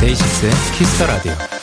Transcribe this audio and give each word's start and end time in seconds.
DAY6의 0.00 0.52
Kiss 0.76 0.93
the 0.93 1.06
Radio. 1.06 1.53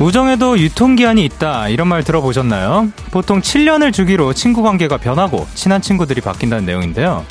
우정에도 0.00 0.58
유통기한이 0.58 1.22
있다 1.26 1.68
이런 1.68 1.86
말 1.88 2.02
들어보셨나요? 2.02 2.90
보통 3.10 3.42
7년을 3.42 3.92
주기로 3.92 4.32
친구 4.32 4.62
관계가 4.62 4.96
변하고 4.96 5.46
친한 5.54 5.82
친구들이 5.82 6.22
바뀐다는 6.22 6.64
내용인데요. 6.64 7.26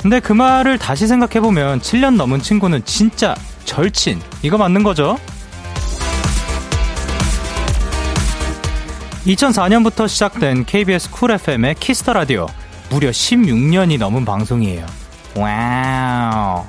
근데 0.00 0.20
그 0.20 0.32
말을 0.32 0.78
다시 0.78 1.08
생각해보면 1.08 1.80
7년 1.80 2.14
넘은 2.16 2.40
친구는 2.40 2.84
진짜 2.84 3.34
절친 3.64 4.20
이거 4.42 4.56
맞는 4.56 4.84
거죠? 4.84 5.18
2004년부터 9.26 10.08
시작된 10.08 10.64
KBS 10.64 11.10
Cool 11.10 11.32
FM의 11.32 11.74
Kiss 11.76 11.97
the 11.97 12.12
Radio 12.12 12.46
무려 12.90 13.10
16년이 13.10 13.98
넘은 13.98 14.24
방송이에요. 14.24 14.86
와우. 15.36 16.64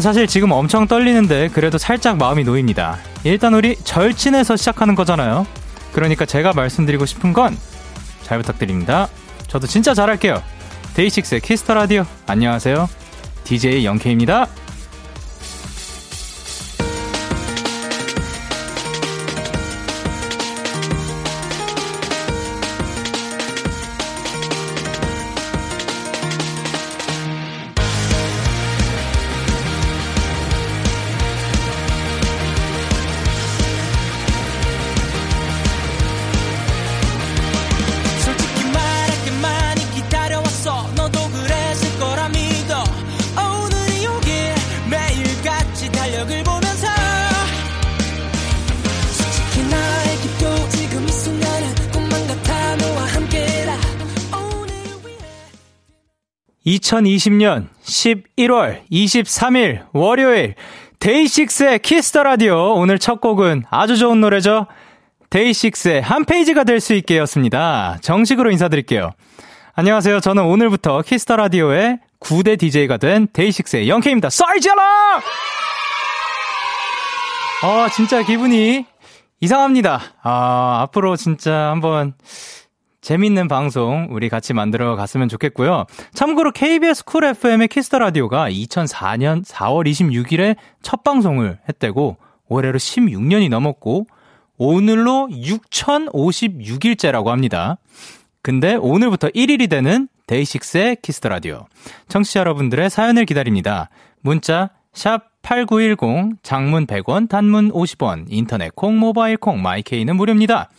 사실 0.00 0.26
지금 0.26 0.50
엄청 0.52 0.86
떨리는데 0.86 1.48
그래도 1.48 1.78
살짝 1.78 2.16
마음이 2.16 2.44
놓입니다. 2.44 2.98
일단 3.24 3.54
우리 3.54 3.76
절친에서 3.76 4.56
시작하는 4.56 4.94
거잖아요. 4.94 5.46
그러니까 5.92 6.24
제가 6.26 6.52
말씀드리고 6.52 7.06
싶은 7.06 7.32
건 7.32 7.56
잘 8.24 8.38
부탁드립니다. 8.38 9.08
저도 9.46 9.66
진짜 9.68 9.94
잘할게요. 9.94 10.42
DAY6의 10.94 11.40
Kiss 11.42 11.60
the 11.60 11.74
Radio. 11.74 12.04
안녕하세요. 12.26 12.88
DJ 13.44 13.84
Young 13.84 14.08
K입니다. 14.08 14.46
2020년 56.94 57.66
11월 57.82 58.82
23일 58.90 59.86
월요일 59.92 60.54
DAY6의 61.00 61.80
Kiss 61.80 62.04
the 62.04 62.22
Radio 62.22 62.74
오늘 62.74 62.98
첫 62.98 63.20
곡은 63.20 63.64
아주 63.70 63.96
좋은 63.96 64.20
노래죠. 64.20 64.66
DAY6의 65.30 66.00
한 66.02 66.24
페이지가 66.24 66.64
될 66.64 66.80
수 66.80 66.94
있게였습니다. 66.94 67.98
정식으로 68.00 68.50
인사드릴게요. 68.52 69.10
안녕하세요. 69.74 70.20
저는 70.20 70.44
오늘부터 70.44 71.02
Kiss 71.02 71.21
the 71.21 71.36
Radio의 71.36 71.98
9대 72.20 72.58
DJ가 72.58 72.96
된 72.96 73.26
DAY6의 73.32 73.88
Young 73.88 74.04
K입니다. 74.04 74.30
소리 74.30 74.49
질러! 74.49 74.82
어, 77.64 77.88
진짜 77.94 78.22
기분이 78.22 78.86
이상합니다. 79.40 80.00
아, 80.22 80.80
앞으로 80.82 81.16
진짜 81.16 81.70
한번 81.70 82.14
재밌는 83.04 83.48
방송 83.48 84.08
우리 84.10 84.30
같이 84.30 84.54
만들어 84.54 84.96
갔으면 84.96 85.28
좋겠고요. 85.28 85.84
참고로 86.14 86.52
KBS 86.52 87.04
쿨 87.04 87.24
FM의 87.24 87.68
키스터 87.68 87.98
라디오가 87.98 88.48
2004년 88.48 89.44
4월 89.44 89.86
26일에 89.86 90.56
첫 90.80 91.04
방송을 91.04 91.58
했다고 91.68 92.16
올해로 92.48 92.78
16년이 92.78 93.50
넘었고 93.50 94.06
오늘로 94.56 95.28
6056일째라고 95.30 97.26
합니다. 97.26 97.76
근데 98.40 98.74
오늘부터 98.74 99.28
1일이 99.28 99.68
되는 99.68 100.08
DAY6의 100.26 100.96
Kiss 101.02 101.17
the 101.17 101.28
Radio. 101.28 101.66
청취자 102.08 102.40
여러분들의 102.40 102.88
사연을 102.88 103.26
기다립니다. 103.26 103.90
문자 104.22 104.70
샵 104.94 105.24
8910, 105.42 106.42
장문 106.42 106.86
100원, 106.86 107.28
단문 107.28 107.70
50원, 107.70 108.24
인터넷 108.28 108.74
콩, 108.74 108.98
모바일 108.98 109.36
콩, 109.36 109.60
my 109.60 109.76
K는 109.76 110.16
무료입니다. 110.16 110.70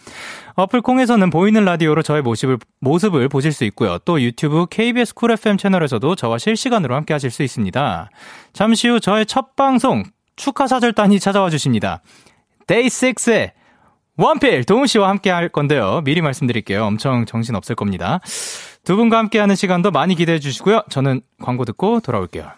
어플 0.55 0.81
콩에서는 0.81 1.29
보이는 1.29 1.66
라디오로 1.66 2.01
저의 2.01 2.21
모습을, 2.21 2.57
모습을 2.79 3.27
보실 3.27 3.51
수 3.51 3.66
있고요. 3.66 3.97
또 3.99 4.21
유튜브 4.21 4.66
KBS 4.67 5.13
Cool 5.13 5.31
FM 5.31 5.57
채널에서도 5.57 6.16
저와 6.16 6.38
실시간으로 6.38 6.95
함께 6.95 7.13
하실 7.13 7.29
수 7.29 7.43
있습니다. 7.43 8.09
잠시 8.53 8.88
후 8.88 8.99
저의 8.99 9.25
첫 9.25 9.55
방송 9.55 10.03
축하 10.38 10.67
사절단이 10.67 11.19
찾아와 11.19 11.49
주십니다. 11.49 12.01
DAY6의 12.67 13.51
원필 14.17 14.63
도운 14.63 14.88
씨와 14.88 15.09
함께 15.09 15.29
할 15.29 15.49
건데요. 15.49 16.01
미리 16.05 16.21
말씀드릴게요. 16.21 16.85
엄청 16.85 17.25
정신 17.25 17.55
없을 17.55 17.75
겁니다. 17.75 18.21
두 18.85 18.95
분과 18.95 19.17
함께 19.17 19.39
하는 19.39 19.55
시간도 19.55 19.91
많이 19.91 20.15
기대해 20.15 20.39
주시고요. 20.39 20.83
저는 20.89 21.21
광고 21.41 21.65
듣고 21.65 21.99
돌아올게요. 21.99 22.49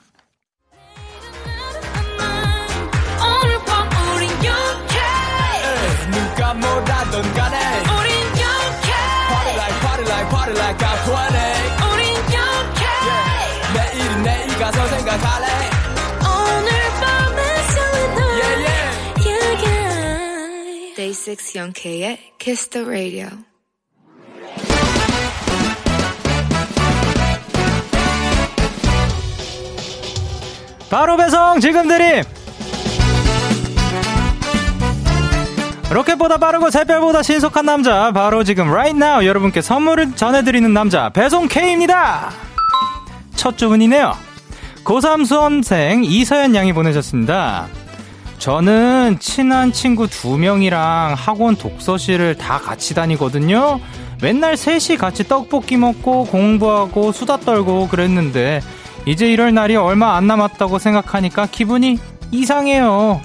Yeah. 21.28 21.36
Day 21.36 21.36
6 21.36 21.56
영케의 21.56 22.20
Kiss 22.40 22.70
the 22.70 22.88
Radio. 22.88 23.28
바로 30.90 31.18
배송 31.18 31.60
지금 31.60 31.88
드림 31.90 32.24
로켓보다 35.92 36.38
빠르고 36.38 36.70
새별보다 36.70 37.24
신속한 37.24 37.66
남자. 37.66 38.12
바로 38.12 38.44
지금 38.44 38.70
right 38.70 38.96
now 38.96 39.26
여러분께 39.26 39.62
선물을 39.62 40.16
전해드리는 40.16 40.74
남자. 40.74 41.10
배송 41.10 41.48
K입니다. 41.48 42.32
첫 43.36 43.58
주문이네요. 43.58 44.16
고3 44.84 45.26
수험생 45.26 46.06
이서연 46.06 46.56
양이 46.56 46.72
보내셨습니다 46.72 47.68
저는 48.40 49.18
친한 49.20 49.72
친구 49.72 50.08
두 50.08 50.38
명이랑 50.38 51.16
학원 51.18 51.56
독서실을 51.56 52.38
다 52.38 52.59
같이 52.59 52.94
다니거든요 52.94 53.80
맨날 54.22 54.58
셋이 54.58 54.98
같이 54.98 55.28
떡볶이 55.28 55.78
먹고 55.78 56.25
공부하고 56.25 57.12
수다 57.12 57.38
떨고 57.38 57.88
그랬는데 57.88 58.62
이제 59.06 59.31
이럴 59.31 59.53
날이 59.53 59.75
얼마 59.75 60.16
안 60.16 60.28
남았다고 60.28 60.80
생각하니까 60.80 61.48
기분이 61.48 61.98
이상해요 62.31 63.22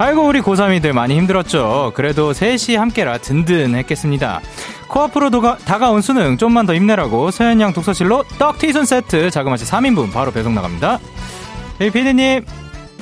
아이고 0.00 0.24
우리 0.28 0.40
고3이들 0.40 0.92
많이 0.92 1.16
힘들었죠. 1.16 1.90
그래도 1.96 2.32
셋이 2.32 2.76
함께라 2.76 3.18
든든했겠습니다. 3.18 4.40
코앞으로 4.86 5.30
도가, 5.30 5.58
다가온 5.58 6.02
수능 6.02 6.36
좀만 6.36 6.66
더 6.66 6.74
힘내라고 6.74 7.32
서현양 7.32 7.72
독서실로 7.72 8.22
떡티순 8.38 8.84
세트 8.84 9.30
자그마치 9.30 9.64
3인분 9.64 10.12
바로 10.12 10.30
배송 10.30 10.54
나갑니다. 10.54 11.00
에이 11.80 11.90
피디님 11.90 12.44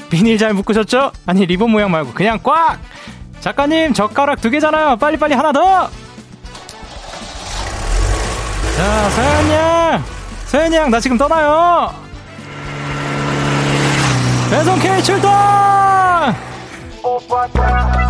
비닐 0.08 0.38
잘 0.38 0.54
묶으셨죠? 0.54 1.12
아니 1.26 1.46
리본 1.46 1.70
모양 1.70 1.90
말고 1.90 2.12
그냥 2.12 2.38
꽉! 2.42 2.78
작가님 3.40 3.92
젓가락 3.92 4.40
두 4.40 4.50
개잖아요. 4.50 4.96
빨리빨리 4.96 5.34
하나 5.34 5.52
더! 5.52 5.88
자 8.76 9.10
서현양 9.10 10.04
서현양 10.46 10.90
나 10.90 11.00
지금 11.00 11.18
떠나요. 11.18 11.92
배송 14.50 14.78
K 14.78 15.02
출동! 15.02 15.30
뽑았다 17.02 18.06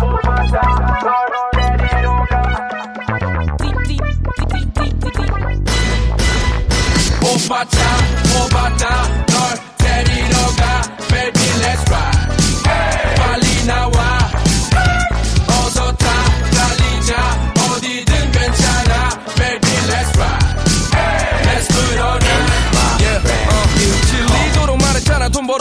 뽑았다 8.49 9.16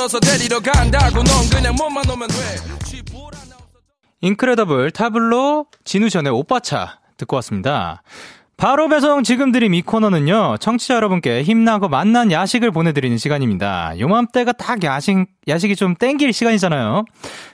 걸어서 0.06 0.20
데리러 0.20 0.60
간다고 0.60 1.22
넌 1.22 1.50
그냥 1.52 1.74
몸만 1.74 2.08
오면 2.08 2.28
돼 2.28 2.34
인크레더블 4.20 4.92
타블로 4.92 5.66
진우션의 5.84 6.32
오빠차 6.32 7.00
듣고 7.16 7.36
왔습니다. 7.36 8.02
바로 8.56 8.88
배송 8.88 9.22
지금 9.22 9.52
드림 9.52 9.74
이 9.74 9.82
코너는요, 9.82 10.56
청취자 10.60 10.94
여러분께 10.94 11.42
힘나고 11.42 11.88
맛난 11.88 12.32
야식을 12.32 12.70
보내드리는 12.70 13.18
시간입니다. 13.18 13.98
요맘때가 13.98 14.52
딱 14.52 14.82
야식, 14.82 15.26
야식이 15.46 15.76
좀 15.76 15.94
땡길 15.94 16.32
시간이잖아요. 16.32 17.04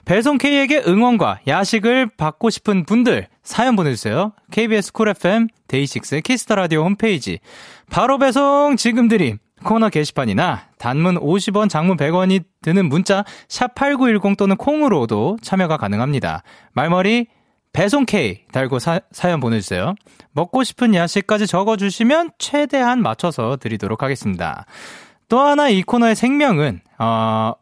배송 0.05 0.39
K에게 0.39 0.85
응원과 0.87 1.41
야식을 1.49 2.11
받고 2.17 2.51
싶은 2.51 2.85
분들, 2.85 3.27
사연 3.43 3.75
보내주세요. 3.75 4.33
KBS 4.53 4.93
Cool 4.93 5.09
FM, 5.09 5.49
데이식스 5.67 6.21
Kiss 6.21 6.40
the 6.40 6.55
Radio 6.55 6.85
홈페이지. 6.85 7.41
바로 7.91 8.19
배송 8.19 8.77
지금 8.77 9.09
드림 9.09 9.39
코너 9.63 9.89
게시판이나 9.89 10.69
단문 10.79 11.19
50원, 11.19 11.69
장문 11.69 11.97
100원이 11.97 12.45
드는 12.63 12.89
문자 12.89 13.25
샵8910 13.49 14.37
또는 14.37 14.57
콩으로도 14.57 15.39
참여가 15.43 15.77
가능합니다. 15.77 16.43
말머리 16.73 17.27
배송 17.73 18.05
K 18.05 18.45
달고 18.53 18.79
사, 18.79 19.01
사연 19.11 19.41
보내주세요. 19.41 19.95
먹고 20.33 20.63
싶은 20.63 20.95
야식까지 20.95 21.47
적어주시면 21.47 22.33
최대한 22.39 23.01
맞춰서 23.03 23.57
드리도록 23.57 24.03
하겠습니다. 24.03 24.67
또 25.29 25.41
하나 25.41 25.69
이 25.69 25.83
코너의 25.83 26.15
생명은 26.15 26.81
어, 26.99 27.55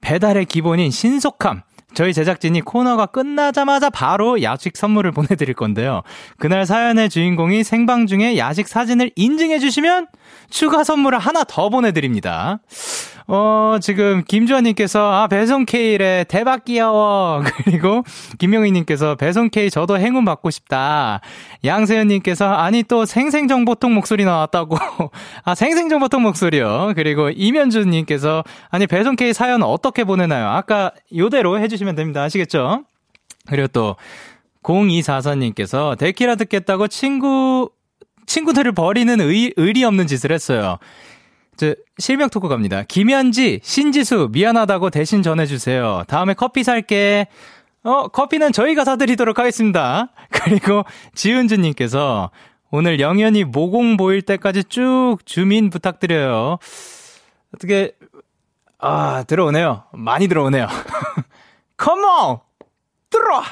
배달의 0.00 0.46
기본인 0.46 0.90
신속함. 0.90 1.62
저희 1.94 2.12
제작진이 2.12 2.62
코너가 2.62 3.06
끝나자마자 3.06 3.90
바로 3.90 4.42
야식 4.42 4.76
선물을 4.76 5.12
보내드릴 5.12 5.54
건데요. 5.54 6.02
그날 6.38 6.66
사연의 6.66 7.10
주인공이 7.10 7.64
생방 7.64 8.06
중에 8.06 8.38
야식 8.38 8.68
사진을 8.68 9.10
인증해주시면 9.16 10.08
추가 10.50 10.84
선물을 10.84 11.18
하나 11.18 11.44
더 11.44 11.68
보내드립니다. 11.68 12.60
어, 13.34 13.78
지금 13.80 14.22
김주환님께서, 14.28 15.10
아, 15.10 15.26
배송 15.26 15.64
K래 15.64 16.26
대박 16.28 16.66
귀여워. 16.66 17.42
그리고 17.64 18.02
김명희님께서 18.36 19.14
배송 19.14 19.48
K 19.48 19.70
저도 19.70 19.98
행운 19.98 20.26
받고 20.26 20.50
싶다. 20.50 21.22
양세현님께서, 21.64 22.52
아니 22.52 22.82
또 22.82 23.06
생생정보통 23.06 23.94
목소리 23.94 24.26
나왔다고. 24.26 24.76
아, 25.44 25.54
생생정보통 25.54 26.20
목소리요. 26.20 26.92
그리고 26.94 27.30
이면준님께서, 27.30 28.44
아니 28.68 28.86
배송 28.86 29.16
K 29.16 29.32
사연 29.32 29.62
어떻게 29.62 30.04
보내나요? 30.04 30.48
아까 30.48 30.92
요대로 31.16 31.58
해주시면 31.58 31.94
됩니다. 31.94 32.22
아시겠죠? 32.24 32.84
그리고 33.48 33.66
또, 33.68 33.96
0244님께서 34.62 35.96
데키라 35.96 36.34
듣겠다고 36.34 36.88
친구, 36.88 37.70
친구들을 38.26 38.72
버리는 38.72 39.18
의, 39.22 39.54
의리 39.56 39.84
없는 39.84 40.06
짓을 40.06 40.32
했어요. 40.32 40.78
저, 41.62 41.76
실명 41.96 42.28
토크 42.28 42.48
갑니다. 42.48 42.82
김현지, 42.82 43.60
신지수, 43.62 44.30
미안하다고 44.32 44.90
대신 44.90 45.22
전해주세요. 45.22 46.02
다음에 46.08 46.34
커피 46.34 46.64
살게. 46.64 47.28
어, 47.84 48.08
커피는 48.08 48.50
저희가 48.50 48.84
사드리도록 48.84 49.38
하겠습니다. 49.38 50.08
그리고 50.32 50.82
지은주님께서 51.14 52.32
오늘 52.72 52.98
영현이 52.98 53.44
모공 53.44 53.96
보일 53.96 54.22
때까지 54.22 54.64
쭉 54.64 55.18
주민 55.24 55.70
부탁드려요. 55.70 56.58
어떻게, 57.54 57.92
아, 58.80 59.22
들어오네요. 59.28 59.84
많이 59.92 60.26
들어오네요. 60.26 60.66
컴온! 61.76 62.38
들어와! 63.08 63.44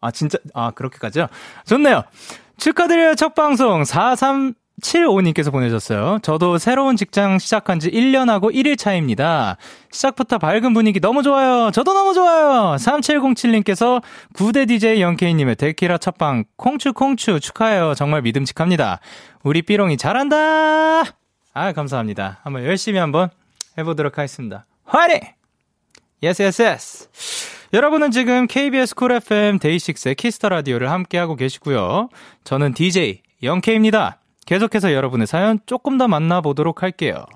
아, 0.00 0.10
진짜, 0.10 0.38
아, 0.52 0.72
그렇게까지요? 0.72 1.28
좋네요. 1.64 2.02
축하드려요, 2.56 3.14
첫 3.14 3.36
방송. 3.36 3.84
43, 3.84 4.54
75님께서 4.82 5.50
보내셨어요. 5.50 6.18
저도 6.22 6.58
새로운 6.58 6.96
직장 6.96 7.38
시작한 7.38 7.80
지 7.80 7.90
1년하고 7.90 8.54
1일 8.54 8.76
차입니다. 8.78 9.56
시작부터 9.90 10.38
밝은 10.38 10.74
분위기 10.74 11.00
너무 11.00 11.22
좋아요. 11.22 11.70
저도 11.70 11.94
너무 11.94 12.12
좋아요. 12.12 12.76
3707님께서 12.76 14.02
9대 14.34 14.68
DJ 14.68 15.00
영케이님의 15.00 15.56
데키라 15.56 15.98
첫방 15.98 16.44
콩추 16.56 16.92
콩추 16.92 17.40
축하해요. 17.40 17.94
정말 17.94 18.22
믿음직합니다. 18.22 19.00
우리 19.42 19.62
삐롱이 19.62 19.96
잘한다. 19.96 20.36
아 21.54 21.72
감사합니다. 21.72 22.40
한번 22.42 22.64
열심히 22.64 22.98
한번 22.98 23.30
해보도록 23.78 24.18
하겠습니다. 24.18 24.66
화이팅! 24.84 25.20
yes 26.22 26.42
yes 26.42 26.62
yes. 26.62 27.08
여러분은 27.72 28.10
지금 28.10 28.46
KBS 28.46 28.94
Cool 28.94 29.12
FM 29.12 29.58
데이식스의 29.58 30.14
Kiss 30.14 30.35
the 30.35 30.50
Radio를 30.50 30.90
함께하고 30.90 31.34
계시고요. 31.34 32.08
저는 32.44 32.74
DJ 32.74 33.22
영케이입니다. 33.42 34.18
계속해서 34.46 34.92
여러분의 34.92 35.26
사연 35.26 35.58
조금 35.66 35.98
더 35.98 36.08
만나보도록 36.08 36.82
할게요. 36.82 37.26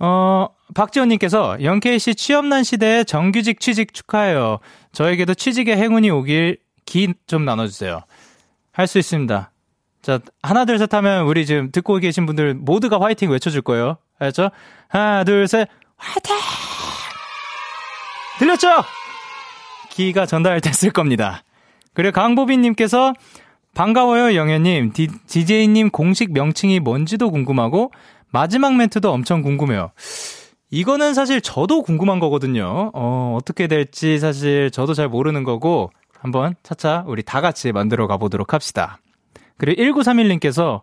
어, 0.00 0.48
박지원님께서 0.74 1.62
영케이 1.62 1.98
씨 1.98 2.14
취업난 2.14 2.62
시대에 2.64 3.04
정규직 3.04 3.60
취직 3.60 3.94
축하해요. 3.94 4.58
저에게도 4.92 5.34
취직의 5.34 5.76
행운이 5.76 6.10
오길 6.10 6.58
기 6.86 7.12
좀 7.26 7.44
나눠주세요. 7.44 8.02
할 8.72 8.86
수 8.86 8.98
있습니다. 8.98 9.50
자, 10.02 10.20
하나, 10.42 10.64
둘, 10.64 10.78
셋 10.78 10.94
하면 10.94 11.26
우리 11.26 11.44
지금 11.44 11.70
듣고 11.72 11.96
계신 11.98 12.24
분들 12.26 12.54
모두가 12.54 13.00
화이팅 13.00 13.30
외쳐줄 13.30 13.60
거예요. 13.62 13.98
알았죠? 14.18 14.50
하나, 14.88 15.24
둘, 15.24 15.46
셋, 15.48 15.68
화이팅! 15.96 16.36
들렸죠? 18.38 18.68
기가 19.90 20.24
전달됐을 20.26 20.92
겁니다. 20.92 21.42
그리고 21.92 22.12
강보빈님께서 22.12 23.12
반가워요, 23.78 24.34
영현님. 24.34 24.92
DJ님 25.28 25.90
공식 25.90 26.32
명칭이 26.32 26.80
뭔지도 26.80 27.30
궁금하고, 27.30 27.92
마지막 28.32 28.74
멘트도 28.74 29.12
엄청 29.12 29.40
궁금해요. 29.40 29.92
이거는 30.72 31.14
사실 31.14 31.40
저도 31.40 31.82
궁금한 31.82 32.18
거거든요. 32.18 32.90
어, 32.92 33.36
어떻게 33.40 33.68
될지 33.68 34.18
사실 34.18 34.72
저도 34.72 34.94
잘 34.94 35.08
모르는 35.08 35.44
거고, 35.44 35.92
한번 36.18 36.56
차차 36.64 37.04
우리 37.06 37.22
다 37.22 37.40
같이 37.40 37.70
만들어 37.70 38.08
가보도록 38.08 38.52
합시다. 38.52 38.98
그리고 39.58 39.80
1931님께서, 39.80 40.80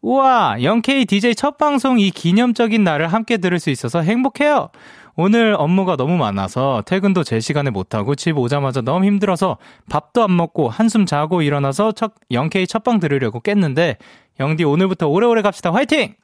우와, 0.00 0.62
영케이 0.62 1.04
DJ 1.04 1.34
첫 1.34 1.58
방송 1.58 2.00
이 2.00 2.10
기념적인 2.10 2.82
날을 2.82 3.08
함께 3.08 3.36
들을 3.36 3.58
수 3.58 3.68
있어서 3.68 4.00
행복해요. 4.00 4.70
오늘 5.16 5.54
업무가 5.56 5.96
너무 5.96 6.16
많아서 6.16 6.82
퇴근도 6.86 7.22
제 7.24 7.38
시간에 7.40 7.70
못하고 7.70 8.14
집 8.14 8.36
오자마자 8.36 8.80
너무 8.80 9.04
힘들어서 9.04 9.58
밥도 9.88 10.24
안 10.24 10.36
먹고 10.36 10.68
한숨 10.68 11.06
자고 11.06 11.42
일어나서 11.42 11.92
첫, 11.92 12.14
영케이 12.30 12.66
첫방 12.66 12.98
들으려고 12.98 13.40
깼는데 13.40 13.98
영디 14.40 14.64
오늘부터 14.64 15.08
오래오래 15.08 15.42
갑시다. 15.42 15.72
화이팅! 15.72 16.14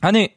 아니, 0.00 0.30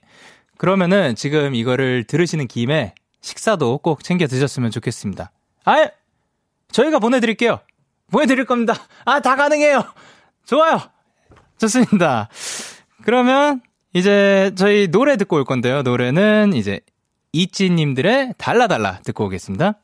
그러면은 0.58 1.16
지금 1.16 1.54
이거를 1.54 2.06
들으시는 2.06 2.48
김에 2.48 2.96
식사도 3.22 3.78
꼭 3.80 4.04
챙겨 4.04 4.28
드셨으면 4.28 4.72
좋겠습니다. 4.72 5.32
아, 5.66 5.88
저희가 6.72 7.00
보내드릴게요. 7.00 7.60
보내드릴 8.12 8.46
겁니다. 8.46 8.74
아, 9.06 9.20
다 9.20 9.36
가능해요. 9.36 9.84
좋아요. 10.46 10.80
좋습니다. 11.60 12.30
그러면 13.04 13.62
이제 13.94 14.52
저희 14.56 14.88
노래 14.88 15.16
듣고 15.18 15.36
올 15.36 15.46
건데요. 15.46 15.84
노래는 15.84 16.54
이제 16.54 16.82
이찌님들의 17.34 18.36
달라달라 18.38 19.00
듣고 19.02 19.26
오겠습니다. 19.26 19.83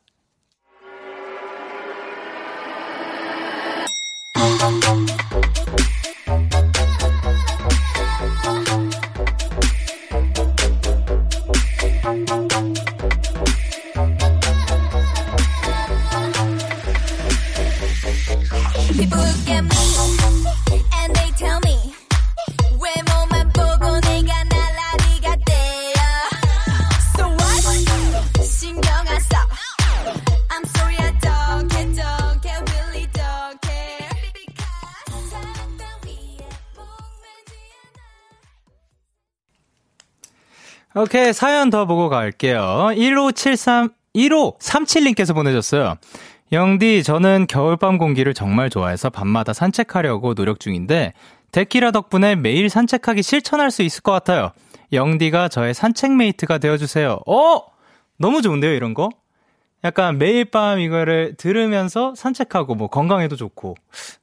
오케이, 41.01 41.31
사연 41.31 41.69
더 41.69 41.85
보고 41.85 42.09
갈게요. 42.09 42.89
1573, 42.93 43.89
1537님께서 44.13 45.33
보내줬어요. 45.33 45.95
영디, 46.51 47.03
저는 47.03 47.47
겨울밤 47.47 47.97
공기를 47.97 48.33
정말 48.33 48.69
좋아해서 48.69 49.09
밤마다 49.09 49.53
산책하려고 49.53 50.33
노력 50.33 50.59
중인데, 50.59 51.13
데키라 51.53 51.91
덕분에 51.91 52.35
매일 52.35 52.69
산책하기 52.69 53.23
실천할 53.23 53.71
수 53.71 53.81
있을 53.81 54.01
것 54.01 54.11
같아요. 54.11 54.51
영디가 54.91 55.47
저의 55.47 55.73
산책 55.73 56.17
메이트가 56.17 56.57
되어주세요. 56.57 57.21
어! 57.25 57.61
너무 58.17 58.41
좋은데요, 58.41 58.73
이런 58.73 58.93
거? 58.93 59.07
약간 59.85 60.17
매일 60.17 60.43
밤 60.43 60.79
이거를 60.79 61.35
들으면서 61.37 62.13
산책하고 62.17 62.75
뭐 62.75 62.89
건강에도 62.89 63.37
좋고 63.37 63.75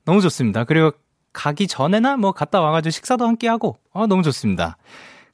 너무 0.05 0.21
좋습니다. 0.21 0.65
그리고 0.65 0.93
가기 1.33 1.69
전에나 1.69 2.19
뭐 2.19 2.33
갔다 2.33 2.61
와가지고 2.61 2.91
식사도 2.91 3.27
함께 3.27 3.49
하고 3.49 3.79
어, 3.95 4.07
너무 4.07 4.23
좋습니다. 4.23 4.77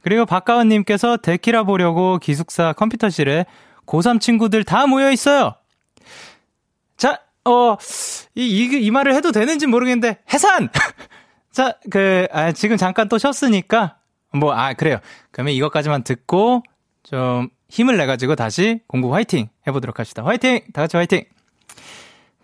그리고 0.03 0.27
박가은님께서 0.27 1.19
데키라 1.19 1.63
보려고 1.65 2.19
기숙사 2.19 2.73
컴퓨터실에 2.73 3.47
고3 3.87 4.21
친구들 4.21 4.65
다 4.65 4.87
모여 4.87 5.11
있어요. 5.11 5.55
자, 6.97 7.21
어, 7.45 7.77
이, 8.35 8.43
이, 8.43 8.85
이 8.85 8.91
말을 8.91 9.15
해도 9.15 9.33
되는지 9.33 9.67
모르겠는데, 9.67 10.19
해산! 10.33 10.69
자, 11.51 11.77
그, 11.91 12.27
아, 12.33 12.53
지금 12.53 12.77
잠깐 12.77 13.09
또 13.09 13.19
쉬었으니까, 13.19 13.97
뭐, 14.33 14.53
아, 14.53 14.73
그래요. 14.73 14.99
그러면 15.31 15.55
이것까지만 15.55 16.05
듣고, 16.05 16.63
좀 17.03 17.49
힘을 17.69 17.97
내가지고 17.97 18.37
다시 18.37 18.81
공부 18.87 19.15
화이팅 19.15 19.49
해보도록 19.67 19.99
합시다. 19.99 20.25
화이팅! 20.25 20.61
다 20.73 20.83
같이 20.83 20.97
화이팅! 20.97 21.25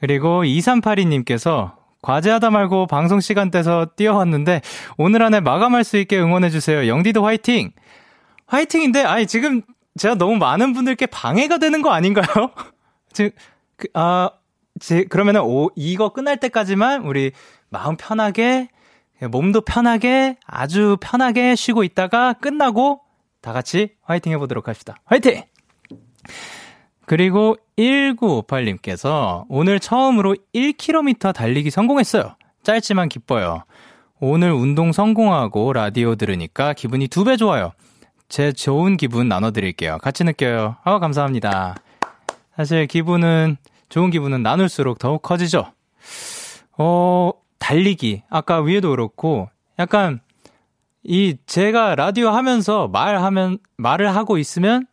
그리고 0.00 0.42
2382님께서 0.42 1.74
과제하다 2.02 2.50
말고 2.50 2.86
방송 2.86 3.20
시간 3.20 3.50
떼서 3.50 3.88
뛰어왔는데 3.96 4.60
오늘 4.96 5.22
안에 5.22 5.40
마감할 5.40 5.84
수 5.84 5.96
있게 5.98 6.18
응원해주세요. 6.18 6.86
영디도 6.86 7.24
화이팅! 7.24 7.72
화이팅인데, 8.48 9.02
아니, 9.04 9.26
지금 9.26 9.62
제가 9.98 10.14
너무 10.14 10.36
많은 10.36 10.72
분들께 10.72 11.06
방해가 11.06 11.58
되는 11.58 11.82
거 11.82 11.90
아닌가요? 11.90 12.26
지금, 13.12 13.30
그, 13.76 13.88
아, 13.94 14.30
제, 14.80 15.04
그러면은 15.04 15.42
오, 15.42 15.70
이거 15.76 16.12
끝날 16.12 16.38
때까지만 16.38 17.02
우리 17.02 17.32
마음 17.68 17.96
편하게, 17.96 18.68
몸도 19.20 19.62
편하게, 19.62 20.36
아주 20.46 20.96
편하게 21.00 21.56
쉬고 21.56 21.84
있다가 21.84 22.34
끝나고 22.34 23.00
다 23.40 23.52
같이 23.52 23.90
화이팅 24.02 24.32
해보도록 24.32 24.68
합시다. 24.68 24.96
화이팅! 25.04 25.42
그리고 27.08 27.56
1958님께서 27.78 29.46
오늘 29.48 29.80
처음으로 29.80 30.36
1km 30.54 31.32
달리기 31.34 31.70
성공했어요. 31.70 32.36
짧지만 32.62 33.08
기뻐요. 33.08 33.64
오늘 34.20 34.52
운동 34.52 34.92
성공하고 34.92 35.72
라디오 35.72 36.16
들으니까 36.16 36.74
기분이 36.74 37.08
두 37.08 37.24
배 37.24 37.36
좋아요. 37.38 37.72
제 38.28 38.52
좋은 38.52 38.98
기분 38.98 39.26
나눠드릴게요. 39.26 39.96
같이 40.02 40.22
느껴요. 40.22 40.76
아, 40.84 40.98
감사합니다. 40.98 41.76
사실 42.54 42.86
기분은, 42.86 43.56
좋은 43.88 44.10
기분은 44.10 44.42
나눌수록 44.42 44.98
더욱 44.98 45.22
커지죠. 45.22 45.72
어, 46.76 47.30
달리기. 47.58 48.24
아까 48.28 48.60
위에도 48.60 48.90
그렇고, 48.90 49.48
약간, 49.78 50.20
이, 51.04 51.38
제가 51.46 51.94
라디오 51.94 52.28
하면서 52.28 52.86
말하면, 52.88 53.60
말을 53.78 54.14
하고 54.14 54.36
있으면, 54.36 54.86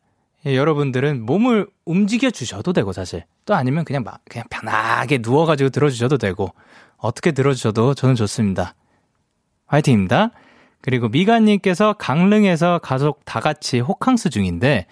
예, 0.46 0.56
여러분들은 0.56 1.26
몸을 1.26 1.68
움직여 1.86 2.30
주셔도 2.30 2.74
되고, 2.74 2.94
사실. 2.94 3.26
또 3.46 3.56
아니면 3.56 3.86
그냥 3.86 4.04
막, 4.04 4.22
그냥 4.30 4.46
편하게 4.50 5.20
누워가지고 5.22 5.70
들어주셔도 5.70 6.18
되고, 6.18 6.54
어떻게 6.98 7.32
들어주셔도 7.32 7.94
저는 7.94 8.16
좋습니다. 8.16 8.76
화이팅입니다. 9.68 10.32
그리고 10.82 11.10
미간님께서 11.10 11.94
강릉에서 11.94 12.80
가족 12.80 13.26
다 13.26 13.40
같이 13.40 13.80
호캉스 13.80 14.30
중인데, 14.30 14.86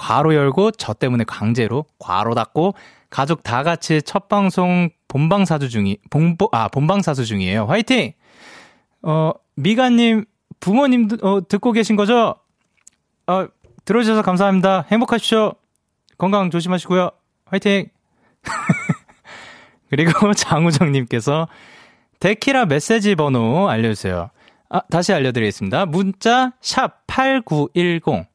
괄호 0.00 0.34
열고 0.34 0.70
저 0.72 0.94
때문에 0.94 1.24
강제로 1.24 1.84
괄호 1.98 2.34
닫고 2.34 2.74
가족 3.10 3.42
다 3.42 3.62
같이 3.62 4.00
첫 4.00 4.28
방송 4.28 4.88
본방 5.08 5.44
사수 5.44 5.68
중이 5.68 5.98
본보 6.08 6.48
아 6.52 6.68
본방 6.68 7.02
사수 7.02 7.26
중이에요. 7.26 7.66
화이팅! 7.66 8.12
어 9.02 9.32
미가님 9.56 10.24
부모님 10.60 11.08
어, 11.22 11.40
듣고 11.46 11.72
계신 11.72 11.96
거죠? 11.96 12.34
어 13.26 13.46
들어주셔서 13.90 14.22
감사합니다. 14.22 14.84
행복하십시오. 14.88 15.54
건강 16.16 16.52
조심하시고요. 16.52 17.10
화이팅! 17.46 17.88
그리고 19.90 20.32
장우정님께서 20.38 21.48
데키라 22.20 22.66
메시지 22.66 23.16
번호 23.16 23.68
알려주세요. 23.68 24.30
아, 24.68 24.80
다시 24.92 25.12
알려드리겠습니다. 25.12 25.86
문자 25.86 26.52
샵 26.60 27.04
8910 27.08 28.28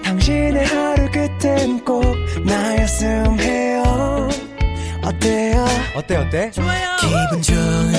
당신의 0.03 0.65
하루 0.65 1.11
끝엔 1.11 1.85
꼭 1.85 2.03
나였음 2.43 3.39
해요. 3.39 4.29
어때요? 5.03 5.65
어때 5.95 6.15
어때? 6.17 6.51
좋아요 6.51 6.97
기분 6.99 7.41
좋은 7.41 7.98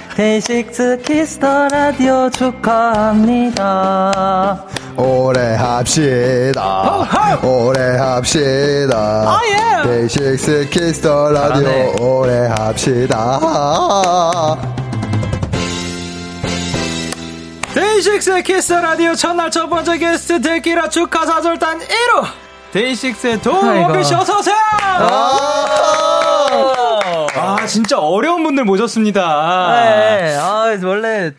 데이식스 0.25 1.01
Kiss 1.03 1.40
the 1.40 1.67
Radio 1.69 2.29
축하합니다. 2.29 3.63
오래 4.95 5.55
합시다. 5.55 7.07
오래 7.43 7.97
합시다. 7.97 9.39
데이식스 9.83 10.69
Kiss 10.69 11.04
the 11.04 11.31
Radio 11.31 11.95
오래 11.99 12.45
합시다. 12.59 13.39
데이식스 17.73 18.43
Kiss 18.43 18.60
the 18.60 18.73
Radio 18.73 19.15
첫날 19.15 19.49
첫 19.49 19.67
번째 19.67 19.97
게스트 19.97 20.39
데키라 20.39 20.89
축하 20.89 21.25
사절단 21.25 21.79
1호 21.79 22.27
데이식스의 22.73 23.41
도운, 23.41 23.67
원필 23.67 24.03
씨 24.03 24.13
어서 24.13 24.37
오세요. 24.37 24.55
아 24.83 26.10
진짜 27.67 27.99
어려운 27.99 28.43
분들 28.43 28.63
모셨습니다. 28.65 29.21
네, 29.73 30.35
아 30.37 30.77
원래 30.83 31.31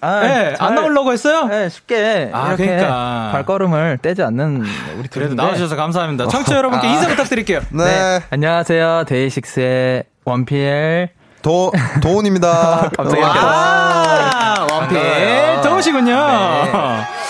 아, 0.00 0.20
네, 0.20 0.54
안 0.58 0.74
나오려고 0.74 1.12
했어요? 1.12 1.46
네, 1.46 1.68
쉽게 1.68 2.30
아, 2.32 2.48
이렇게 2.48 2.66
그러니까. 2.66 3.30
발걸음을 3.32 3.98
떼지 4.00 4.22
않는 4.22 4.64
우리 4.98 5.08
그래도 5.08 5.34
나와주셔서 5.34 5.76
감사합니다. 5.76 6.28
청취자 6.28 6.54
어. 6.54 6.58
여러분께 6.58 6.86
아. 6.86 6.90
인사 6.90 7.08
부탁드릴게요. 7.08 7.60
네. 7.70 7.84
네. 7.84 8.20
안녕하세요. 8.30 9.04
데이식스의 9.08 10.04
원필 10.24 11.10
도 11.42 11.72
도운입니다. 12.02 12.90
갑자기 12.96 13.22
와, 13.22 14.66
원필 14.70 15.60
도운이군요. 15.62 16.14
네. 16.14 17.27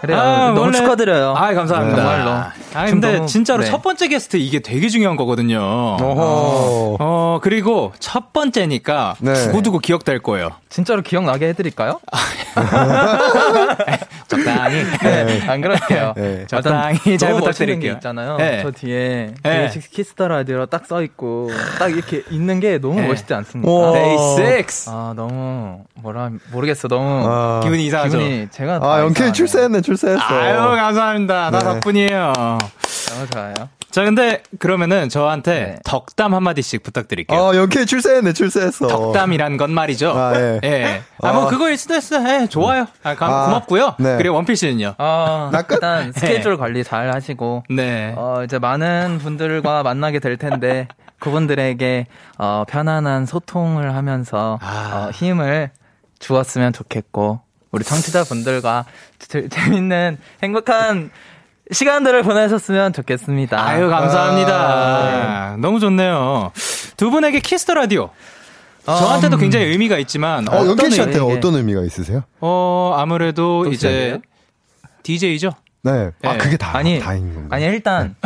그래요. 0.00 0.18
아, 0.18 0.46
너무 0.48 0.60
원래... 0.60 0.78
축하드려요. 0.78 1.34
아, 1.36 1.54
감사합니다. 1.54 1.96
네, 1.96 2.02
정말로. 2.02 2.30
아, 2.74 2.86
근데 2.86 3.16
너무... 3.16 3.26
진짜로 3.26 3.62
네. 3.62 3.70
첫 3.70 3.82
번째 3.82 4.08
게스트 4.08 4.36
이게 4.36 4.60
되게 4.60 4.88
중요한 4.88 5.16
거거든요. 5.16 5.58
어허. 5.60 6.96
어, 7.00 7.40
그리고 7.42 7.92
첫 7.98 8.32
번째니까 8.32 9.16
네. 9.20 9.34
두고두고 9.34 9.80
기억될 9.80 10.20
거예요. 10.20 10.50
진짜로 10.68 11.02
기억나게 11.02 11.48
해드릴까요? 11.48 12.00
적당히. 14.28 14.84
네. 15.02 15.42
안 15.48 15.60
그럴게요. 15.60 16.12
네. 16.16 16.46
적당히 16.46 17.18
잘 17.18 17.32
부탁드릴게요. 17.34 17.94
있잖아요. 17.94 18.36
네. 18.36 18.60
저 18.62 18.70
뒤에 18.70 19.34
데이식스 19.42 19.90
Kiss 19.90 20.12
the 20.12 20.28
Radio 20.28 20.66
딱써 20.66 21.02
있고 21.02 21.50
딱 21.78 21.90
이렇게 21.90 22.22
있는 22.30 22.60
게 22.60 22.78
너무 22.78 23.00
네. 23.00 23.08
멋있지 23.08 23.32
않습니까? 23.32 23.92
데이식스. 23.92 24.90
아 24.90 25.14
너무 25.16 25.80
뭐라 25.94 26.30
모르겠어. 26.52 26.88
너무 26.88 27.24
아, 27.26 27.60
기분이 27.62 27.86
이상하죠. 27.86 28.18
기분이 28.18 28.48
제가 28.50 28.80
아 28.82 29.00
영케이 29.00 29.32
출세했네 29.32 29.80
출세했어. 29.88 30.22
아유 30.22 30.76
감사합니다. 30.76 31.50
나 31.50 31.58
네. 31.58 31.64
덕분이에요. 31.64 32.32
너무 32.34 33.26
좋아요. 33.32 33.54
자, 33.90 34.04
근데 34.04 34.42
그러면은 34.58 35.08
저한테 35.08 35.52
네. 35.52 35.76
덕담 35.82 36.34
한마디씩 36.34 36.82
부탁드릴게요. 36.82 37.40
어, 37.40 37.56
영케 37.56 37.86
출세했네, 37.86 38.34
출세했어. 38.34 38.86
덕담이란 38.86 39.56
건 39.56 39.72
말이죠. 39.72 40.10
아, 40.10 40.34
예. 40.36 40.60
예. 40.62 41.02
아, 41.22 41.32
뭐 41.32 41.46
아. 41.46 41.48
그거일 41.48 41.78
수도 41.78 41.96
있어. 41.96 42.22
예, 42.28 42.46
좋아요. 42.48 42.86
아, 43.02 43.14
감, 43.14 43.32
아, 43.32 43.46
고맙고요. 43.46 43.94
네. 43.98 44.18
그리고 44.18 44.34
원피스는요. 44.34 44.96
어, 44.98 45.50
일단 45.70 46.12
스케줄 46.12 46.52
네. 46.52 46.56
관리 46.58 46.84
잘 46.84 47.14
하시고. 47.14 47.64
네. 47.70 48.12
어, 48.14 48.42
이제 48.44 48.58
많은 48.58 49.20
분들과 49.22 49.82
만나게 49.82 50.18
될 50.18 50.36
텐데 50.36 50.86
그분들에게 51.18 52.06
어, 52.36 52.64
편안한 52.68 53.24
소통을 53.24 53.94
하면서 53.94 54.58
아. 54.60 55.06
어, 55.06 55.10
힘을 55.12 55.70
주었으면 56.18 56.74
좋겠고 56.74 57.40
우리 57.78 57.84
청취자분들과 57.84 58.86
재밌는 59.50 60.18
행복한 60.42 61.10
시간들을 61.70 62.24
보내셨으면 62.24 62.92
좋겠습니다. 62.92 63.64
아유, 63.64 63.88
감사합니다. 63.88 64.52
아, 64.52 65.50
네. 65.54 65.60
너무 65.62 65.78
좋네요. 65.78 66.50
두 66.96 67.10
분에게 67.10 67.38
Kiss 67.38 67.59
the 67.59 67.74
Radio. 67.74 68.10
저한테도 68.84 69.36
음... 69.36 69.40
굉장히 69.40 69.66
의미가 69.66 69.98
있지만. 69.98 70.48
어, 70.48 70.66
영케이 70.66 70.90
씨한테 70.90 71.20
어떤 71.20 71.54
의미가 71.54 71.82
있으세요? 71.82 72.24
어, 72.40 72.94
아무래도 72.96 73.66
이제 73.66 74.18
DJ죠. 75.04 75.52
네. 75.82 76.10
아, 76.24 76.32
네. 76.32 76.38
그게 76.38 76.56
다, 76.56 76.76
아니, 76.76 76.98
다인 76.98 77.32
건가요? 77.32 77.48
아니, 77.52 77.64
일단. 77.66 78.16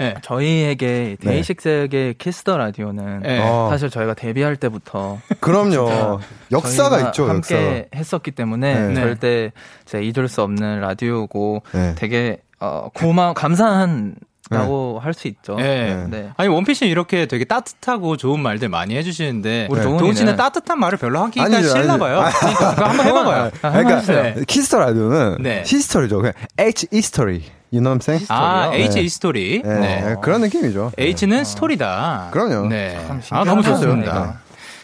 네. 0.00 0.14
저희에게 0.22 1.16
네. 1.20 1.30
데이식스에게 1.30 2.14
Kiss 2.16 2.39
the 2.39 2.56
Radio는 2.56 3.20
네. 3.20 3.38
어. 3.42 3.68
사실 3.70 3.90
저희가 3.90 4.14
데뷔할 4.14 4.56
때부터 4.56 5.18
그럼요 5.40 6.20
역사가 6.50 7.08
있죠 7.08 7.28
함께 7.28 7.54
역사. 7.54 7.84
했었기 7.94 8.30
때문에 8.30 8.88
네. 8.88 8.94
절대 8.94 9.52
제 9.84 10.02
잊을 10.02 10.26
수 10.26 10.40
없는 10.42 10.80
라디오고 10.80 11.62
네. 11.72 11.94
되게 11.96 12.38
어, 12.60 12.88
고마 12.94 13.34
감사한 13.34 14.14
라고 14.50 14.98
네. 14.98 15.04
할수 15.04 15.28
있죠. 15.28 15.54
네. 15.54 16.06
네. 16.10 16.30
아니 16.36 16.48
원필 16.48 16.73
씨 16.73 16.84
이렇게 16.84 17.26
되게 17.26 17.44
따뜻하고 17.44 18.16
좋은 18.16 18.40
말들 18.40 18.68
많이 18.68 18.96
해주시는데 18.96 19.68
우리 19.70 19.78
네. 19.78 19.86
도운 19.86 20.12
씨는 20.12 20.34
따뜻한 20.34 20.78
말을 20.80 20.98
별로 20.98 21.20
하기가 21.20 21.44
아니죠, 21.44 21.68
싫나 21.68 21.96
봐요. 21.96 22.24
그러니까 22.36 22.74
그거 22.74 22.84
한번 22.84 23.06
해봐봐요. 23.06 23.50
아, 23.62 23.70
그러니까 23.70 24.00
네. 24.02 24.34
Kiss 24.46 24.65
the 24.65 24.80
Radio는 24.80 25.36
네. 25.40 25.62
history죠. 25.64 26.18
그냥 26.18 26.32
H 26.58 26.88
history. 26.92 27.44
You 27.72 27.80
know 27.80 27.90
what 27.90 28.00
I'm 28.00 28.02
saying? 28.02 28.26
아, 28.28 28.74
H 28.74 28.96
네. 28.96 29.02
history. 29.04 29.62
네. 29.64 29.78
네. 29.78 30.16
그런 30.20 30.40
느낌이죠. 30.40 30.90
H는 30.98 31.44
스토리다. 31.44 32.30
그럼요. 32.32 32.66
네. 32.66 32.98
아, 33.30 33.44
너무 33.44 33.62
좋습니다. 33.62 34.40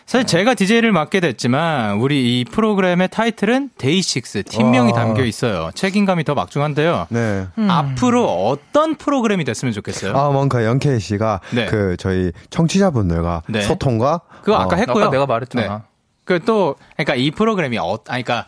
사실 0.07 0.25
제가 0.25 0.55
DJ를 0.55 0.93
맡게 0.93 1.19
됐지만 1.19 1.97
우리 1.99 2.41
이 2.41 2.45
프로그램의 2.45 3.09
타이틀은 3.09 3.71
데이식스 3.77 4.45
팀명이 4.45 4.93
와. 4.93 4.99
담겨 4.99 5.25
있어요. 5.25 5.71
책임감이 5.75 6.23
더 6.23 6.35
막중한데요. 6.35 7.09
네. 7.11 7.47
음. 7.59 7.69
앞으로 7.69 8.47
어떤 8.47 8.95
프로그램이 8.95 9.43
됐으면 9.43 9.75
좋겠어요? 9.75 10.17
아, 10.17 10.31
뭔가 10.31 10.65
영케이 10.65 11.01
씨가 11.01 11.41
네. 11.53 11.67
그 11.67 11.97
저희 11.99 12.31
청취자분들과 12.51 13.43
네. 13.49 13.63
소통과 13.63 14.21
그거 14.43 14.57
아까 14.57 14.77
어, 14.77 14.79
했고요. 14.79 15.05
아까 15.05 15.11
내가 15.11 15.27
말했잖아. 15.27 15.77
네. 15.79 15.83
그또 16.25 16.77
그러니까 16.95 17.17
이 17.17 17.33
프로그램이 17.33 17.77
어 17.79 17.99
아니 18.07 18.23
그러니까 18.23 18.47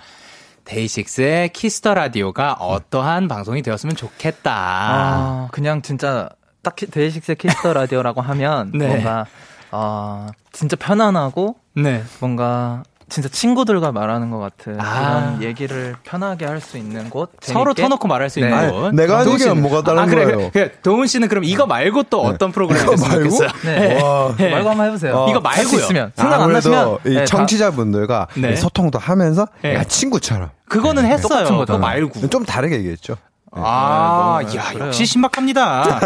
데이식스의 0.64 1.48
Kiss 1.48 1.75
the 1.75 1.94
Radio가 1.94 2.52
어떠한 2.52 3.26
방송이 3.26 3.62
되었으면 3.62 3.96
좋겠다. 3.96 4.52
아, 4.54 5.48
그냥 5.50 5.82
진짜 5.82 6.28
딱 6.62 6.76
데이식스의 6.76 7.36
Kiss 7.36 7.57
the 7.57 7.72
Radio라고 7.72 8.20
하면 8.20 8.70
네. 8.74 8.86
뭔가 8.86 9.26
아, 9.70 10.28
진짜 10.52 10.76
편안하고 10.76 11.56
네. 11.74 12.02
뭔가 12.20 12.82
진짜 13.10 13.28
친구들과 13.30 13.90
말하는 13.90 14.30
것 14.30 14.38
같은 14.38 14.78
아. 14.78 15.30
이런 15.38 15.42
얘기를 15.42 15.96
편하게 16.02 16.44
할 16.44 16.60
수 16.60 16.76
있는 16.76 17.08
곳 17.08 17.30
서로 17.40 17.72
터놓고 17.72 18.06
말할 18.06 18.28
수 18.28 18.38
있는 18.40 18.54
네. 18.60 18.70
곳. 18.70 18.94
내가 18.94 19.20
하기엔 19.20 19.62
뭐가 19.62 19.82
다른 19.82 19.98
아, 20.02 20.06
그래, 20.06 20.24
거예요. 20.26 20.50
그래, 20.50 20.72
도운 20.82 21.06
씨는 21.06 21.28
그럼 21.28 21.44
이거 21.44 21.66
말고 21.66 22.02
또 22.04 22.24
네. 22.24 22.28
어떤 22.28 22.52
프로그램이 22.52 22.92
있으면 22.94 23.14
좋겠어요? 23.24 23.48
네. 23.64 23.98
네. 24.36 24.50
말고 24.50 24.68
한번 24.68 24.86
해보세요. 24.88 25.16
어, 25.16 25.30
이거 25.30 25.40
말고요. 25.40 25.80
있으면. 25.80 26.12
생각 26.16 26.42
안 26.42 26.52
나시면. 26.52 26.98
이 27.06 27.10
네, 27.14 27.24
청취자분들과 27.24 28.26
네. 28.36 28.56
소통도 28.56 28.98
하면서 28.98 29.46
야, 29.64 29.84
친구처럼. 29.84 30.50
그거는 30.68 31.06
했어요. 31.06 31.46
그거 31.60 31.78
말고. 31.78 32.28
좀 32.28 32.44
다르게 32.44 32.76
얘기했죠. 32.76 33.16
아, 33.52 34.40
야, 34.54 34.86
역시 34.86 35.06
신박합니다. 35.06 36.00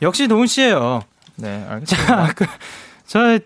역시 0.00 0.26
도훈 0.26 0.46
씨예요. 0.46 1.02
네, 1.36 1.66
알겠습니다. 1.68 2.26
자, 2.26 2.32
그, 2.34 2.46
저 3.10 3.38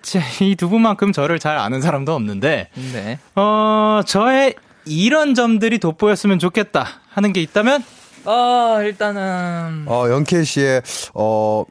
이 0.42 0.56
두 0.56 0.68
분만큼 0.68 1.12
저를 1.12 1.38
잘 1.38 1.56
아는 1.58 1.80
사람도 1.80 2.14
없는데 2.14 2.68
네. 2.92 3.18
어 3.34 4.00
저의 4.06 4.54
이런 4.84 5.34
점들이 5.34 5.78
돋보였으면 5.78 6.38
좋겠다 6.38 6.86
하는 7.10 7.32
게 7.32 7.40
있다면 7.40 7.82
어 8.26 8.78
일단은 8.82 9.84
어 9.86 10.08
영케 10.10 10.44
씨의 10.44 10.82
어 11.14 11.64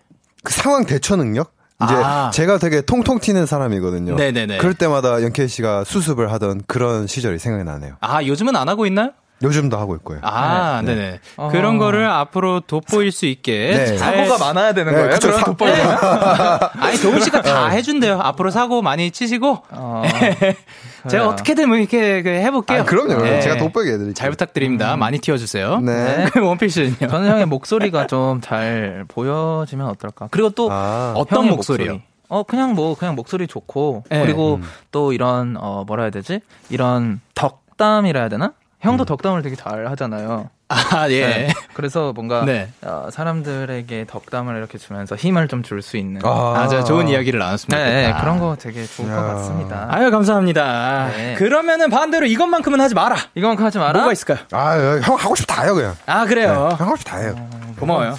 그 0.43 0.51
상황 0.51 0.85
대처 0.85 1.15
능력 1.15 1.53
이제 1.83 1.93
아. 1.95 2.29
제가 2.33 2.57
되게 2.57 2.81
통통 2.81 3.19
튀는 3.19 3.45
사람이거든요. 3.45 4.15
네네네. 4.15 4.57
그럴 4.57 4.73
때마다 4.73 5.21
영케 5.23 5.47
씨가 5.47 5.85
수습을 5.85 6.33
하던 6.33 6.63
그런 6.67 7.07
시절이 7.07 7.39
생각이 7.39 7.63
나네요. 7.63 7.95
아 8.01 8.21
요즘은 8.25 8.55
안 8.57 8.67
하고 8.67 8.85
있나요? 8.85 9.11
요즘도 9.43 9.77
하고 9.77 9.95
있고요. 9.95 10.19
아, 10.21 10.81
네. 10.85 10.95
네 10.95 11.19
어. 11.37 11.49
그런 11.51 11.77
거를 11.77 12.05
앞으로 12.05 12.61
돋보일 12.61 13.11
수 13.11 13.25
있게. 13.25 13.71
네. 13.75 13.97
사고가 13.97 14.37
많아야 14.37 14.73
되는 14.73 14.93
네, 14.93 14.97
거예요? 14.99 15.13
그쵸, 15.15 15.27
그런 15.29 15.43
돋보이 15.43 15.71
네. 15.71 15.83
아니, 16.79 16.97
도훈 16.97 17.19
씨가 17.21 17.41
다 17.41 17.69
네. 17.69 17.77
해준대요. 17.77 18.19
앞으로 18.21 18.51
사고 18.51 18.81
많이 18.81 19.11
치시고. 19.11 19.63
어. 19.71 20.03
제가 21.09 21.27
어떻게든 21.27 21.67
뭐 21.67 21.77
이렇게 21.77 22.21
그 22.21 22.29
해볼게요. 22.29 22.81
아, 22.81 22.83
그럼요. 22.85 23.21
네. 23.23 23.41
제가 23.41 23.57
돋보이게 23.57 23.91
해드릴게요. 23.91 24.13
잘 24.13 24.29
부탁드립니다. 24.29 24.93
음. 24.93 24.99
많이 24.99 25.19
튀어주세요. 25.19 25.79
네. 25.81 26.27
그 26.31 26.39
원피스는요? 26.39 27.09
저는 27.09 27.29
형의 27.29 27.45
목소리가 27.45 28.07
좀 28.07 28.39
잘 28.43 29.05
보여지면 29.07 29.87
어떨까. 29.87 30.27
그리고 30.31 30.49
또 30.49 30.69
아. 30.71 31.13
어떤 31.15 31.47
목소리요? 31.47 31.93
목소리. 31.93 32.13
어 32.29 32.43
그냥 32.43 32.73
뭐 32.73 32.95
그냥 32.95 33.15
목소리 33.15 33.47
좋고 33.47 34.03
네. 34.09 34.21
그리고 34.21 34.55
음. 34.55 34.63
또 34.91 35.13
이런 35.13 35.55
어 35.59 35.83
뭐라 35.85 36.03
해야 36.03 36.09
되지 36.09 36.39
이런 36.69 37.21
덕담이라 37.35 38.19
해야 38.19 38.29
되나 38.29 38.53
형도 38.83 39.03
음. 39.03 39.05
덕담을 39.05 39.41
되게 39.41 39.55
잘 39.55 39.87
하잖아요. 39.87 40.49
아, 40.67 41.07
예. 41.09 41.25
네. 41.27 41.47
그래서 41.73 42.11
뭔가 42.13 42.43
네. 42.45 42.69
어, 42.81 43.07
사람들에게 43.11 44.05
덕담을 44.07 44.55
이렇게 44.57 44.77
주면서 44.77 45.15
힘을 45.15 45.47
좀 45.47 45.61
줄 45.63 45.81
수 45.81 45.97
있는 45.97 46.19
아, 46.25 46.55
아주 46.57 46.83
좋은 46.83 47.07
이야기를 47.07 47.39
나눴습니다. 47.39 47.77
네, 47.77 48.07
네, 48.11 48.13
그런 48.19 48.39
거 48.39 48.55
되게 48.59 48.85
좋을 48.85 49.09
야. 49.09 49.15
것 49.15 49.21
같습니다. 49.35 49.87
아유, 49.89 50.11
감사합니다. 50.11 51.09
네. 51.15 51.33
그러면은 51.35 51.89
반대로 51.89 52.25
이것만큼은 52.25 52.81
하지 52.81 52.93
마라. 52.95 53.15
이것만큼 53.35 53.65
하지 53.65 53.77
마라. 53.77 53.93
뭐가 53.93 54.11
있을까요? 54.11 54.39
아, 54.51 54.75
형 55.01 55.15
하고 55.15 55.35
싶다 55.35 55.61
해요, 55.63 55.75
그냥. 55.75 55.95
아, 56.05 56.25
그래요. 56.25 56.47
네, 56.71 56.75
형 56.75 56.87
하고 56.87 56.95
싶다 56.97 57.17
해요. 57.17 57.35
어, 57.37 57.73
고마워요. 57.79 58.15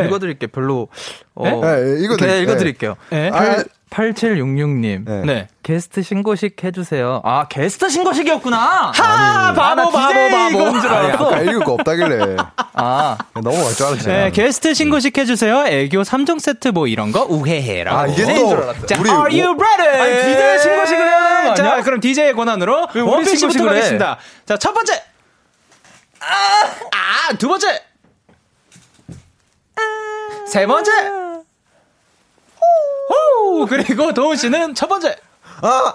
네. 0.00 0.06
읽어드릴게요. 0.06 0.48
별로 0.52 0.88
어, 1.34 1.44
네, 1.44 2.00
읽어드릴게요. 2.00 2.26
네, 2.30 2.42
읽어드릴게요. 2.42 2.96
네. 3.10 3.30
8766님. 3.92 5.04
네. 5.04 5.22
네. 5.24 5.48
게스트 5.62 6.02
신고식 6.02 6.64
해주세요. 6.64 7.20
아, 7.24 7.46
게스트 7.48 7.90
신고식이었구나! 7.90 8.56
하! 8.94 9.48
아니, 9.48 9.56
바보, 9.56 9.90
바보, 9.90 10.14
바보. 10.30 10.80
줄 10.80 10.90
알았어. 10.90 11.26
아까 11.26 11.40
읽을 11.42 11.60
거 11.60 11.74
없다길래. 11.74 12.36
아. 12.72 13.18
넘어갈 13.34 13.74
줄 13.74 13.86
알았지. 13.86 14.08
네, 14.08 14.30
게스트 14.30 14.72
신고식 14.74 15.16
해주세요. 15.18 15.66
애교 15.66 16.02
3종 16.02 16.40
세트 16.40 16.68
뭐 16.68 16.86
이런 16.86 17.12
거 17.12 17.24
우회해라. 17.28 18.00
아, 18.00 18.06
이게 18.06 18.24
또. 18.34 18.56
자, 18.86 18.98
우리 18.98 19.10
are 19.10 19.40
you 19.42 19.54
ready? 19.54 20.00
아니, 20.00 20.22
DJ 20.34 20.58
신고식을 20.60 21.06
해야 21.06 21.18
되는 21.28 21.44
거 21.44 21.50
아니야? 21.50 21.54
자, 21.76 21.82
그럼 21.82 22.00
DJ의 22.00 22.32
권한으로 22.34 22.88
원피스부터 22.94 23.64
가겠습니다. 23.66 24.18
자, 24.46 24.56
첫 24.56 24.72
번째. 24.72 24.94
아, 26.20 26.24
아, 26.92 27.36
두 27.36 27.46
번째. 27.48 27.82
아, 30.42 30.46
세 30.46 30.66
번째. 30.66 30.90
호! 33.10 33.66
그리고 33.66 34.12
도훈 34.12 34.36
씨는 34.36 34.74
첫 34.74 34.88
번째. 34.88 35.16
아, 35.62 35.94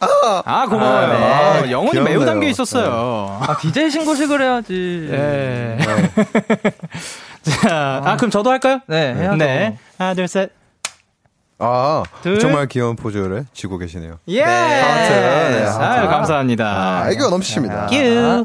아, 0.00 0.42
아 0.44 0.66
고마워요. 0.66 1.06
아, 1.06 1.60
네. 1.60 1.68
아, 1.68 1.70
영혼이 1.70 1.92
귀엽네요. 1.92 2.18
매우 2.18 2.26
담겨 2.26 2.46
있었어요. 2.48 3.38
네. 3.40 3.46
아, 3.46 3.56
DJ 3.58 3.90
신고식을 3.90 4.40
해야지. 4.40 5.08
네. 5.10 5.76
네. 5.78 6.72
자, 7.42 8.02
아, 8.04 8.16
그럼 8.16 8.30
저도 8.30 8.50
할까요? 8.50 8.80
네, 8.86 9.14
해야죠. 9.14 9.36
네. 9.36 9.78
하나, 9.98 10.14
둘, 10.14 10.26
셋. 10.26 10.50
아, 11.58 12.02
둘. 12.22 12.38
정말 12.38 12.66
귀여운 12.68 12.96
포즈를 12.96 13.46
쥐고 13.52 13.78
계시네요. 13.78 14.18
예! 14.28 14.44
네. 14.44 15.50
네. 15.50 15.66
아, 15.66 16.06
감사합니다. 16.08 17.02
아, 17.04 17.10
이거 17.10 17.28
넘치십니다. 17.28 17.86
큐. 17.86 18.44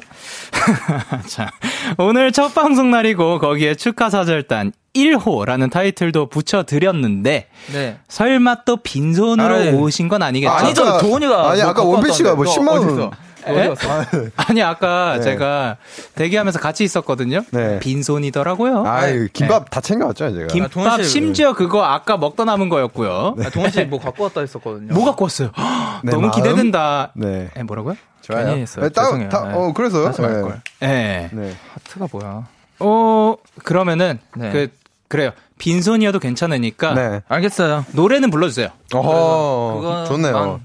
자, 1.28 1.50
오늘 1.98 2.32
첫 2.32 2.54
방송 2.54 2.92
날이고 2.92 3.40
거기에 3.40 3.76
축하 3.76 4.10
사절단 4.10 4.74
1호라는 4.94 5.72
타이틀도 5.72 6.28
붙여드렸는데 6.28 7.48
네. 7.74 7.98
설마 8.08 8.64
또 8.66 8.78
빈손으로 8.78 9.54
아, 9.54 9.58
네. 9.60 9.72
오신 9.72 10.10
건 10.10 10.22
아니겠죠? 10.22 10.52
아, 10.52 10.64
니죠 10.64 10.98
도훈이가 10.98 11.52
아니 11.52 11.62
아까 11.62 11.84
원피 11.84 12.12
씨가 12.12 12.36
뭐 12.36 12.46
10만 12.46 12.68
원 12.68 13.12
네? 13.46 13.74
아니 14.36 14.62
아까 14.62 15.16
네. 15.18 15.22
제가 15.24 15.78
대기하면서 16.16 16.60
같이 16.60 16.84
있었거든요. 16.84 17.42
네. 17.52 17.80
빈손이더라고요. 17.80 18.84
아, 18.86 19.08
김밥 19.34 19.66
네. 19.66 19.70
다 19.72 19.82
챙겨왔죠 19.82 20.34
제가. 20.34 20.48
김밥 20.48 21.00
아, 21.00 21.04
심지어 21.04 21.54
그거 21.54 21.84
아까 21.84 22.18
먹다 22.18 22.46
남은 22.46 22.70
거였고요. 22.70 23.36
네. 23.38 23.46
아, 23.46 23.50
동원 23.50 23.72
씨뭐 23.72 24.00
갖고 24.00 24.26
왔다 24.26 24.42
했었거든요. 24.42 24.94
뭐 24.94 25.06
갖고 25.06 25.26
왔어요? 25.26 25.52
네, 26.04 26.12
너무 26.12 26.28
마음? 26.28 26.32
기대된다. 26.32 27.12
네. 27.16 27.50
에, 27.56 27.64
뭐라고요? 27.64 27.96
좋아요. 28.22 28.46
괜히 28.46 28.62
했어요. 28.62 28.88
네, 28.88 28.92
죄송해요. 28.94 29.30
다, 29.30 29.52
어 29.56 29.74
그래서요? 29.74 30.12
걸. 30.12 30.62
네. 30.80 31.30
하트가 31.74 32.08
뭐야? 32.12 32.48
어 32.80 33.36
그러면은 33.64 34.20
그 34.34 34.70
그래요. 35.12 35.32
빈손이어도 35.58 36.20
괜찮으니까. 36.20 36.94
네. 36.94 37.22
알겠어요. 37.28 37.86
노래는 37.92 38.30
불러주세요. 38.32 38.70
어허, 38.94 40.06
좋네요. 40.08 40.62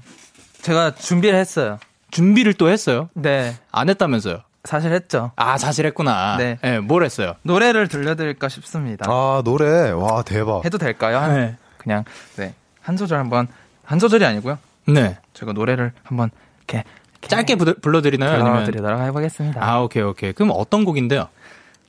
제가 0.61 0.95
준비를 0.95 1.37
했어요. 1.37 1.79
준비를 2.11 2.53
또 2.53 2.69
했어요? 2.69 3.09
네. 3.13 3.57
안 3.73 3.89
했다면서요? 3.89 4.39
사실 4.63 4.93
했죠. 4.93 5.31
아, 5.35 5.57
사실 5.57 5.85
했구나. 5.85 6.37
네. 6.37 6.57
네. 6.61 6.79
뭘 6.79 7.03
했어요? 7.03 7.33
노래를 7.41 7.89
들려드릴까 7.89 8.47
싶습니다. 8.47 9.05
아, 9.09 9.41
노래. 9.43 9.91
와, 9.91 10.21
대박. 10.21 10.63
해도 10.63 10.77
될까요? 10.77 11.27
네. 11.27 11.57
그냥, 11.77 12.05
네. 12.37 12.53
한 12.81 12.95
소절 12.95 13.19
한번, 13.19 13.49
한 13.83 13.99
소절이 13.99 14.23
아니고요. 14.23 14.57
네. 14.87 15.17
제가 15.33 15.51
노래를 15.51 15.91
한번, 16.03 16.31
이렇게. 16.59 16.85
이렇게 17.15 17.27
짧게 17.27 17.55
부들, 17.55 17.73
불러드리나요? 17.81 18.41
불러드리도록 18.45 19.01
해보겠습니다. 19.01 19.61
아, 19.61 19.81
오케이, 19.81 20.03
오케이. 20.03 20.31
그럼 20.31 20.51
어떤 20.55 20.85
곡인데요? 20.85 21.27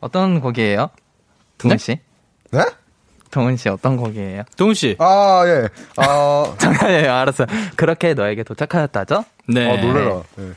어떤 0.00 0.40
곡이에요? 0.40 0.90
동훈씨? 1.58 2.00
네? 2.50 2.64
동훈 3.30 3.56
씨 3.56 3.68
어떤 3.68 3.96
곡이에요? 3.96 4.42
동훈 4.56 4.74
씨. 4.74 4.96
아 4.98 5.42
예. 5.46 5.68
아 5.96 6.54
장난이에요. 6.58 7.12
알았어. 7.12 7.46
그렇게 7.76 8.14
너에게 8.14 8.42
도착하였다죠? 8.42 9.24
네. 9.48 9.70
아 9.70 9.80
놀래라. 9.84 10.22
네. 10.36 10.52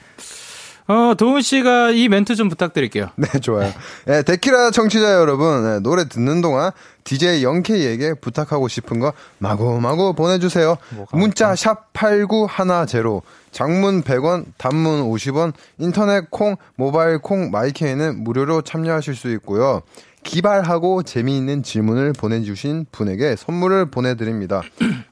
어, 0.87 1.13
도훈 1.15 1.41
씨가 1.41 1.91
이 1.91 2.09
멘트 2.09 2.35
좀 2.35 2.49
부탁드릴게요. 2.49 3.09
네, 3.15 3.27
좋아요. 3.39 3.71
네, 4.05 4.23
데키라 4.23 4.71
청취자 4.71 5.13
여러분, 5.13 5.63
네, 5.63 5.79
노래 5.79 6.05
듣는 6.05 6.41
동안 6.41 6.71
DJ 7.05 7.43
영케이에게 7.43 8.15
부탁하고 8.15 8.67
싶은 8.67 8.99
거 8.99 9.13
마구마구 9.37 10.13
보내주세요. 10.13 10.77
문자 11.13 11.55
샵 11.55 11.93
8910, 11.93 13.21
장문 13.51 14.03
100원, 14.03 14.45
단문 14.57 15.03
50원, 15.09 15.53
인터넷 15.77 16.29
콩, 16.29 16.57
모바일 16.75 17.19
콩, 17.19 17.51
마이케이는 17.51 18.23
무료로 18.23 18.63
참여하실 18.63 19.15
수 19.15 19.31
있고요. 19.35 19.83
기발하고 20.23 21.03
재미있는 21.03 21.63
질문을 21.63 22.13
보내주신 22.13 22.85
분에게 22.91 23.35
선물을 23.35 23.91
보내드립니다. 23.91 24.61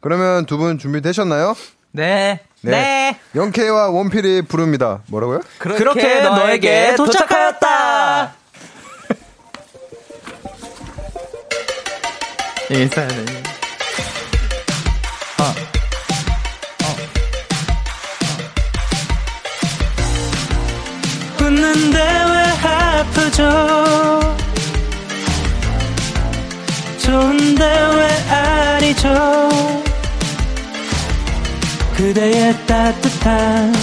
그러면 0.02 0.46
두 0.46 0.58
분 0.58 0.78
준비되셨나요? 0.78 1.56
네. 1.92 2.42
네. 2.62 2.72
네. 2.72 3.20
영케이와 3.36 3.90
원필이 3.90 4.44
부릅니다. 4.44 5.00
뭐라고요? 5.08 5.40
그렇게, 5.58 5.80
그렇게 5.80 6.22
너에게 6.22 6.96
도착하였다. 6.96 8.34
예, 12.72 12.84
있어야 12.84 13.08
돼. 13.08 13.16
어. 15.40 15.44
어. 21.40 21.46
웃는데 21.46 21.98
왜 22.00 22.68
아프죠? 22.68 24.29
좋은데 27.10 27.66
왜 27.66 28.08
아니죠? 28.32 29.10
그대의 31.98 32.56
따뜻한 32.68 33.74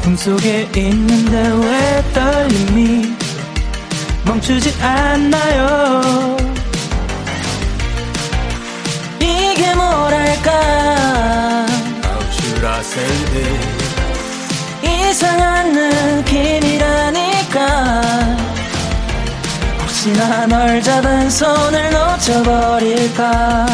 품속에 0.00 0.70
있는데 0.74 1.36
왜 1.36 2.02
떨림이 2.14 3.14
멈추지 4.24 4.74
않나요? 4.80 6.38
이게 9.20 9.74
뭐랄까? 9.74 11.66
이상한 14.82 15.70
느낌이라니까 16.24 18.51
혹시나 20.04 20.46
널 20.48 20.82
잡은 20.82 21.30
손을 21.30 21.90
놓쳐버릴까? 21.92 23.66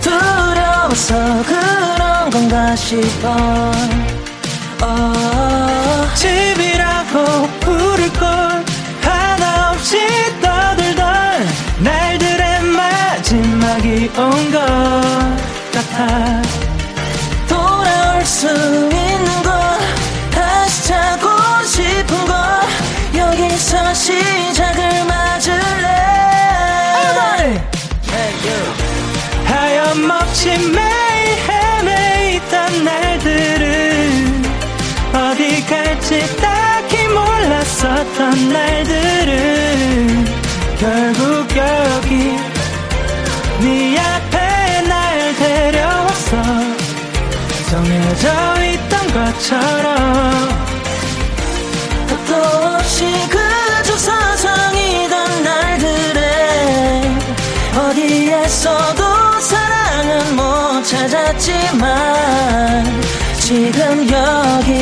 두려워서 0.00 1.14
그런 1.44 2.30
건가 2.30 2.74
싶어. 2.74 3.28
어, 4.80 6.08
집이라고 6.14 7.48
부를 7.60 8.10
걸 8.14 8.64
하나 9.02 9.72
없이 9.72 9.98
떠들던 10.40 11.04
날들의 11.80 12.62
마지막이 12.62 14.10
온 14.16 14.52
것 14.52 14.58
같아. 15.74 16.42
돌아올 17.46 18.24
수 18.24 18.46
있는 18.48 19.42
걸 19.42 19.52
다시 20.30 20.88
찾고 20.88 21.28
싶은 21.66 22.24
걸 22.24 22.34
여기서 23.18 23.92
시작 23.92 24.73
없이 30.44 30.50
매일 30.58 31.38
헤매 31.48 32.34
있던 32.34 32.84
날들은 32.84 34.42
어디 35.14 35.64
갈지 35.64 36.36
딱히 36.36 37.08
몰랐었던 37.08 38.52
날들은 38.52 40.24
결국 40.78 41.48
여기 41.56 42.36
네 43.60 43.98
앞에 43.98 44.82
날 44.86 45.34
데려왔어 45.36 46.42
정해져 47.70 48.28
있던 48.66 48.92
것처럼 49.14 49.94
도 52.28 52.34
없이 52.76 53.06
그저 53.30 53.96
사상이던 53.96 55.42
날들에 55.42 56.20
어디에서도 57.78 59.03
찾았지만 61.38 63.02
지금 63.40 64.08
여기 64.10 64.72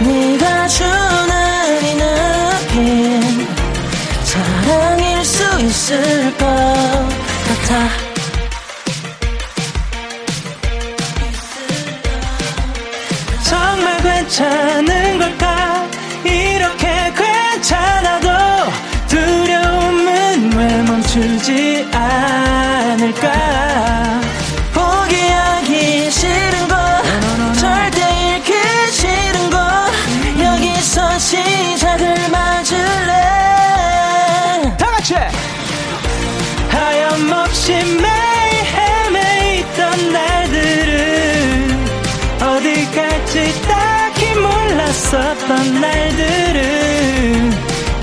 네가 0.00 0.68
주는 0.68 1.82
이 1.82 1.94
느낌 1.94 3.46
사랑일 4.24 5.24
수 5.24 5.60
있을 5.60 6.36
것 6.36 6.46
같아. 6.46 7.88
정말 13.42 14.02
괜찮은 14.02 15.18
걸까? 15.18 15.88
이렇게 16.24 17.12
괜찮아도 17.16 18.28
두려움은 19.08 20.52
왜 20.54 20.82
멈추지 20.82 21.88
있을까 23.08 23.57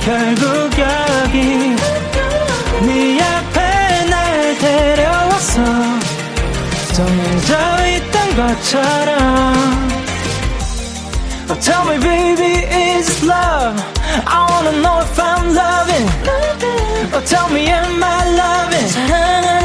결국 0.06 0.46
여기 0.78 1.76
네 2.86 3.20
앞에 3.24 4.06
날 4.06 4.58
데려와서 4.60 5.64
정해져 6.94 7.88
있던 7.88 8.36
것처럼 8.36 9.56
oh, 11.50 11.60
Tell 11.60 11.84
me 11.88 11.98
baby 12.00 12.68
is 12.70 13.26
love 13.26 13.82
I 14.28 14.46
wanna 14.52 14.78
know 14.80 15.02
if 15.02 15.20
I'm 15.20 15.56
loving 15.56 16.08
oh, 17.12 17.24
Tell 17.26 17.50
me 17.50 17.68
am 17.68 18.04
I 18.04 18.30
loving 18.38 18.88
사랑하는 18.88 19.65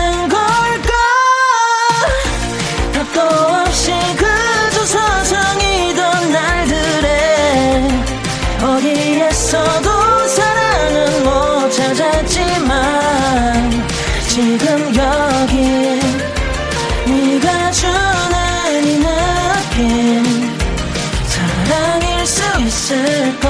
있을 22.90 23.38
것 23.38 23.48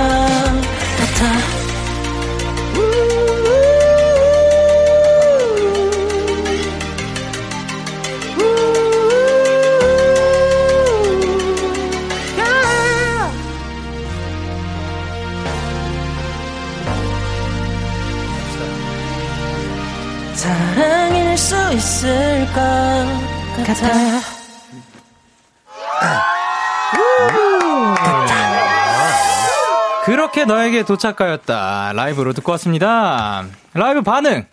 같아 0.98 1.20
사랑일 20.34 21.38
수 21.38 21.54
있을 21.72 22.46
것 22.52 22.60
같아. 23.64 23.74
그렇 23.88 24.19
너에게 30.50 30.82
도착하였다. 30.82 31.92
라이브로 31.94 32.32
듣고 32.32 32.50
왔습니다. 32.52 33.44
라이브 33.72 34.02
반응. 34.02 34.46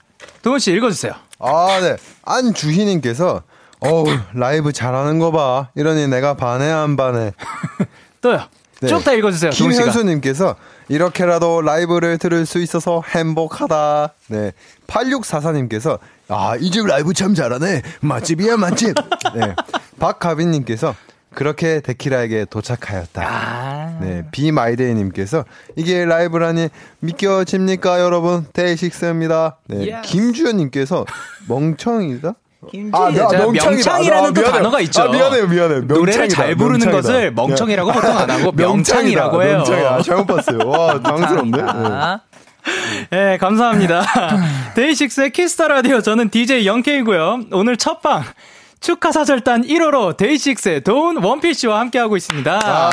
도훈 0.44 0.60
씨 0.60 0.72
읽어주세요. 0.74 1.14
아, 1.40 1.80
네. 1.82 1.96
안주희님께서, 2.24 3.42
어우, 3.80 4.06
라이브 4.36 4.72
잘하는 4.72 5.18
거 5.18 5.32
봐. 5.32 5.70
이러니 5.74 6.08
내가 6.08 6.36
반해, 6.36 6.70
안 6.72 6.98
반해. 6.98 7.34
또요. 8.22 8.42
네. 8.80 8.90
쭉다 8.90 9.14
읽어주세요. 9.14 9.50
김현수님께서, 9.52 10.56
이렇게라도 10.88 11.62
라이브를 11.64 12.20
들을 12.20 12.46
수 12.46 12.60
있어서 12.60 13.02
행복하다. 13.08 14.14
네. 14.30 14.52
8644님께서, 14.86 15.98
아, 16.30 16.56
이 16.60 16.70
집 16.70 16.86
라이브 16.86 17.12
참 17.16 17.34
잘하네. 17.34 17.82
맛집이야, 18.02 18.58
맛집. 18.58 18.94
네. 19.34 19.56
박가빈님께서, 20.00 20.94
그렇게 21.38 21.82
데키라에게 21.82 22.46
도착하였다. 22.50 23.22
아~ 23.24 24.00
네, 24.02 24.24
비마이데이님께서 24.32 25.46
이게 25.76 26.04
라이브라니 26.04 26.70
믿겨집니까, 27.02 28.00
여러분? 28.02 28.48
데이식스입니다. 28.54 29.58
네. 29.68 30.02
김주현님께서 30.04 31.06
멍청이다. 31.48 32.30
아, 32.92 33.12
네, 33.12 33.22
아, 33.22 33.52
명창이 33.52 34.10
라는 34.10 34.34
또 34.34 34.42
단어가 34.42 34.82
있죠. 34.82 35.04
아, 35.04 35.10
미안해요, 35.10 35.48
미안해요. 35.48 35.82
노래를 35.82 36.28
잘 36.28 36.56
부르는 36.56 36.80
명창이다. 36.80 37.02
것을 37.02 37.32
멍청이라고 37.34 37.92
보통 37.92 38.18
안 38.18 38.32
하고 38.32 38.52
명창이라고 38.58 39.44
해요. 39.44 39.58
명창이야. 39.58 40.02
잘못 40.02 40.26
봤어요. 40.26 40.58
와, 40.68 40.98
당황스럽네. 41.04 41.56
네. 41.62 42.18
네, 43.12 43.38
감사합니다. 43.38 44.04
데이식스의 44.74 45.30
Kiss 45.30 45.51
the 45.51 45.68
Radio 45.68 46.02
저는 46.02 46.30
DJ 46.30 46.66
영케이고요. 46.66 47.42
오늘 47.52 47.78
첫방 47.78 48.24
축하사절단 48.80 49.64
1호로 49.64 50.16
데이식스의 50.18 50.82
도운 50.82 51.24
원피씨와 51.24 51.80
함께하고 51.80 52.16
있습니다. 52.18 52.60
아, 52.64 52.92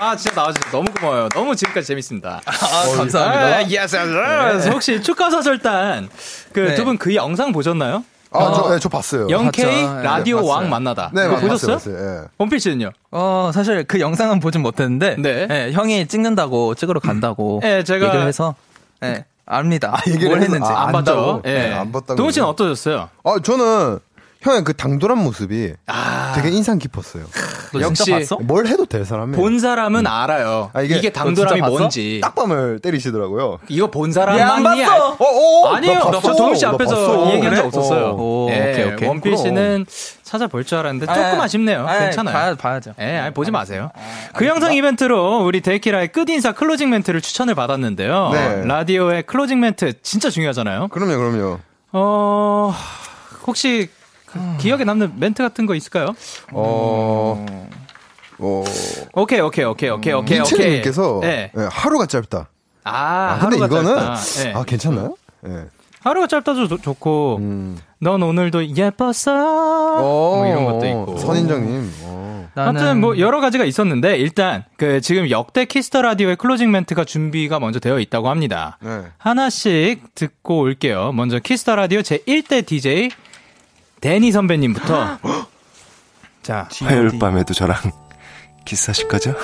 아 0.00 0.16
진짜 0.16 0.40
나와주셔서 0.40 0.76
너무 0.76 0.90
고마워요. 0.92 1.28
너무 1.30 1.54
지금까지 1.56 1.86
재밌습니다. 1.86 2.40
아, 2.44 2.96
감사합니다. 2.96 3.24
아, 3.24 3.56
yes, 3.60 3.96
yes. 3.96 4.66
네. 4.66 4.70
혹시 4.70 5.02
축하사절단 5.02 6.08
그두 6.52 6.84
분그 6.84 7.08
네. 7.08 7.10
그 7.10 7.14
영상 7.14 7.52
보셨나요? 7.52 8.04
아, 8.32 8.38
어, 8.38 8.54
저, 8.54 8.70
네, 8.70 8.78
저 8.78 8.88
봤어요. 8.88 9.28
영케이 9.28 9.82
라디오 9.82 10.40
네, 10.40 10.48
왕 10.48 10.70
만나다. 10.70 11.10
네, 11.12 11.28
봤어요, 11.28 11.48
보셨어요? 11.48 11.76
봤어요. 11.76 11.96
네. 11.96 12.28
원피씨는요? 12.38 12.90
어, 13.10 13.50
사실 13.52 13.84
그 13.84 13.98
영상은 13.98 14.38
보진 14.38 14.62
못했는데, 14.62 15.16
네. 15.18 15.46
네 15.48 15.72
형이 15.72 16.06
찍는다고 16.06 16.76
찍으러 16.76 17.00
간다고 17.00 17.58
네, 17.62 17.82
제가 17.82 18.06
얘기를 18.06 18.24
해서, 18.24 18.54
네, 19.00 19.24
압니다. 19.46 19.96
아, 19.96 20.18
뭘 20.26 20.40
했는지 20.40 20.70
아, 20.70 20.86
안 20.86 20.92
봤죠. 20.92 21.42
네. 21.44 21.72
안 21.72 21.90
봤다. 21.90 22.14
동훈 22.14 22.30
씨는 22.30 22.46
어떠셨어요? 22.46 23.08
아, 23.24 23.36
저는 23.42 23.98
형의 24.40 24.64
그 24.64 24.74
당돌한 24.74 25.18
모습이 25.18 25.74
아. 25.86 26.32
되게 26.34 26.48
인상 26.48 26.78
깊었어요. 26.78 27.24
역시 27.78 28.12
뭘 28.40 28.66
해도 28.66 28.86
될 28.86 29.04
사람이. 29.04 29.36
본 29.36 29.58
사람은 29.58 30.00
음. 30.00 30.06
알아요. 30.06 30.70
아, 30.72 30.80
이게, 30.80 30.96
이게 30.96 31.10
당돌함이 31.10 31.60
뭔지. 31.60 32.20
딱밤을 32.22 32.78
때리시더라고요. 32.78 33.58
이거 33.68 33.90
본 33.90 34.12
사람만이 34.12 34.82
알... 34.84 34.98
어, 34.98 35.16
어, 35.18 35.24
어, 35.24 35.74
아니에요. 35.74 36.10
저 36.22 36.34
도운 36.34 36.56
씨 36.56 36.64
앞에서 36.64 37.30
이 37.30 37.34
얘기한 37.34 37.54
적 37.54 37.66
없었어요. 37.66 38.14
오, 38.14 38.46
네, 38.48 38.72
오케이, 38.72 38.92
오케이. 38.94 39.08
원필 39.08 39.46
씨는 39.46 39.84
찾아볼 40.22 40.64
줄 40.64 40.78
알았는데 40.78 41.06
조금 41.06 41.40
아, 41.40 41.44
아쉽네요. 41.44 41.86
아, 41.86 41.98
괜찮아요. 41.98 42.32
봐야, 42.32 42.54
봐야죠. 42.54 42.94
예, 42.98 43.04
네, 43.04 43.30
보지 43.34 43.50
마세요. 43.50 43.90
아, 43.94 44.32
그 44.34 44.46
영상 44.46 44.72
이벤트로 44.72 45.44
우리 45.44 45.60
데키라의 45.60 46.08
끝인사 46.12 46.52
클로징 46.52 46.88
멘트를 46.88 47.20
추천을 47.20 47.54
받았는데요. 47.54 48.30
네. 48.32 48.62
라디오의 48.64 49.24
클로징 49.24 49.60
멘트 49.60 50.00
진짜 50.02 50.30
중요하잖아요. 50.30 50.88
그럼요, 50.88 51.18
그럼요. 51.18 51.58
어, 51.92 52.72
혹시 53.46 53.88
그 54.32 54.56
기억에 54.58 54.84
남는 54.84 55.14
멘트 55.16 55.42
같은 55.42 55.66
거 55.66 55.74
있을까요? 55.74 56.14
어. 56.52 57.46
어. 58.38 58.64
오케이, 59.14 59.40
오케이, 59.40 59.64
오케이, 59.64 59.90
오케이, 59.90 60.12
오케이, 60.12 60.40
오케이. 60.40 60.70
님께서 60.76 61.18
네. 61.20 61.50
네, 61.54 61.68
하루가 61.70 62.06
짧다. 62.06 62.48
아, 62.84 62.92
아 62.92 63.38
근데 63.38 63.56
이거는 63.56 63.94
네. 64.42 64.52
아 64.54 64.64
괜찮나요? 64.64 65.16
네. 65.42 65.66
하루가 66.02 66.26
짧다도 66.26 66.78
좋고, 66.78 67.36
음. 67.40 67.78
넌 67.98 68.22
오늘도 68.22 68.74
예뻤어. 68.74 70.00
뭐 70.00 70.46
이런 70.46 70.64
것도 70.64 70.86
있고. 70.86 71.18
선인장님. 71.18 71.92
아무튼 72.54 73.00
뭐 73.00 73.18
여러 73.18 73.40
가지가 73.40 73.64
있었는데 73.64 74.16
일단 74.16 74.64
그 74.76 75.00
지금 75.00 75.30
역대 75.30 75.64
Kiss 75.64 75.86
the 75.86 76.02
Radio의 76.02 76.36
클로징 76.36 76.70
멘트가 76.70 77.04
준비가 77.04 77.60
먼저 77.60 77.78
되어 77.78 78.00
있다고 78.00 78.28
합니다. 78.28 78.78
네. 78.82 79.02
하나씩 79.18 80.14
듣고 80.14 80.60
올게요. 80.60 81.12
먼저 81.12 81.38
Kiss 81.38 81.60
the 81.60 81.76
Radio 81.76 82.02
제 82.02 82.18
1대 82.18 82.66
DJ 82.66 83.10
데니 84.00 84.32
선배님부터. 84.32 85.18
자, 86.42 86.68
화요일 86.82 87.18
밤에도 87.18 87.52
저랑 87.54 87.76
키스하실 88.64 89.08
거죠? 89.08 89.34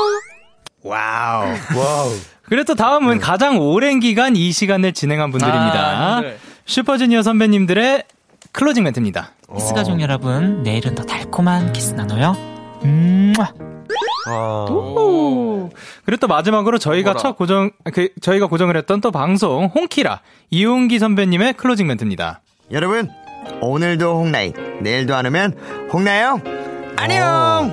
와우. 0.82 1.48
와우. 1.76 2.12
그리고 2.42 2.64
또 2.64 2.74
다음은 2.74 3.14
네. 3.14 3.20
가장 3.20 3.58
오랜 3.58 4.00
기간 4.00 4.36
이 4.36 4.52
시간을 4.52 4.92
진행한 4.92 5.30
분들입니다. 5.30 5.74
아, 5.74 6.20
네. 6.20 6.36
슈퍼주니어 6.66 7.22
선배님들의 7.22 8.04
클로징 8.52 8.84
멘트입니다. 8.84 9.32
키스 9.54 9.74
가족 9.74 10.00
여러분, 10.00 10.62
내일은 10.62 10.94
더 10.94 11.04
달콤한 11.04 11.72
키스 11.72 11.92
나눠요. 11.94 12.36
음. 12.84 13.32
아. 13.38 13.52
그리고 16.04 16.20
또 16.20 16.26
마지막으로 16.26 16.78
저희가 16.78 17.12
뭐라? 17.12 17.20
첫 17.20 17.36
고정, 17.36 17.70
그, 17.92 18.08
저희가 18.20 18.46
고정을 18.46 18.76
했던 18.76 19.00
또 19.00 19.10
방송, 19.10 19.66
홍키라, 19.66 20.20
이홍기 20.50 20.98
선배님의 20.98 21.54
클로징 21.54 21.86
멘트입니다. 21.86 22.40
여러분, 22.70 23.10
오늘도 23.60 24.18
홍나이, 24.20 24.52
내일도 24.80 25.14
안 25.14 25.26
오면 25.26 25.88
홍나요? 25.92 26.40
안녕! 26.96 27.72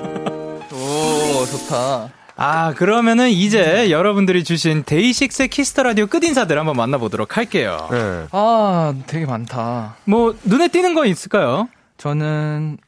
오, 0.72 1.44
좋다. 1.46 2.10
아, 2.36 2.74
그러면은 2.74 3.28
이제 3.30 3.90
여러분들이 3.90 4.42
주신 4.42 4.82
데이식스의 4.84 5.48
키스 5.48 5.69
더 5.69 5.82
라디오 5.82 6.06
끝 6.06 6.24
인사들 6.24 6.58
한번 6.58 6.76
만나보도록 6.76 7.36
할게요. 7.36 7.88
네. 7.90 8.26
아, 8.32 8.94
되게 9.06 9.26
많다. 9.26 9.96
뭐, 10.04 10.34
눈에 10.44 10.68
띄는 10.68 10.94
거 10.94 11.04
있을까요? 11.06 11.68
저는, 11.98 12.78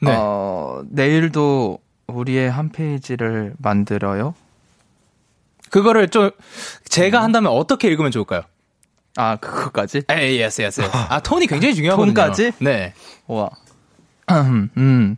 네. 0.00 0.14
어, 0.16 0.82
내일도 0.90 1.78
우리의 2.06 2.50
한 2.50 2.70
페이지를 2.70 3.54
만들어요. 3.58 4.34
그거를 5.70 6.08
좀, 6.08 6.30
제가 6.88 7.22
한다면 7.22 7.52
어떻게 7.52 7.88
읽으면 7.88 8.10
좋을까요? 8.10 8.42
아, 9.16 9.36
그거까지? 9.36 10.02
에이, 10.08 10.40
yes, 10.40 10.62
yes. 10.62 10.82
아, 10.92 11.20
톤이 11.20 11.46
굉장히 11.46 11.74
중요하거든요. 11.74 12.14
톤까지? 12.14 12.52
네. 12.60 12.92
와. 13.26 13.50
음. 14.30 15.16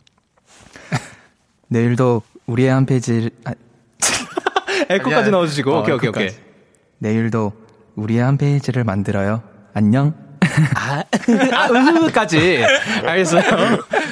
내일도 1.68 2.22
우리의 2.46 2.70
한 2.70 2.86
페이지를, 2.86 3.30
아, 3.44 3.52
에코까지 4.88 5.30
넣어주시고. 5.30 5.74
어, 5.74 5.80
오케이, 5.80 5.94
오케이, 5.94 6.08
오케이. 6.08 6.30
내일도 6.98 7.52
우리의 7.96 8.20
한 8.22 8.38
페이지를 8.38 8.84
만들어요. 8.84 9.42
안녕. 9.74 10.14
아, 10.76 11.02
아, 11.52 11.68
으까지. 12.06 12.64
알겠어요. 13.04 13.42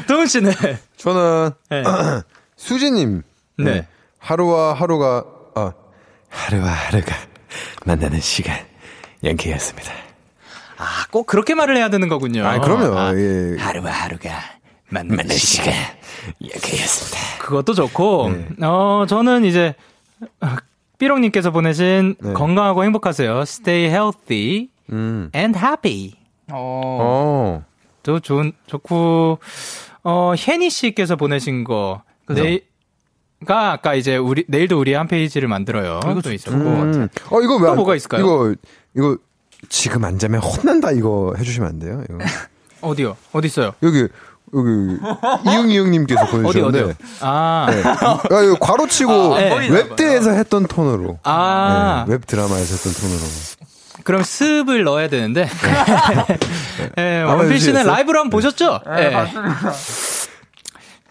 도운 0.06 0.26
씨는? 0.26 0.52
저는, 0.96 1.50
네. 1.70 1.82
수지님. 2.56 3.22
네. 3.58 3.64
네. 3.64 3.86
하루와 4.18 4.74
하루가, 4.74 5.24
어, 5.54 5.72
하루와 6.28 6.68
하루가 6.68 7.14
만나는 7.84 8.20
시간. 8.20 8.58
연기였습니다. 9.24 9.92
아, 10.78 11.06
꼭 11.10 11.26
그렇게 11.26 11.54
말을 11.54 11.76
해야 11.76 11.88
되는 11.88 12.08
거군요. 12.08 12.46
아, 12.46 12.58
그럼요. 12.60 12.98
아, 12.98 13.14
예. 13.14 13.56
하루와 13.58 13.90
하루가 13.90 14.30
만나는, 14.88 15.28
시간. 15.36 15.72
연기였습니다. 16.42 17.18
그것도 17.40 17.74
좋고, 17.74 18.30
네. 18.30 18.66
어, 18.66 19.06
저는 19.08 19.44
이제, 19.44 19.74
삐롱님께서 20.98 21.50
보내신 21.50 22.16
네. 22.20 22.32
건강하고 22.32 22.84
행복하세요. 22.84 23.40
Stay 23.42 23.86
healthy 23.90 24.68
음. 24.92 25.30
and 25.34 25.58
happy. 25.58 26.14
어. 26.52 27.64
또 28.02 28.20
좋은, 28.20 28.52
좋고, 28.66 29.38
어, 30.04 30.32
혜니 30.36 30.70
씨께서 30.70 31.16
보내신 31.16 31.64
거. 31.64 32.02
그죠? 32.24 32.42
가 33.44 33.72
아까 33.72 33.94
이제 33.94 34.16
우리 34.16 34.44
내일도 34.48 34.78
우리 34.80 34.94
한 34.94 35.06
페이지를 35.08 35.46
만들어요. 35.48 36.00
이것도 36.10 36.32
있었고. 36.32 36.56
음. 36.56 37.08
어 37.30 37.40
이거 37.42 37.56
왜 37.56 37.66
또 37.68 37.74
뭐가 37.74 37.94
있을까요? 37.94 38.20
이거 38.22 38.54
이거 38.96 39.16
지금 39.68 40.04
안 40.04 40.18
자면 40.18 40.40
혼난다 40.40 40.90
이거 40.92 41.34
해주시면 41.38 41.68
안 41.68 41.78
돼요? 41.78 42.02
이거. 42.08 42.18
어디요? 42.80 43.16
어디 43.32 43.46
있어요? 43.46 43.72
여기 43.82 44.08
여기 44.54 44.70
이응 45.46 45.70
이응님께서 45.70 46.26
보내주셨는데. 46.30 46.82
어디, 46.82 46.94
아, 47.20 47.66
네. 47.70 47.82
아 47.84 48.42
이거 48.42 48.56
괄호 48.60 48.86
치고 48.86 49.34
아, 49.34 49.38
네. 49.38 49.68
웹드에서 49.68 50.30
했던 50.30 50.66
톤으로. 50.66 51.18
아, 51.24 52.04
네, 52.06 52.12
웹 52.14 52.26
드라마에서 52.26 52.74
했던 52.74 52.92
톤으로. 52.92 53.20
그럼 54.04 54.22
습을 54.22 54.84
넣어야 54.84 55.08
되는데. 55.08 55.48
네, 56.96 57.22
원필 57.26 57.58
씨는 57.58 57.86
라이브로 57.86 58.20
한번 58.20 58.30
보셨죠? 58.30 58.80
네, 58.86 59.10
맞습니다. 59.10 59.72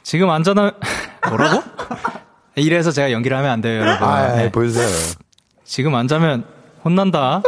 지금 0.04 0.30
안전한 0.30 0.72
뭐라고? 1.28 1.62
이래서 2.56 2.92
제가 2.92 3.12
연기를 3.12 3.36
하면 3.38 3.52
안 3.52 3.60
돼요, 3.60 3.82
여러분. 3.82 4.08
아, 4.08 4.36
네. 4.36 4.50
보여주세요. 4.52 4.88
지금 5.66 5.94
안 5.96 6.08
자면 6.08 6.46
혼난다. 6.86 7.42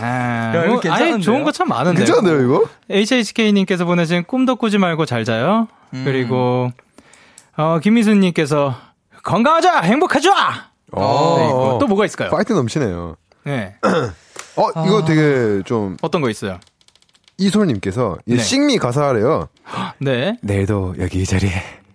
아, 0.00 0.52
야, 0.54 0.66
뭐, 0.66 0.80
아니, 0.90 1.20
좋은 1.22 1.44
거 1.44 1.52
참 1.52 1.68
많은데. 1.68 2.04
괜찮네요, 2.04 2.40
이거? 2.42 2.64
HHK님께서 2.90 3.84
보내신 3.84 4.24
꿈도 4.24 4.56
꾸지 4.56 4.78
말고 4.78 5.06
잘 5.06 5.24
자요. 5.24 5.68
음. 5.94 6.02
그리고, 6.04 6.70
어, 7.56 7.78
김미수님께서 7.82 8.74
건강하자! 9.22 9.80
행복하자! 9.82 10.30
어, 10.92 11.36
네, 11.38 11.78
또 11.80 11.86
뭐가 11.86 12.04
있을까요? 12.06 12.30
파이트 12.30 12.52
넘치네요. 12.52 13.16
네. 13.44 13.76
어, 14.56 14.68
이거 14.86 14.98
아... 15.00 15.04
되게 15.04 15.62
좀. 15.64 15.96
어떤 16.02 16.20
거 16.20 16.28
있어요? 16.30 16.58
이솔님께서 17.38 18.18
네. 18.26 18.36
Sing 18.38 18.65
Me 18.65 18.78
가사래요. 18.78 19.48
네. 19.98 20.36
내일도 20.42 20.94
여기 20.98 21.22
이 21.22 21.24
자리에 21.26 21.50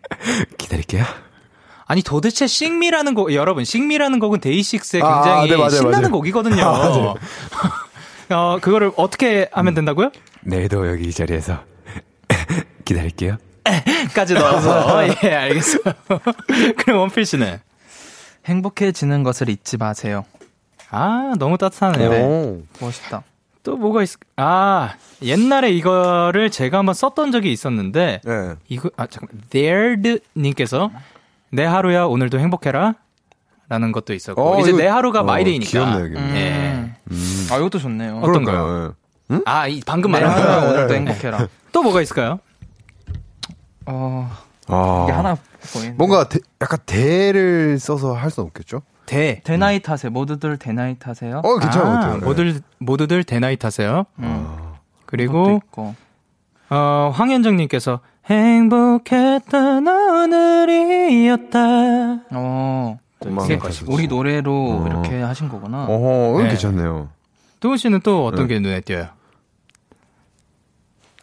기다릴게요. 0.58 1.04
아니 1.88 2.02
도대체 2.02 2.48
싱미라는 2.48 3.14
곡 3.14 3.34
여러분 3.34 3.64
싱미라는 3.64 4.20
곡은 4.20 4.42
데이식스의 4.42 5.02
아, 5.04 5.22
굉장히 5.22 5.40
아, 5.40 5.46
네, 5.46 5.56
맞아요, 5.58 5.70
신나는 5.70 6.02
맞아요. 6.02 6.12
곡이거든요. 6.12 6.64
아, 8.30 8.36
어 8.36 8.60
그거를 8.62 8.92
어떻게 8.98 9.50
하면 9.54 9.74
된다고요? 9.74 10.12
내일도 10.42 10.88
여기 10.88 11.06
이 11.08 11.12
자리에서 11.12 11.60
기다릴게요. 12.86 13.38
까지 14.14 14.34
넣어서 14.34 15.08
예 15.24 15.34
알겠어요. 15.34 15.94
그럼 16.78 17.00
원필 17.00 17.26
씨는 17.26 17.60
행복해지는 18.46 19.24
것을 19.24 19.50
잊지 19.50 19.78
마세요. 19.78 20.26
아 20.90 21.34
너무 21.38 21.58
따뜻하네요. 21.58 22.10
네. 22.10 22.62
멋있다. 22.80 23.24
또 23.64 23.76
뭐가 23.76 24.02
있, 24.04 24.12
아, 24.38 24.94
옛날에 25.22 25.72
이거를 25.72 26.50
제가 26.50 26.78
한번 26.78 26.96
썼던 26.96 27.34
적이 27.34 27.52
있었는데, 27.52 28.22
네. 28.24 28.56
이거, 28.70 28.90
아, 28.96 29.08
잠깐, 29.08 29.42
there'd님께서, 29.50 30.90
내 31.52 31.64
하루야, 31.66 32.06
오늘도 32.06 32.40
행복해라. 32.40 32.96
라는 33.70 33.92
것도 33.92 34.14
있었고, 34.14 34.42
어, 34.42 34.60
이제 34.60 34.70
이거, 34.70 34.78
내 34.80 34.88
하루가 34.88 35.22
어, 35.22 35.24
마이데이니까. 35.24 35.70
귀엽네, 35.70 36.08
이게. 36.08 36.18
음. 36.20 36.32
예. 36.36 36.96
음. 37.12 37.48
아, 37.52 37.58
이것도 37.58 37.80
좋네요. 37.80 38.20
어떤가요? 38.20 38.96
네. 39.30 39.36
응? 39.36 39.42
아, 39.46 39.68
이, 39.68 39.82
방금 39.86 40.12
말한 40.12 40.42
거. 40.42 40.68
오늘도 40.70 40.94
행복해라. 40.94 41.48
또 41.74 41.84
뭐가 41.84 42.02
있을까요? 42.02 42.40
어, 43.86 44.30
아. 44.68 45.02
이게 45.04 45.12
하나 45.14 45.36
보이는데. 45.74 45.98
뭔가 45.98 46.30
대, 46.30 46.40
약간 46.62 46.80
대를 46.86 47.78
써서 47.80 48.14
할 48.14 48.32
수는 48.32 48.48
없겠죠? 48.48 48.82
대. 49.06 49.42
대나이 49.44 49.82
타세요. 49.82 50.12
모두들 50.12 50.58
대나이 50.58 50.96
타세요. 50.98 51.42
어, 51.44 51.60
괜찮은 51.60 51.88
아, 51.88 51.90
것 51.92 52.00
같아요. 52.00 52.20
모두, 52.22 52.44
네. 52.44 52.60
모두들 52.80 53.24
대나이 53.26 53.58
타세요. 53.58 54.06
음. 54.20 54.48
그리고, 55.06 55.62
어, 56.70 57.12
황현정님께서 57.14 58.00
행복했던 58.30 59.88
오늘이었다. 59.88 61.60
어. 62.32 63.00
우리 63.88 64.08
노래로 64.08 64.54
어. 64.54 64.86
이렇게 64.88 65.22
하신 65.22 65.50
거구나. 65.50 65.86
어, 65.90 66.36
네. 66.42 66.50
괜찮네요. 66.50 67.10
도훈 67.60 67.78
씨는 67.78 68.02
또 68.02 68.26
어떤 68.28 68.48
네. 68.48 68.54
게 68.56 68.60
눈에 68.60 68.82
띄어요? 68.82 69.08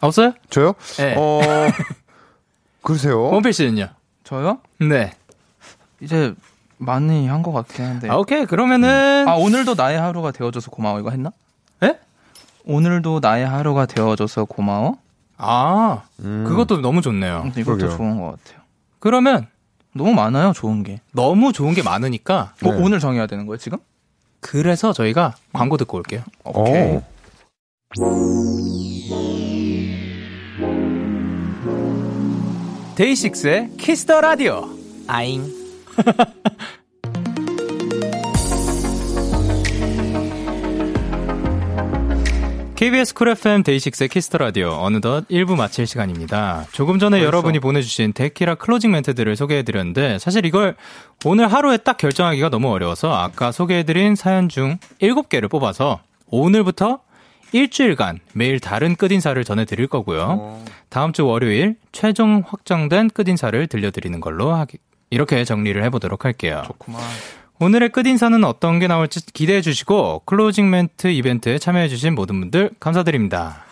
없어요? 0.01 0.33
저요? 0.49 0.73
네. 0.97 1.15
어, 1.17 1.39
글쎄요. 2.83 3.29
원필 3.29 3.53
씨는요? 3.53 3.87
저요? 4.23 4.59
네. 4.79 5.13
이제 6.01 6.33
많이 6.77 7.27
한 7.27 7.41
것 7.41 7.53
같긴 7.53 7.85
한데. 7.85 8.09
아, 8.09 8.17
오케이. 8.17 8.45
그러면은. 8.45 9.25
아, 9.27 9.35
오늘도 9.35 9.75
나의 9.75 9.97
하루가 9.99 10.31
되어줘서 10.31 10.69
고마워. 10.71 10.99
이거 10.99 11.09
했나? 11.11 11.31
예? 11.83 11.97
오늘도 12.65 13.19
나의 13.21 13.47
하루가 13.47 13.85
되어줘서 13.85 14.45
고마워? 14.45 14.97
아, 15.37 16.03
음. 16.19 16.45
그것도 16.47 16.81
너무 16.81 17.01
좋네요. 17.01 17.51
이것도 17.55 17.77
그러게요. 17.77 17.97
좋은 17.97 18.19
것 18.19 18.37
같아요. 18.43 18.61
그러면. 18.99 19.47
너무 19.97 20.13
많아요, 20.13 20.51
좋은 20.51 20.83
게. 20.83 20.99
너무 21.13 21.53
좋은 21.53 21.73
게 21.73 21.81
많으니까. 21.81 22.53
네. 22.61 22.69
어, 22.69 22.77
오늘 22.81 22.99
정해야 22.99 23.27
되는 23.27 23.45
거예요, 23.45 23.57
지금? 23.57 23.77
그래서 24.41 24.91
저희가 24.91 25.35
광고 25.53 25.77
듣고 25.77 25.97
올게요. 25.97 26.21
오케이. 26.43 26.99
데이식스의 32.95 33.71
키스 33.77 34.04
더 34.04 34.21
라디오. 34.21 34.69
아잉. 35.07 35.53
KBS 42.75 43.13
쿨 43.13 43.29
FM 43.29 43.63
데이식스의 43.63 44.09
키스 44.09 44.26
더 44.26 44.37
라디오 44.37 44.71
어느덧 44.71 45.25
1부 45.29 45.55
마칠 45.55 45.87
시간입니다. 45.87 46.65
조금 46.73 46.99
전에 46.99 47.17
벌써? 47.17 47.25
여러분이 47.25 47.59
보내주신 47.59 48.11
데키라 48.11 48.55
클로징 48.55 48.91
멘트들을 48.91 49.33
소개해드렸는데 49.37 50.19
사실 50.19 50.45
이걸 50.45 50.75
오늘 51.23 51.47
하루에 51.51 51.77
딱 51.77 51.97
결정하기가 51.97 52.49
너무 52.49 52.69
어려워서 52.71 53.13
아까 53.15 53.53
소개해드린 53.53 54.15
사연 54.15 54.49
중 54.49 54.77
7개를 55.01 55.49
뽑아서 55.49 56.01
오늘부터 56.27 56.99
일주일간 57.53 58.19
매일 58.33 58.59
다른 58.59 58.97
끝인사를 58.97 59.41
전해드릴 59.41 59.87
거고요. 59.87 60.61
다음 60.89 61.13
주 61.13 61.25
월요일 61.25 61.77
최종 61.93 62.43
확정된 62.45 63.11
끝인사를 63.11 63.67
들려드리는 63.67 64.19
걸로 64.19 64.53
하기, 64.53 64.79
이렇게 65.11 65.45
정리를 65.45 65.81
해보도록 65.85 66.25
할게요. 66.25 66.63
좋구만. 66.65 67.01
오늘의 67.59 67.89
끝인사는 67.89 68.43
어떤 68.43 68.79
게 68.79 68.87
나올지 68.87 69.25
기대해 69.33 69.61
주시고 69.61 70.23
클로징 70.25 70.69
멘트 70.69 71.07
이벤트에 71.07 71.57
참여해 71.57 71.87
주신 71.87 72.13
모든 72.15 72.39
분들 72.41 72.71
감사드립니다. 72.79 73.63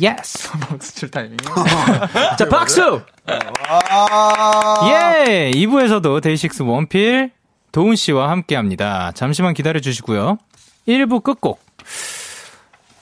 Yes. 0.00 0.48
박수 0.60 0.94
칠 0.94 1.10
타이밍. 1.10 1.36
자, 2.38 2.48
박수! 2.48 3.02
예! 4.88 5.50
2부에서도 5.54 6.22
데이식스 6.22 6.62
원필 6.62 7.32
도훈 7.72 7.96
씨와 7.96 8.30
함께 8.30 8.56
합니다. 8.56 9.12
잠시만 9.14 9.52
기다려 9.52 9.80
주시고요. 9.80 10.38
1부 10.88 11.22
끝곡. 11.22 11.60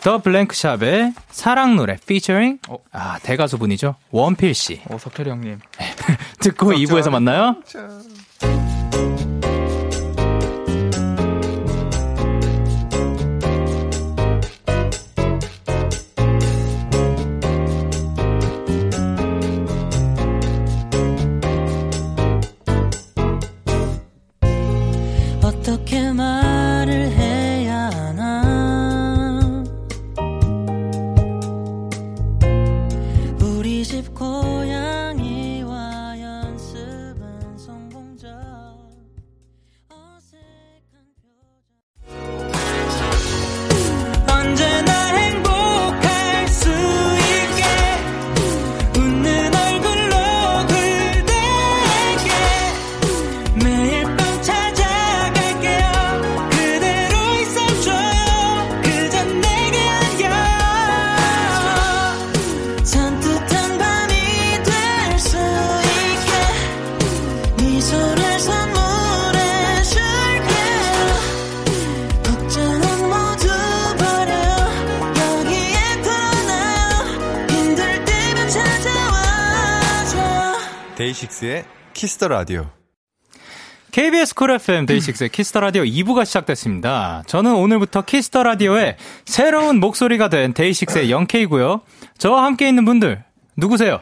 더 0.02 0.18
블랭크샵의 0.18 1.12
사랑 1.30 1.76
노래 1.76 1.96
피처링 2.06 2.58
어. 2.68 2.78
아 2.92 3.18
대가수분이죠 3.22 3.96
원필 4.10 4.54
씨. 4.54 4.80
어 4.88 4.96
석철이 4.96 5.28
형님. 5.28 5.58
듣고 6.40 6.72
2부에서 6.72 7.10
만나요. 7.10 7.56
데 7.66 7.78
키스 81.98 82.17
더 82.17 82.28
라디오. 82.28 82.70
KBS 83.90 84.36
쿨 84.36 84.52
FM 84.52 84.86
데이식스의 84.86 85.30
키스 85.30 85.48
더 85.48 85.58
라디오 85.58 85.82
2부가 85.82 86.24
시작됐습니다. 86.24 87.24
저는 87.26 87.56
오늘부터 87.56 88.02
키스 88.02 88.28
더 88.29 88.44
라디오의 88.44 88.96
새로운 89.24 89.80
목소리가 89.80 90.28
된 90.28 90.54
데이식스의 90.54 91.10
영케이고요. 91.10 91.80
저와 92.16 92.44
함께 92.44 92.68
있는 92.68 92.84
분들 92.84 93.24
누구세요? 93.56 93.98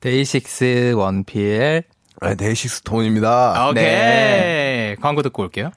데이식스 0.00 0.94
원필. 0.96 1.84
네, 2.20 2.34
데이식스 2.34 2.82
도운입니다. 2.82 3.68
오케이. 3.68 3.84
네. 3.84 4.96
광고 5.00 5.22
듣고 5.22 5.44
올게요. 5.44 5.70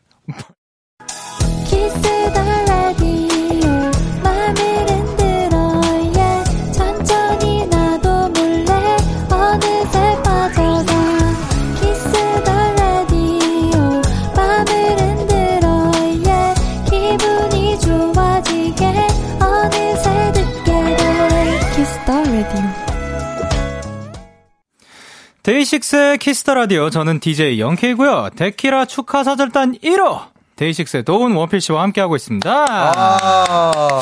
데이식스의 25.44 26.20
키스 26.20 26.41
더 26.41 26.54
라디오 26.54 26.90
저는 26.92 27.20
DJ 27.20 27.60
영케이고요. 27.60 28.30
데키라 28.36 28.86
축하 28.86 29.24
사절단 29.24 29.76
1호 29.84 30.22
데이식스의 30.56 31.04
도운 31.04 31.32
원필 31.34 31.60
씨와 31.62 31.82
함께하고 31.82 32.16
있습니다. 32.16 32.66
아~ 32.70 34.00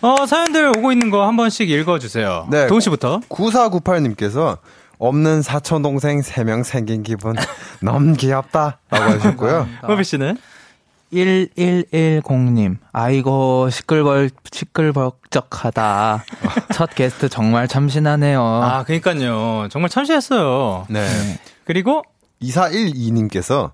어, 0.00 0.26
사연들 0.26 0.72
오고 0.78 0.90
있는 0.92 1.10
거 1.10 1.26
한 1.26 1.36
번씩 1.36 1.68
읽어주세요. 1.68 2.48
네. 2.50 2.66
도운 2.68 2.80
씨부터. 2.80 3.20
9498님께서 3.28 4.58
없는 4.98 5.42
사촌 5.42 5.82
동생 5.82 6.20
3명 6.20 6.64
생긴 6.64 7.02
기분 7.02 7.36
너무 7.82 8.14
귀엽다 8.14 8.78
라고 8.88 9.04
하셨고요. 9.12 9.68
원필 9.86 10.04
씨는 10.04 10.38
1110님, 11.12 12.78
아이고, 12.90 13.68
시끌벌, 13.68 14.30
시끌벅적하다. 14.50 16.24
첫 16.72 16.94
게스트 16.94 17.28
정말 17.28 17.68
참신하네요. 17.68 18.42
아, 18.42 18.84
그니까요. 18.84 19.68
정말 19.70 19.88
참신했어요. 19.90 20.86
네. 20.88 21.00
네. 21.06 21.40
그리고 21.64 22.02
2412님께서 22.42 23.70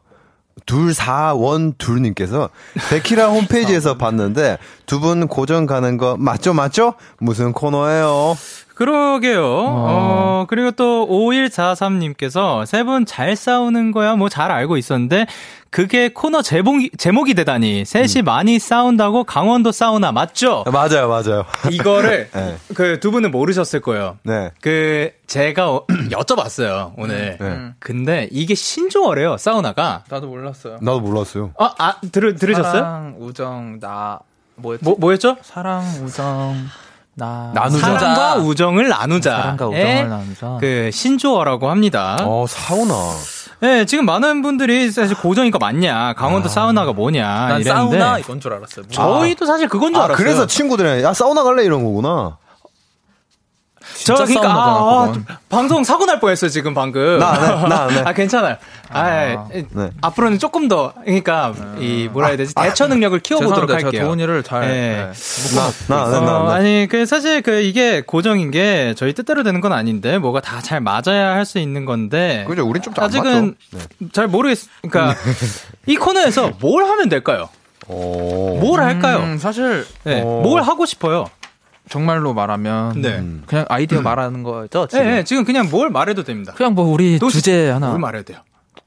둘사원둘님께서 0.67 2.51
데키라 2.91 3.29
홈페이지에서 3.29 3.97
봤는데 3.97 4.59
두 4.87 4.99
분 5.01 5.29
고정 5.29 5.67
가는 5.67 5.97
거 5.97 6.17
맞죠 6.19 6.53
맞죠? 6.53 6.95
무슨 7.21 7.53
코너예요? 7.53 8.37
그러게요. 8.79 9.43
어, 9.45 9.87
어 9.89 10.47
그리고 10.49 10.71
또 10.71 11.05
5143님께서 11.09 12.65
세 12.65 12.85
분 12.85 13.05
잘 13.07 13.35
싸우는 13.35 13.91
거야 13.91 14.15
뭐 14.15 14.29
잘 14.29 14.53
알고 14.53 14.77
있었는데 14.77 15.27
그게 15.71 16.11
코너 16.11 16.43
제목이, 16.43 16.91
제목이 16.97 17.35
되다니. 17.35 17.85
셋이 17.85 18.21
음. 18.21 18.25
많이 18.25 18.59
싸운다고 18.61 19.25
강원도 19.25 19.73
사우나 19.73 20.13
맞죠? 20.13 20.65
맞아요, 20.73 21.09
맞아요. 21.09 21.45
이거를 21.71 22.31
네. 22.33 22.57
그두 22.75 23.11
분은 23.11 23.33
모르셨을 23.33 23.81
거예요. 23.81 24.17
네. 24.23 24.51
그 24.61 25.11
제가 25.27 25.71
어, 25.73 25.85
여쭤봤어요 26.11 26.93
오늘. 26.97 27.37
네. 27.41 27.73
근데 27.81 28.29
이게 28.31 28.55
신조어래요 28.55 29.39
사우나가. 29.39 30.05
나도 30.09 30.29
몰랐어요. 30.29 30.79
나도 30.81 31.01
몰랐어요. 31.01 31.51
아, 31.59 31.75
아 31.79 31.97
들, 32.13 32.37
들으셨어요? 32.37 32.73
사랑, 32.73 33.17
우정, 33.19 33.81
나 33.81 34.21
뭐였지? 34.55 34.85
뭐, 34.85 34.97
뭐였죠? 35.01 35.37
사랑, 35.43 35.83
우정. 36.05 36.55
나 37.19 37.51
나누자. 37.53 37.99
사랑과 37.99 38.37
우정을 38.37 38.89
나누자. 38.89 39.31
사랑과 39.37 39.67
우정을 39.69 40.09
나누자. 40.09 40.57
그 40.61 40.91
신조어라고 40.93 41.69
합니다. 41.69 42.17
어, 42.23 42.47
사우나. 42.49 42.95
네, 43.61 43.85
지금 43.87 44.07
많은 44.07 44.41
분들이 44.41 44.89
사실 44.93 45.17
고정이니까 45.17 45.59
맞냐, 45.59 46.15
강원도 46.15 46.47
아. 46.47 46.49
사우나가 46.49 46.93
뭐냐 46.93 47.27
난 47.27 47.61
이랬는데 47.61 47.99
사우나 47.99 48.19
이건 48.21 48.41
줄 48.41 48.53
알았어요. 48.53 48.87
저희도 48.89 49.47
사실 49.47 49.69
그건 49.69 49.93
줄 49.93 50.01
아, 50.01 50.05
알았어요. 50.05 50.17
그래서 50.17 50.47
친구들이 50.47 51.03
야 51.03 51.13
사우나 51.13 51.43
갈래 51.43 51.65
이런 51.65 51.83
거구나. 51.85 52.39
저 54.05 54.15
그러니까 54.15 54.49
아, 54.51 55.05
아, 55.05 55.39
방송 55.49 55.83
사고 55.85 56.07
날 56.07 56.21
뻔했어요 56.21 56.49
지금 56.51 56.73
방금. 56.75 57.19
나, 57.19 57.33
나, 57.33 57.87
나, 57.87 57.89
아 58.09 58.13
괜찮아요. 58.13 58.57
아, 58.91 59.01
아 59.01 59.49
네. 59.53 59.91
앞으로는 60.01 60.39
조금 60.39 60.69
더 60.69 60.93
그러니까 61.05 61.53
이 61.79 62.09
뭐라 62.13 62.29
해야 62.29 62.37
되지 62.37 62.53
아, 62.57 62.63
대처 62.63 62.87
능력을 62.87 63.19
키워보도록 63.21 63.71
할게요. 63.71 63.91
제가 63.91 64.05
도훈이를 64.05 64.43
잘. 64.45 64.61
네. 64.63 65.11
네. 65.13 65.57
나, 65.89 66.05
나, 66.11 66.21
나, 66.21 66.39
어, 66.39 66.49
아니 66.51 66.87
그 66.89 67.05
사실 67.07 67.43
그 67.43 67.61
이게 67.61 68.01
고정인 68.03 68.51
게 68.51 68.95
저희 68.97 69.13
뜻대로 69.15 69.43
되는 69.43 69.61
건 69.61 69.73
아닌데 69.73 70.19
뭐가 70.19 70.41
다 70.41 70.59
잘 70.69 70.81
맞아야 70.81 71.33
할 71.35 71.45
수 71.49 71.59
있는 71.59 71.87
건데. 71.87 72.45
그죠, 72.47 72.67
우린 72.69 72.83
좀 72.83 72.93
아직은 72.97 73.55
네. 73.73 74.09
잘 74.13 74.27
모르겠. 74.27 74.59
그러니까 74.83 75.19
이 75.87 75.97
코너에서 75.97 76.53
뭘 76.61 76.85
하면 76.85 77.09
될까요? 77.09 77.49
오. 77.87 78.59
뭘 78.61 78.83
할까요? 78.83 79.19
음, 79.21 79.39
사실 79.39 79.87
네. 80.05 80.21
뭘 80.21 80.61
하고 80.63 80.85
싶어요? 80.85 81.25
정말로 81.89 82.35
말하면 82.35 83.01
네. 83.01 83.25
그냥 83.47 83.65
아이디어 83.69 84.01
말하는 84.01 84.43
거죠. 84.43 84.87
지금. 84.87 85.05
네, 85.05 85.11
네, 85.17 85.25
지금 85.25 85.45
그냥 85.45 85.69
뭘 85.71 85.91
말해도 85.91 86.25
됩니다. 86.25 86.53
그냥 86.57 86.75
뭐 86.75 86.87
우리 86.87 87.19
주제 87.19 87.71
하나 87.71 87.89
뭘 87.89 87.99
말해도 87.99 88.33
돼요. 88.33 88.39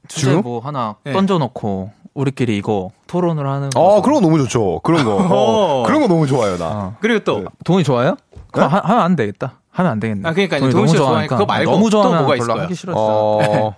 주제 0.08 0.32
주? 0.32 0.40
뭐 0.40 0.60
하나 0.60 0.96
네. 1.04 1.12
던져놓고 1.12 1.90
우리끼리 2.14 2.56
이거 2.56 2.90
토론을 3.06 3.46
하는. 3.46 3.70
거. 3.70 3.98
아 3.98 4.02
그런 4.02 4.20
거 4.20 4.20
너무 4.20 4.38
좋죠. 4.38 4.80
그런 4.82 5.04
거. 5.04 5.16
어, 5.16 5.82
그런 5.84 6.00
거 6.00 6.08
너무 6.08 6.26
좋아요 6.26 6.56
나. 6.56 6.68
어. 6.68 6.96
그리고 7.00 7.20
또 7.24 7.38
네. 7.40 7.44
동이 7.64 7.84
좋아요? 7.84 8.16
그거 8.50 8.66
하, 8.66 8.78
하면 8.78 9.02
안 9.02 9.16
되겠다. 9.16 9.54
하면 9.70 9.92
안 9.92 10.00
되겠네. 10.00 10.28
아 10.28 10.32
그러니까 10.32 10.58
동이 10.58 10.72
너무 10.72 10.88
좋아하니까 10.88 11.36
그거 11.36 11.46
말고 11.46 11.70
너무 11.70 11.90
좋아하면 11.90 12.18
또 12.18 12.22
뭐가 12.22 12.36
있어요? 12.36 12.62
하기 12.62 12.74
싫었어. 12.74 12.98
어... 12.98 13.74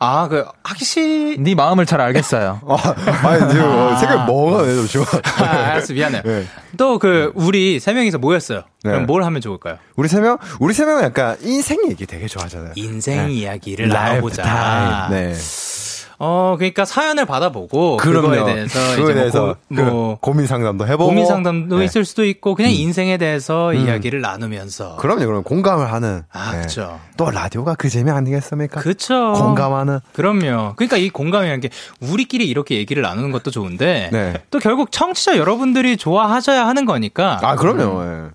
아, 0.00 0.28
그, 0.28 0.44
싫. 0.80 1.42
네 1.42 1.54
마음을 1.54 1.84
잘 1.86 2.00
알겠어요. 2.00 2.60
아, 2.66 2.94
아니, 3.28 3.48
지금, 3.50 3.64
아. 3.64 3.96
생각 3.96 4.26
뭐가 4.26 4.62
왜 4.62 4.86
좋아. 4.86 5.04
아, 5.38 5.44
알았어, 5.70 5.92
미안해. 5.92 6.22
네. 6.22 6.44
또 6.76 6.98
그, 6.98 7.32
우리 7.34 7.80
세 7.80 7.92
명이서 7.92 8.18
모였어요. 8.18 8.62
네. 8.84 8.90
그럼 8.90 9.06
뭘 9.06 9.24
하면 9.24 9.40
좋을까요? 9.40 9.78
우리 9.96 10.08
세 10.08 10.20
명? 10.20 10.38
우리 10.60 10.72
세 10.72 10.84
명은 10.84 11.02
약간 11.02 11.36
인생 11.42 11.78
얘기 11.90 12.06
되게 12.06 12.28
좋아하잖아요. 12.28 12.72
인생 12.76 13.26
네. 13.26 13.32
이야기를 13.32 13.88
나눠보자. 13.88 15.08
네. 15.10 15.34
어, 16.20 16.56
그러니까 16.58 16.84
사연을 16.84 17.26
받아보고 17.26 17.96
그럼요. 17.98 18.28
그거에 18.30 18.54
대해서 18.54 18.96
그거에 18.96 19.04
뭐 19.04 19.14
대해서 19.14 19.56
뭐, 19.68 19.84
뭐 19.84 20.18
고민 20.20 20.46
상담도 20.46 20.86
해보고 20.86 21.06
고민 21.06 21.26
상담도 21.26 21.78
네. 21.78 21.84
있을 21.84 22.04
수도 22.04 22.24
있고 22.24 22.54
그냥 22.56 22.72
음. 22.72 22.76
인생에 22.76 23.18
대해서 23.18 23.70
음. 23.70 23.76
이야기를 23.76 24.20
나누면서 24.20 24.96
그럼요. 24.96 25.26
그럼 25.26 25.42
공감을 25.44 25.92
하는 25.92 26.22
아, 26.32 26.50
네. 26.52 26.58
그렇죠. 26.58 26.98
또 27.16 27.30
라디오가 27.30 27.74
그 27.76 27.88
재미 27.88 28.10
아니겠습니까? 28.10 28.80
그렇죠. 28.80 29.32
공감하는 29.34 30.00
그럼요. 30.12 30.74
그러니까 30.76 30.96
이 30.96 31.08
공감이라는 31.08 31.60
게 31.60 31.70
우리끼리 32.00 32.48
이렇게 32.48 32.76
얘기를 32.76 33.02
나누는 33.02 33.30
것도 33.30 33.52
좋은데 33.52 34.10
네. 34.12 34.34
또 34.50 34.58
결국 34.58 34.90
청취자 34.90 35.36
여러분들이 35.36 35.96
좋아하셔야 35.96 36.66
하는 36.66 36.84
거니까 36.84 37.38
아, 37.42 37.54
그럼요. 37.54 38.00
음. 38.00 38.30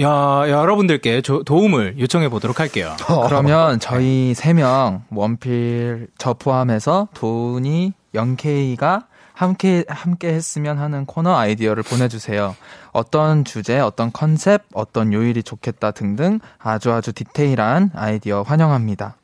야, 0.00 0.44
여러분들께 0.48 1.22
조, 1.22 1.42
도움을 1.42 1.98
요청해 1.98 2.28
보도록 2.28 2.60
할게요. 2.60 2.96
그러면 3.26 3.80
저희 3.80 4.34
세명 4.34 5.04
원필 5.10 6.08
저 6.18 6.34
포함해서 6.34 7.08
도훈이 7.14 7.92
영케이가 8.14 9.06
함께 9.32 9.84
함께 9.88 10.28
했으면 10.28 10.78
하는 10.78 11.06
코너 11.06 11.36
아이디어를 11.36 11.82
보내주세요. 11.84 12.56
어떤 12.92 13.44
주제, 13.44 13.78
어떤 13.78 14.12
컨셉, 14.12 14.64
어떤 14.74 15.12
요일이 15.12 15.42
좋겠다 15.42 15.92
등등 15.92 16.40
아주 16.58 16.92
아주 16.92 17.12
디테일한 17.12 17.92
아이디어 17.94 18.42
환영합니다. 18.42 19.16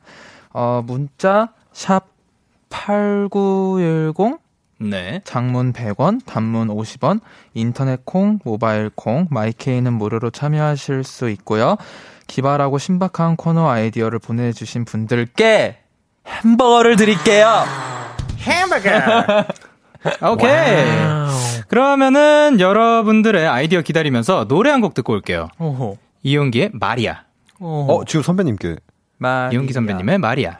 어, 0.53 0.81
문자 0.85 1.49
샵 1.73 2.15
샵8910 2.69 4.39
네. 4.79 5.21
장문 5.23 5.71
100원, 5.73 6.19
단문 6.25 6.67
50원, 6.67 7.21
인터넷 7.53 8.05
콩, 8.05 8.39
모바일 8.43 8.89
콩, 8.93 9.27
마이케이는 9.29 9.93
무료로 9.93 10.31
참여하실 10.31 11.03
수 11.03 11.29
있고요. 11.29 11.77
기발하고 12.27 12.77
신박한 12.77 13.35
코너 13.37 13.69
아이디어를 13.69 14.19
보내주신 14.19 14.83
분들께 14.85 15.77
햄버거를 16.27 16.95
드릴게요. 16.95 17.63
햄버거. 18.39 19.45
오케이. 20.31 20.49
와우. 20.49 21.29
그러면은 21.67 22.59
여러분들의 22.59 23.47
아이디어 23.47 23.81
기다리면서 23.81 24.45
노래 24.47 24.69
한 24.71 24.81
곡 24.81 24.93
듣고 24.93 25.13
올게요. 25.13 25.47
오호. 25.59 25.97
이용기의 26.23 26.71
마리아. 26.73 27.23
오호. 27.59 27.91
어, 28.01 28.05
지금 28.05 28.21
선배님께. 28.23 28.75
마리아. 29.17 29.49
이용기 29.51 29.73
선배님의 29.73 30.17
마리아. 30.19 30.57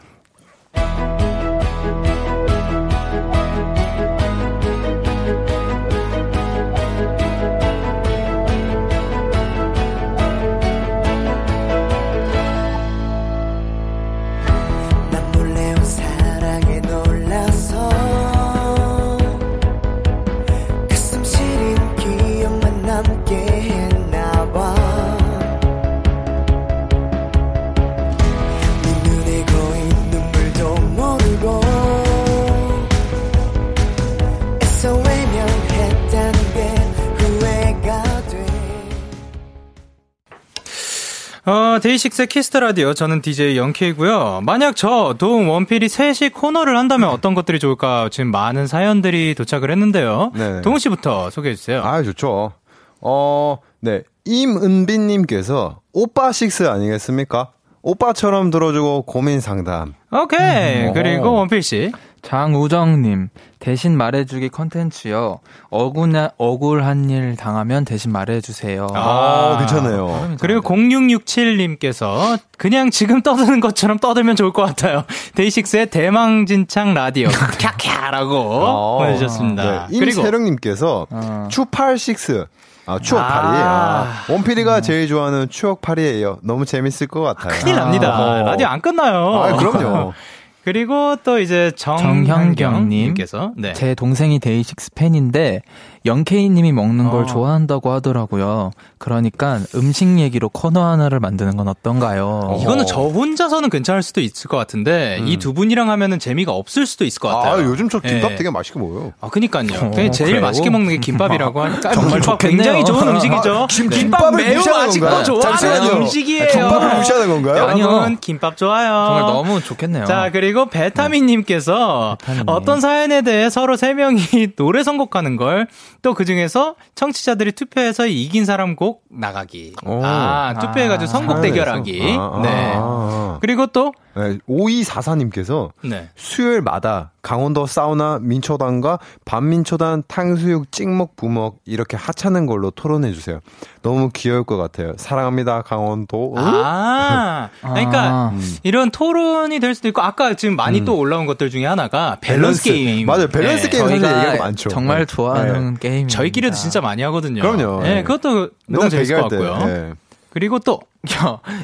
어, 41.45 41.77
데이식스의 41.79 42.27
키스 42.27 42.47
더 42.47 42.59
라디오. 42.59 42.95
저는 42.95 43.21
DJ 43.21 43.55
영케이고요. 43.55 44.41
만약 44.43 44.75
저, 44.75 45.13
도운, 45.19 45.49
원필이 45.51 45.89
셋이 45.89 46.31
코너를 46.33 46.75
한다면 46.75 47.09
어떤 47.09 47.35
것들이 47.35 47.59
좋을까? 47.59 48.09
지금 48.11 48.31
많은 48.31 48.65
사연들이 48.65 49.35
도착을 49.35 49.69
했는데요. 49.69 50.31
네. 50.33 50.61
도운 50.61 50.79
씨부터 50.79 51.29
소개해 51.29 51.53
주세요. 51.53 51.83
아, 51.83 52.01
좋죠. 52.01 52.53
어, 52.99 53.59
네. 53.79 54.01
임은빈님께서 54.25 55.81
오빠 55.93 56.31
식스 56.31 56.67
아니겠습니까? 56.67 57.51
오빠처럼 57.83 58.49
들어주고 58.49 59.03
고민 59.03 59.39
상담. 59.39 59.93
오케이. 60.11 60.87
음. 60.87 60.93
그리고 60.95 61.33
원필 61.33 61.61
씨. 61.61 61.91
장우정님, 62.25 63.29
대신 63.59 63.95
말해주기 63.95 64.49
컨텐츠요. 64.49 65.41
억울하, 65.69 66.31
억울한 66.37 67.11
일 67.11 67.35
당하면 67.35 67.85
대신 67.85 68.11
말해주세요. 68.11 68.87
아, 68.95 68.99
아 68.99 69.57
괜찮아요. 69.59 70.35
그리고 70.39 70.61
0667님께서 70.61 72.39
그냥 72.57 72.89
지금 72.89 73.21
떠드는 73.21 73.59
것처럼 73.59 73.99
떠들면 73.99 74.35
좋을 74.37 74.53
것 74.53 74.63
같아요. 74.63 75.03
데이식스의 75.35 75.91
대망진창 75.91 76.95
라디오. 76.95 77.27
캬캬라고 77.29 78.63
아, 78.63 78.97
보내주셨습니다. 78.97 79.87
네. 79.87 79.97
임세령님께서 79.97 81.07
아. 81.11 81.47
추팔식스. 81.51 82.47
아, 82.87 82.99
추억팔이. 82.99 83.57
아. 83.57 84.23
아. 84.27 84.31
원필이가 84.31 84.77
음. 84.77 84.81
제일 84.81 85.07
좋아하는 85.07 85.49
추억팔이에요. 85.49 86.39
너무 86.43 86.65
재밌을 86.65 87.07
것 87.07 87.21
같아요. 87.21 87.59
큰일 87.59 87.75
납니다. 87.75 88.15
아. 88.15 88.41
라디오 88.43 88.67
안 88.67 88.81
끝나요. 88.81 89.43
아, 89.43 89.55
그럼요. 89.55 90.13
그리고 90.65 91.15
또 91.23 91.37
이제 91.37 91.71
정현경님께서 91.75 93.53
네. 93.55 93.73
제 93.73 93.93
동생이 93.93 94.39
데이식스 94.39 94.95
팬인데 94.95 95.61
영케이님이 96.05 96.71
먹는 96.71 97.09
걸 97.09 97.23
어. 97.23 97.25
좋아한다고 97.25 97.91
하더라고요. 97.91 98.71
그러니까 98.97 99.59
음식 99.73 100.19
얘기로 100.19 100.49
코너 100.49 100.85
하나를 100.85 101.19
만드는 101.19 101.57
건 101.57 101.67
어떤가요? 101.67 102.59
이거는 102.61 102.85
저 102.85 103.01
혼자서는 103.01 103.69
괜찮을 103.69 104.03
수도 104.03 104.21
있을 104.21 104.47
것 104.47 104.57
같은데 104.57 105.17
음. 105.19 105.27
이 105.27 105.36
두 105.36 105.53
분이랑 105.53 105.89
하면은 105.89 106.19
재미가 106.19 106.51
없을 106.51 106.85
수도 106.85 107.05
있을 107.05 107.19
것 107.19 107.29
같아요. 107.29 107.53
아, 107.55 107.63
요즘 107.63 107.89
저 107.89 107.99
김밥 107.99 108.29
네. 108.29 108.35
되게 108.35 108.51
맛있게 108.51 108.79
먹어요. 108.79 109.13
아, 109.19 109.29
그니까요. 109.29 109.65
어, 109.81 109.91
제일 110.11 110.11
그래요? 110.11 110.41
맛있게 110.41 110.69
먹는 110.69 110.89
게 110.89 110.97
김밥이라고 110.97 111.61
하니까 111.61 111.91
정말 111.91 112.19
김밥 112.19 112.37
굉장히 112.39 112.85
좋은 112.85 113.07
음식이죠. 113.07 113.55
아, 113.55 113.67
김, 113.67 113.89
김밥 113.89 114.35
매우 114.35 114.63
맛있고 114.63 115.23
좋아하는 115.23 115.91
음식이에요. 115.97 116.43
아, 116.43 116.47
김밥을 116.47 116.97
무시하는 116.97 117.27
건가요? 117.27 117.65
아니요. 117.65 118.17
김밥 118.21 118.57
좋아요. 118.57 119.05
정말 119.07 119.21
너무 119.23 119.61
좋겠네요. 119.61 120.05
자, 120.05 120.29
그리고 120.31 120.67
베타민님께서 120.67 122.17
네. 122.27 122.43
어떤 122.45 122.79
사연에 122.79 123.21
대해 123.21 123.49
서로 123.49 123.75
세 123.75 123.93
명이 123.93 124.19
노래 124.55 124.83
선곡하는 124.83 125.35
걸 125.35 125.67
또 126.05 126.13
그 126.13 126.23
중에서 126.23 126.75
청취자들이 126.93 127.53
투표해서 127.53 128.05
이긴 128.05 128.45
사람 128.45 128.75
곡 128.75 129.03
나가기. 129.09 129.73
오. 129.87 130.01
아, 130.03 130.53
투표해가지고 130.61 131.03
아, 131.03 131.07
선곡 131.07 131.41
대결하기. 131.41 132.15
아, 132.15 132.31
아, 132.35 132.41
네. 132.43 132.73
아. 132.75 133.37
그리고 133.41 133.65
또 133.65 133.91
네, 134.15 134.37
5244님께서 134.47 135.71
네. 135.83 136.09
수요일마다 136.15 137.11
강원도 137.25 137.65
사우나 137.65 138.19
민초단과 138.21 138.99
반민초단 139.25 140.03
탕수육 140.07 140.71
찍먹 140.71 141.15
부먹 141.15 141.57
이렇게 141.65 141.97
하찮은 141.97 142.45
걸로 142.45 142.69
토론해 142.69 143.13
주세요. 143.13 143.39
너무 143.81 144.11
귀여울 144.13 144.43
것 144.43 144.57
같아요. 144.57 144.93
사랑합니다 144.97 145.63
강원도. 145.63 146.35
아, 146.37 147.49
그러니까 147.61 148.29
음. 148.29 148.55
이런 148.61 148.91
토론이 148.91 149.59
될 149.59 149.73
수도 149.73 149.87
있고 149.87 150.03
아까 150.03 150.35
지금 150.35 150.55
많이 150.55 150.81
음. 150.81 150.85
또 150.85 150.99
올라온 150.99 151.25
것들 151.25 151.49
중에 151.49 151.65
하나가 151.65 152.19
밸런스, 152.21 152.61
밸런스. 152.61 152.63
게임. 152.63 153.07
맞아요. 153.07 153.27
밸런스 153.27 153.63
네. 153.63 153.69
게임 153.71 153.87
사실 153.89 154.05
얘기가 154.05 154.43
많죠. 154.43 154.69
정말 154.69 155.07
좋아하는 155.07 155.73
네. 155.73 155.79
게임. 155.79 156.07
저희끼리도 156.07 156.53
진짜 156.53 156.79
많이 156.79 157.01
하거든요. 157.01 157.41
그럼요. 157.41 157.81
네, 157.81 158.03
그것도 158.03 158.51
너무 158.67 158.87
재밌을 158.87 159.15
것 159.15 159.29
같고요. 159.29 159.65
네. 159.65 159.93
그리고 160.35 160.59
또 160.59 160.79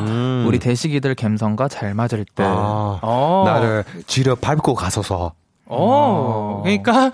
음. 0.05 0.45
우리 0.47 0.59
대식이들 0.59 1.15
감성과 1.15 1.67
잘 1.67 1.95
맞을 1.95 2.23
때 2.35 2.43
아. 2.45 2.99
어. 3.01 3.41
나를 3.47 3.83
쥐려 4.05 4.35
밟고 4.35 4.75
가서서. 4.75 5.33
어. 5.65 6.61
그러니까 6.63 7.11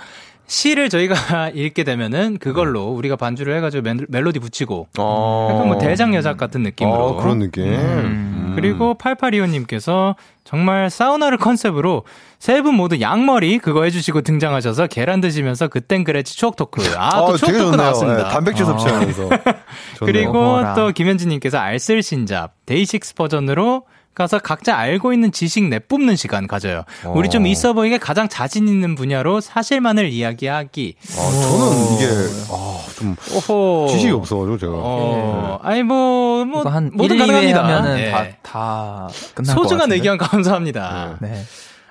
시를 0.47 0.89
저희가 0.89 1.49
읽게 1.53 1.83
되면은 1.83 2.37
그걸로 2.39 2.87
우리가 2.87 3.15
반주를 3.17 3.55
해가지고 3.57 3.89
멜로디 4.07 4.39
붙이고 4.39 4.87
어. 4.97 5.49
약간 5.51 5.67
뭐 5.67 5.77
대장 5.77 6.15
여작 6.15 6.37
같은 6.37 6.63
느낌으로 6.63 6.97
어, 6.97 7.15
그런 7.17 7.39
느낌. 7.39 7.63
음. 7.65 7.73
음. 7.73 8.53
그리고 8.55 8.95
8825님께서 8.97 10.15
정말 10.43 10.89
사우나를 10.89 11.37
컨셉으로 11.37 12.03
세 12.39 12.61
분 12.61 12.75
모두 12.75 13.01
양머리 13.01 13.59
그거 13.59 13.83
해주시고 13.83 14.21
등장하셔서 14.21 14.87
계란 14.87 15.21
드시면서 15.21 15.67
그땐 15.67 16.03
그랬지 16.03 16.37
추억 16.37 16.55
토크. 16.55 16.81
아, 16.95 17.09
또 17.17 17.25
어, 17.25 17.37
추억 17.37 17.51
토크 17.51 17.75
나왔습니다. 17.75 18.23
네, 18.23 18.29
단백질 18.29 18.65
섭취하면서. 18.65 19.29
그리고 20.05 20.59
또 20.75 20.91
김현진님께서 20.91 21.57
알쓸신잡 21.57 22.53
데이식스 22.65 23.15
버전으로 23.15 23.83
가서 24.17 24.39
각자 24.39 24.75
알고 24.75 25.13
있는 25.13 25.31
지식 25.31 25.65
내뿜는 25.65 26.15
시간 26.15 26.47
가져요. 26.47 26.85
어. 27.05 27.13
우리 27.15 27.29
좀 27.29 27.45
있어 27.45 27.73
보이게 27.73 27.99
가장 27.99 28.27
자신 28.27 28.67
있는 28.67 28.95
분야로 28.95 29.41
사실만을 29.41 30.09
이야기하기. 30.09 30.95
아, 31.11 31.31
저는 31.31 31.93
이게 31.93 32.07
아, 32.49 32.79
좀 32.97 33.15
오호. 33.35 33.87
지식이 33.91 34.11
없어가지고 34.11 34.57
제가. 34.57 34.73
어. 34.75 35.59
네. 35.61 35.69
아니 35.69 35.83
뭐뭐 35.83 36.45
뭐, 36.45 36.63
한 36.63 36.89
뭐든 36.95 37.19
가능합니다. 37.19 37.63
하면은 37.63 37.95
네. 37.97 38.11
다, 38.11 38.25
다 38.41 39.07
끝날 39.35 39.53
소중한 39.53 39.91
의견 39.91 40.17
감사합니다. 40.17 41.17
네. 41.21 41.29
네. 41.29 41.43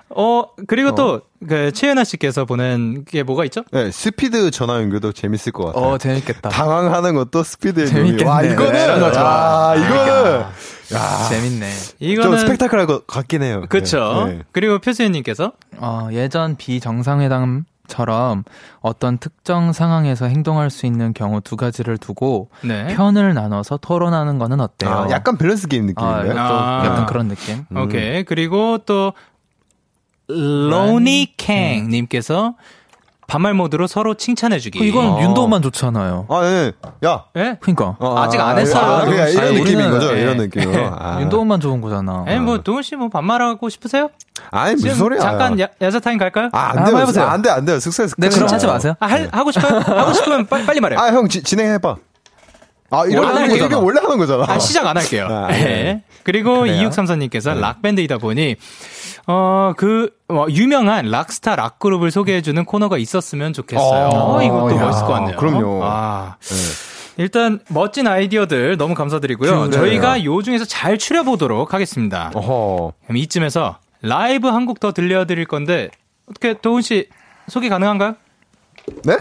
어, 0.09 0.45
그리고 0.67 0.91
어. 0.91 0.95
또, 0.95 1.21
그, 1.49 1.73
최연아 1.73 2.05
씨께서 2.05 2.45
보낸 2.45 3.05
게 3.05 3.25
뭐가 3.25 3.45
있죠? 3.47 3.65
네, 3.73 3.91
스피드 3.91 4.53
전화 4.53 4.77
연결도 4.77 5.13
재밌을 5.13 5.51
것 5.51 5.67
같아요. 5.67 5.85
어, 5.85 5.99
재밌겠다. 5.99 6.49
당황하는 6.49 7.15
것도 7.17 7.43
스피드 7.43 7.87
재밌겠네. 7.87 8.25
와, 8.25 8.41
이거는, 8.43 8.73
네, 8.73 9.11
아, 9.17 9.75
이거는, 9.77 10.45
야, 10.95 11.29
재밌네. 11.29 11.71
이거는 11.99 12.31
좀 12.31 12.39
스펙타클할 12.39 12.87
것 12.87 13.07
같긴 13.07 13.43
해요. 13.43 13.65
그렇죠. 13.69 14.27
네. 14.27 14.43
그리고 14.53 14.79
표수연님께서 14.79 15.53
어, 15.79 16.09
예전 16.13 16.57
비정상회담 16.57 17.65
처럼 17.89 18.45
어떤 18.81 19.19
특정 19.19 19.73
상황에서 19.73 20.27
행동할 20.27 20.71
수 20.71 20.87
있는 20.87 21.13
경우 21.13 21.41
두 21.41 21.57
가지를 21.57 21.99
두고 21.99 22.51
네. 22.63 22.95
편을 22.95 23.35
나눠서 23.35 23.79
토론하는 23.79 24.39
거는 24.39 24.61
어때요? 24.61 24.91
아, 24.91 25.11
약간 25.11 25.39
밸런스 25.39 25.69
게임 25.69 25.87
느낌인데요. 25.87 26.39
아, 26.39 26.83
아. 26.83 26.87
약간 26.87 27.07
그런 27.07 27.29
느낌. 27.29 27.65
음. 27.71 27.77
오케이. 27.77 28.25
그리고 28.25 28.79
또 28.79 29.13
로니 30.29 31.35
캥 31.37 31.89
님께서 31.89 32.55
반말 33.29 33.55
모드로 33.55 33.87
서로 33.89 34.15
칭찬해주기. 34.15 34.79
그 34.79 34.85
이건 34.85 35.17
아. 35.19 35.21
윤도만 35.21 35.61
좋잖아요. 35.63 36.27
아, 36.29 36.45
예. 36.45 36.73
야. 37.05 37.25
예? 37.37 37.57
그니까. 37.61 37.97
어, 37.99 38.17
아 38.19 38.29
직 38.29 38.41
안 38.41 38.57
했어요. 38.59 38.85
아, 38.85 39.03
이런 39.05 39.45
아니, 39.47 39.59
느낌인 39.61 39.91
거죠. 39.91 40.17
예. 40.17 40.23
이런 40.23 40.37
느낌. 40.37 40.73
예. 40.73 40.89
아. 40.97 41.19
윤도만 41.21 41.59
좋은 41.61 41.81
거잖아. 41.81 42.25
예, 42.29 42.39
뭐, 42.39 42.63
도훈 42.63 42.83
씨 42.83 42.95
뭐 42.95 43.09
반말하고 43.09 43.69
싶으세요? 43.69 44.11
아니, 44.51 44.75
무슨 44.75 44.95
소리야. 44.95 45.21
잠깐 45.21 45.59
야, 45.59 45.67
야자 45.83 45.99
타임 46.01 46.19
갈까요? 46.19 46.51
아, 46.53 46.71
안 46.77 46.85
돼요. 46.85 46.99
해보세요. 46.99 47.25
안 47.27 47.43
돼, 47.43 47.51
안 47.51 47.65
돼요. 47.65 47.81
숙소에서. 47.81 48.15
네, 48.19 48.29
그럼 48.29 48.49
하지 48.49 48.67
마세요. 48.67 48.95
아, 49.01 49.07
할, 49.07 49.29
하고 49.33 49.51
싶어요? 49.51 49.81
하고 49.81 50.13
싶으면 50.13 50.47
빨리, 50.47 50.65
빨리 50.67 50.81
말해요. 50.81 51.01
아, 51.01 51.09
형, 51.09 51.29
지, 51.29 51.43
진행해봐. 51.43 51.97
아, 52.91 53.05
이런 53.07 53.49
게 53.69 53.75
원래 53.75 54.01
하는 54.01 54.19
거잖아. 54.19 54.45
아, 54.47 54.59
시작 54.61 54.87
안 54.87 54.97
할게요. 54.97 55.27
아, 55.29 55.49
네. 55.49 56.05
그리고 56.23 56.65
2634님께서 56.67 57.55
네. 57.55 57.61
락밴드이다 57.61 58.19
보니, 58.19 58.55
어, 59.27 59.73
그, 59.77 60.11
어, 60.29 60.47
유명한 60.51 61.07
락스타 61.11 61.57
락그룹을 61.57 62.11
소개해주는 62.11 62.65
코너가 62.65 62.97
있었으면 62.99 63.53
좋겠어요. 63.53 64.09
어, 64.13 64.43
이것도 64.43 64.77
야, 64.77 64.81
멋있을 64.87 65.05
것 65.07 65.13
같네요. 65.15 65.37
그럼요. 65.37 65.81
아. 65.85 66.37
네. 66.41 66.55
일단 67.19 67.61
멋진 67.69 68.07
아이디어들 68.07 68.77
너무 68.77 68.95
감사드리고요. 68.95 69.51
그래요. 69.51 69.71
저희가 69.71 70.25
요 70.25 70.43
중에서 70.43 70.65
잘 70.67 70.99
추려보도록 70.99 71.73
하겠습니다. 71.75 72.31
어허. 72.35 72.93
그럼 73.05 73.17
이쯤에서 73.17 73.79
라이브 74.03 74.49
한 74.49 74.67
곡 74.67 74.79
더 74.81 74.93
들려드릴 74.93 75.47
건데 75.47 75.89
어떻게 76.31 76.53
도훈 76.55 76.83
씨 76.83 77.09
소개 77.49 77.69
가능한가요? 77.71 78.17
네? 79.05 79.17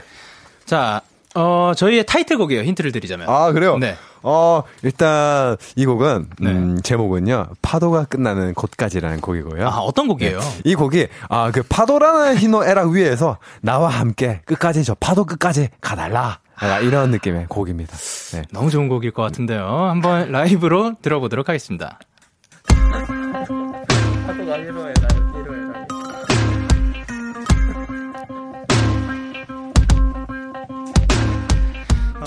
자, 0.66 1.01
어, 1.36 1.72
저희의 1.76 2.06
타이틀곡이에요. 2.06 2.64
힌트를 2.64 2.91
드리자면. 2.91 3.30
아, 3.30 3.51
그래요? 3.53 3.78
네. 3.78 3.95
어, 4.26 4.63
일단 4.82 5.55
이 5.76 5.86
곡은 5.86 6.30
네. 6.39 6.51
음, 6.51 6.82
제목은요. 6.82 7.49
파도가 7.61 8.05
끝나는 8.05 8.55
곳까지라는 8.55 9.21
곡이고요. 9.21 9.67
아, 9.67 9.78
어떤 9.78 10.07
곡이에요? 10.07 10.39
네. 10.39 10.61
이 10.65 10.73
곡이 10.73 11.07
아, 11.30 11.51
그 11.51 11.61
파도라는 11.63 12.38
희노애락 12.38 12.89
위에서 12.89 13.38
나와 13.61 13.89
함께 13.89 14.41
끝까지 14.45 14.84
저 14.84 14.95
파도 14.95 15.26
끝까지 15.26 15.69
가달라. 15.80 16.39
아, 16.57 16.80
이런 16.80 17.11
느낌의 17.11 17.45
곡입니다. 17.49 17.95
네. 18.34 18.41
너무 18.51 18.71
좋은 18.71 18.88
곡일 18.89 19.11
것 19.11 19.21
같은데요. 19.21 19.63
한번 19.63 20.32
라이브로 20.32 20.95
들어보도록 21.01 21.47
하겠습니다. 21.47 21.99
파도가 24.26 24.57
희노애락 24.57 25.15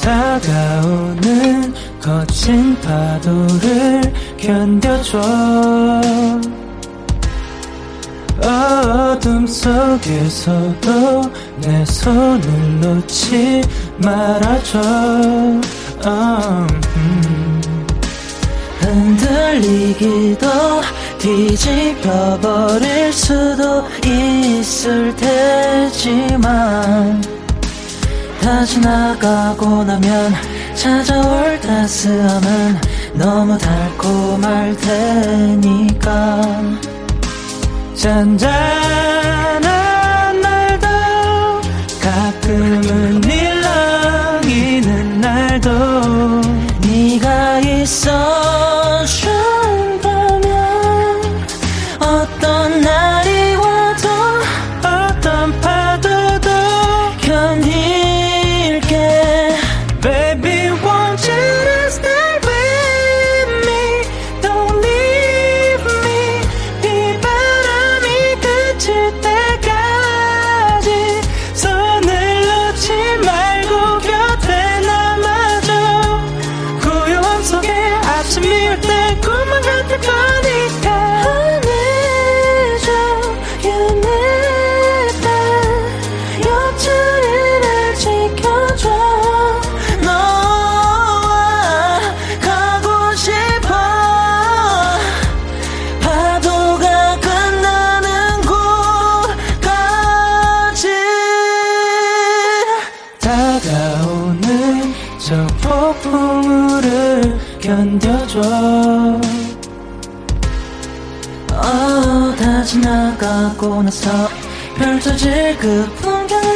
다가오는 0.09 1.74
거친 2.01 2.76
파도를 2.80 4.01
견뎌줘 4.38 5.20
어둠 8.40 9.46
속에서도 9.46 11.22
내 11.61 11.84
손을 11.84 12.80
놓지 12.80 13.62
말아줘 13.99 14.80
음. 16.07 17.61
흔들리기도 18.80 20.46
뒤집혀버릴 21.18 23.12
수도 23.12 23.84
있을 24.07 25.14
테지만 25.16 26.40
다 28.40 28.64
지나가고 28.64 29.84
나면 29.84 30.32
찾아올 30.79 31.61
따스함은 31.61 32.81
너무 33.14 33.59
달콤할 33.59 34.76
테니까. 34.76 36.41
잔잔한 37.97 39.61
날도 40.41 40.87
가끔은 42.01 43.20
일렁이는 43.24 45.20
날도 45.20 46.41
네가 46.81 47.59
있어 47.59 48.38
견뎌줘. 107.69 108.41
어, 111.53 112.35
다 112.39 112.62
지나가고 112.64 113.83
나서 113.83 114.09
펼쳐질 114.75 115.55
그 115.59 115.85
풍경은 115.97 116.49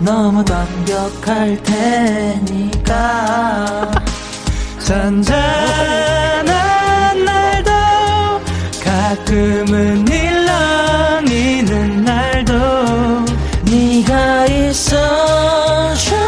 너무 0.00 0.44
완벽할 0.50 1.62
테니까. 1.62 2.92
잔잔한 4.80 6.44
날도 7.24 7.70
가끔은 8.84 10.06
일렁이는 10.06 12.04
날도 12.04 12.54
네가 13.70 14.46
있어 14.48 15.94
날 15.94 16.21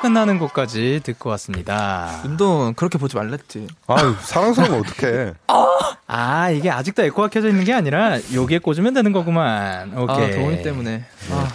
끝나는 0.00 0.38
곳까지 0.38 1.00
듣고 1.02 1.30
왔습니다. 1.30 2.20
운동 2.24 2.74
그렇게 2.74 2.98
보지 2.98 3.16
말랬지. 3.16 3.66
아유, 3.86 4.14
사랑스러운 4.20 4.80
어떡해. 4.80 5.34
아, 6.06 6.50
이게 6.50 6.70
아직도 6.70 7.02
에코가 7.04 7.28
켜져 7.28 7.48
있는 7.48 7.64
게 7.64 7.74
아니라 7.74 8.18
여기에 8.34 8.58
꽂으면 8.58 8.94
되는 8.94 9.12
거구만. 9.12 9.96
오케이. 9.96 10.32
아, 10.32 10.34
동훈이 10.34 10.62
때문에. 10.62 11.04
아. 11.30 11.48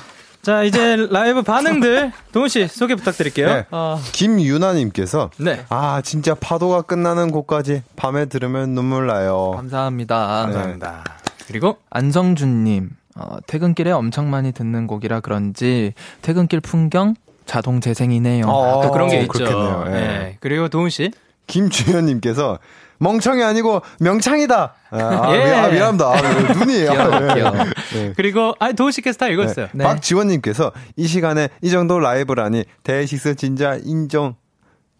자, 0.43 0.63
이제 0.63 0.97
라이브 1.09 1.41
반응들 1.41 2.11
동훈 2.33 2.49
씨 2.49 2.67
소개 2.67 2.95
부탁드릴게요. 2.95 3.47
네. 3.47 3.65
아. 3.71 3.97
김유나 4.11 4.73
님께서 4.73 5.29
네. 5.37 5.65
아 5.69 6.01
진짜 6.03 6.35
파도가 6.35 6.81
끝나는 6.81 7.31
곳까지 7.31 7.83
밤에 7.95 8.25
들으면 8.25 8.71
눈물 8.71 9.07
나요. 9.07 9.51
감사합니다. 9.55 10.47
네. 10.47 10.53
감사합니다. 10.53 11.03
그리고 11.47 11.77
안성준 11.91 12.65
님 12.65 12.89
어, 13.15 13.37
퇴근길에 13.47 13.91
엄청 13.91 14.29
많이 14.29 14.51
듣는 14.51 14.85
곡이라 14.85 15.21
그런지 15.21 15.93
퇴근길 16.21 16.59
풍경 16.59 17.15
자동 17.45 17.81
재생이네요. 17.81 18.45
어, 18.47 18.91
그런 18.91 19.09
게 19.09 19.21
있죠. 19.21 19.31
그렇겠네요. 19.31 19.83
네. 19.85 19.91
네. 19.91 20.37
그리고 20.39 20.69
도훈 20.69 20.89
씨 20.89 21.11
김주현님께서 21.47 22.59
멍청이 22.99 23.43
아니고 23.43 23.81
명창이다. 23.99 24.73
아, 24.91 24.97
아 24.97 25.35
예. 25.35 25.53
아, 25.53 25.67
미안합니다. 25.67 26.07
아, 26.07 26.53
눈이. 26.53 26.73
귀여워, 26.73 26.99
아, 26.99 27.33
귀여워. 27.33 27.51
네. 27.93 28.13
그리고, 28.15 28.53
아, 28.59 28.71
도우씨 28.71 29.01
캐스터 29.01 29.29
읽었어요. 29.29 29.65
네. 29.67 29.71
네. 29.73 29.83
박지원님께서 29.83 30.71
이 30.95 31.07
시간에 31.07 31.49
이 31.61 31.69
정도 31.69 31.99
라이브라니, 31.99 32.63
데이식스 32.83 33.35
진짜 33.35 33.77
인정. 33.83 34.35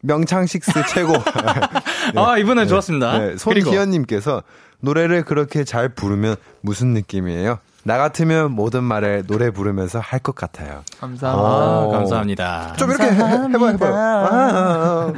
명창식스 0.06 0.72
최고. 0.90 1.14
네. 1.14 1.22
아, 2.20 2.38
이분은 2.38 2.64
네. 2.64 2.68
좋았습니다. 2.68 3.20
네. 3.20 3.38
손희연님께서 3.38 4.44
노래를 4.82 5.24
그렇게 5.24 5.64
잘 5.64 5.88
부르면 5.88 6.36
무슨 6.60 6.90
느낌이에요? 6.90 7.60
나 7.84 7.98
같으면 7.98 8.52
모든 8.52 8.84
말을 8.84 9.26
노래 9.28 9.52
부르면서 9.52 10.00
할 10.00 10.20
것 10.20 10.36
같아요. 10.36 10.84
감사합니다. 11.00 11.80
오. 11.82 11.92
감사합니다. 11.92 12.74
좀 12.78 12.90
이렇게 12.92 13.08
감사합니다. 13.08 13.60
해봐, 13.60 13.68
해봐요. 13.72 13.96
아, 13.96 15.14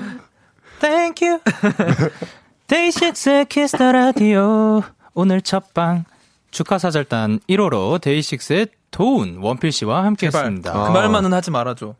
Thank 0.80 1.28
you. 1.28 1.40
데이식스의 2.68 3.46
키스 3.46 3.74
더 3.75 3.92
라디오. 3.92 4.82
오늘 5.14 5.42
첫방 5.42 6.06
축하사절단 6.52 7.40
1호로 7.50 8.02
데이식스의 8.02 8.68
도운 8.92 9.38
원필 9.42 9.72
씨와 9.72 10.04
함께 10.04 10.28
제발. 10.30 10.46
했습니다. 10.46 10.74
그 10.74 10.92
말만은 10.92 11.34
하지 11.34 11.52
말아줘. 11.52 11.94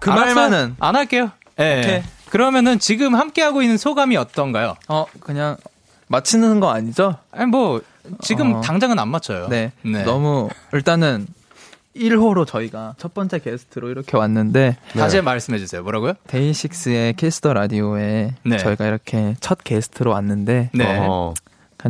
그 0.00 0.10
말만은. 0.10 0.76
안 0.78 0.96
할게요. 0.96 1.30
예. 1.58 1.62
네. 1.80 2.04
그러면은 2.30 2.78
지금 2.78 3.14
함께하고 3.14 3.62
있는 3.62 3.76
소감이 3.76 4.16
어떤가요? 4.16 4.74
어, 4.88 5.06
그냥 5.20 5.56
맞히는 6.08 6.60
거 6.60 6.70
아니죠? 6.70 7.16
아니, 7.32 7.46
뭐, 7.46 7.80
지금 8.20 8.54
어. 8.54 8.60
당장은 8.60 8.98
안 8.98 9.08
맞춰요. 9.08 9.48
네. 9.48 9.72
네. 9.82 10.02
너무, 10.04 10.48
일단은 10.72 11.26
1호로 11.96 12.46
저희가 12.46 12.94
첫 12.98 13.14
번째 13.14 13.38
게스트로 13.38 13.88
이렇게 13.88 14.16
왔는데 14.16 14.76
네. 14.94 14.98
다시 15.00 15.20
말씀해 15.20 15.58
주세요. 15.58 15.82
뭐라고요? 15.82 16.14
데이식스의 16.26 17.14
키스 17.14 17.38
더 17.38 17.52
라디오에 17.52 18.34
네. 18.44 18.58
저희가 18.58 18.86
이렇게 18.86 19.36
첫 19.40 19.62
게스트로 19.62 20.10
왔는데 20.10 20.70
네. 20.74 20.98
어, 21.08 21.34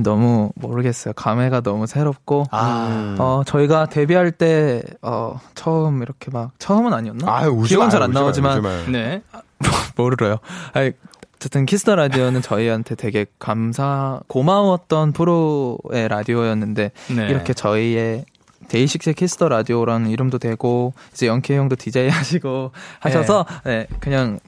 너무 0.02 0.50
모르겠어요. 0.56 1.14
감회가 1.14 1.60
너무 1.62 1.86
새롭고 1.86 2.44
아. 2.50 3.16
어 3.18 3.42
저희가 3.46 3.86
데뷔할 3.86 4.32
때 4.32 4.82
어, 5.00 5.40
처음 5.54 6.02
이렇게 6.02 6.30
막 6.30 6.50
처음은 6.58 6.92
아니었나? 6.92 7.26
아, 7.26 7.48
기억은 7.48 7.88
잘 7.90 8.02
안 8.02 8.10
나오지만 8.10 8.60
네. 8.92 9.22
모르러요. 9.96 10.36
아니, 10.74 10.92
어쨌든 11.45 11.66
키스 11.66 11.84
더 11.84 11.94
라디오는 11.95 12.40
저희한테 12.40 12.95
되게 12.95 13.26
감사 13.38 14.18
고마웠던 14.28 15.12
프로의 15.12 16.09
라디오였는데 16.09 16.90
네. 17.14 17.28
이렇게 17.28 17.53
저희의 17.53 18.24
데이식스의 18.68 19.12
키스 19.12 19.36
더 19.36 19.50
라디오라는 19.51 20.09
이름도 20.09 20.38
되고 20.38 20.95
이제 21.12 21.26
영케이 21.26 21.59
형도 21.59 21.76
디제이 21.76 22.09
하시고 22.09 22.70
하셔서 22.99 23.45
네, 23.64 23.86
네 23.90 23.97
그냥 24.01 24.40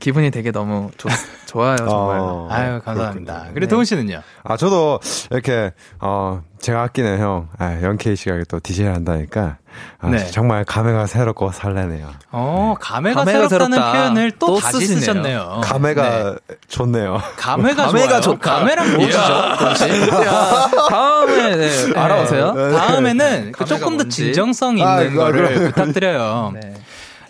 기분이 0.00 0.30
되게 0.30 0.50
너무 0.52 0.90
좋, 0.96 1.08
좋아요, 1.46 1.76
정말. 1.76 2.18
어, 2.18 2.48
아유, 2.50 2.80
감사합니다. 2.82 3.48
그리고 3.48 3.60
네. 3.60 3.66
도운 3.66 3.84
씨는요? 3.84 4.22
아, 4.42 4.56
저도 4.56 5.00
이렇게, 5.30 5.72
어, 6.00 6.42
제가 6.60 6.82
아끼는 6.82 7.18
형, 7.18 7.48
아, 7.58 7.78
영케이 7.82 8.16
씨가 8.16 8.38
또 8.48 8.58
DJ 8.58 8.86
한다니까, 8.86 9.58
아, 10.00 10.08
네. 10.08 10.24
정말 10.30 10.64
감회가 10.64 11.06
새롭고 11.06 11.52
설레네요. 11.52 12.08
어, 12.30 12.74
감회가, 12.80 13.20
감회가 13.24 13.48
새롭다는 13.48 13.76
새롭다. 13.76 13.92
표현을 13.92 14.30
또, 14.38 14.46
또 14.46 14.56
다시 14.60 14.78
쓰시네요. 14.78 15.00
쓰셨네요. 15.00 15.60
감회가 15.62 16.02
네. 16.02 16.34
좋네요. 16.68 17.20
감회가, 17.36 17.86
감회가 17.86 18.20
좋다. 18.22 18.50
감회랑 18.56 18.96
뭐죠? 18.96 19.18
다음에, 20.88 21.56
네. 21.56 21.68
네. 21.68 22.70
다음에는 22.72 23.52
그 23.52 23.64
조금 23.66 23.98
더 23.98 24.04
진정성 24.04 24.78
있는 24.78 24.86
아, 24.90 25.10
거를 25.10 25.54
부탁드려요. 25.66 26.52
네. 26.54 26.74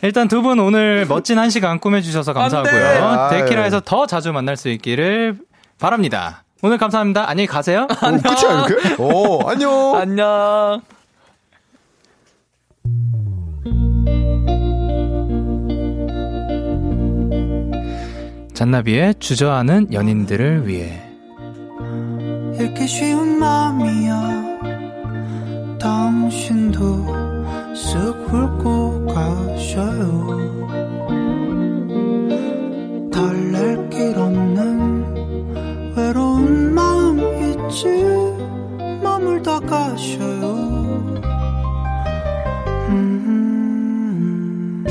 일단 0.02 0.26
두 0.28 0.42
분 0.42 0.58
오늘 0.58 1.06
멋진 1.08 1.38
한 1.38 1.48
시간 1.50 1.78
꾸며주셔서 1.78 2.32
감사하고요. 2.32 3.28
데키라에서 3.30 3.80
더 3.84 4.06
자주 4.06 4.32
만날 4.32 4.56
수 4.56 4.68
있기를 4.68 5.36
바랍니다. 5.78 6.44
오늘 6.62 6.78
감사합니다. 6.78 7.28
안녕히 7.28 7.46
가세요. 7.46 7.86
오, 7.90 7.96
끝이야, 7.96 8.66
이렇게? 8.68 9.02
오, 9.02 9.48
안녕. 9.48 9.96
안녕. 9.98 10.82
잔나비의 18.54 19.14
주저하는 19.18 19.92
연인들을 19.92 20.66
위해 20.68 21.00
이렇게 22.58 22.86
쉬운 22.86 23.38
마음이야 23.38 24.42
당신도 25.80 27.31
쓱 27.74 28.28
훑고 28.28 29.06
가셔요. 29.06 30.38
달랠 33.10 33.88
길 33.90 34.18
없는 34.18 35.94
외로운 35.96 36.74
마음 36.74 37.18
있지 37.18 37.88
머물다 39.02 39.60
가셔요. 39.60 40.52
음, 42.88 44.84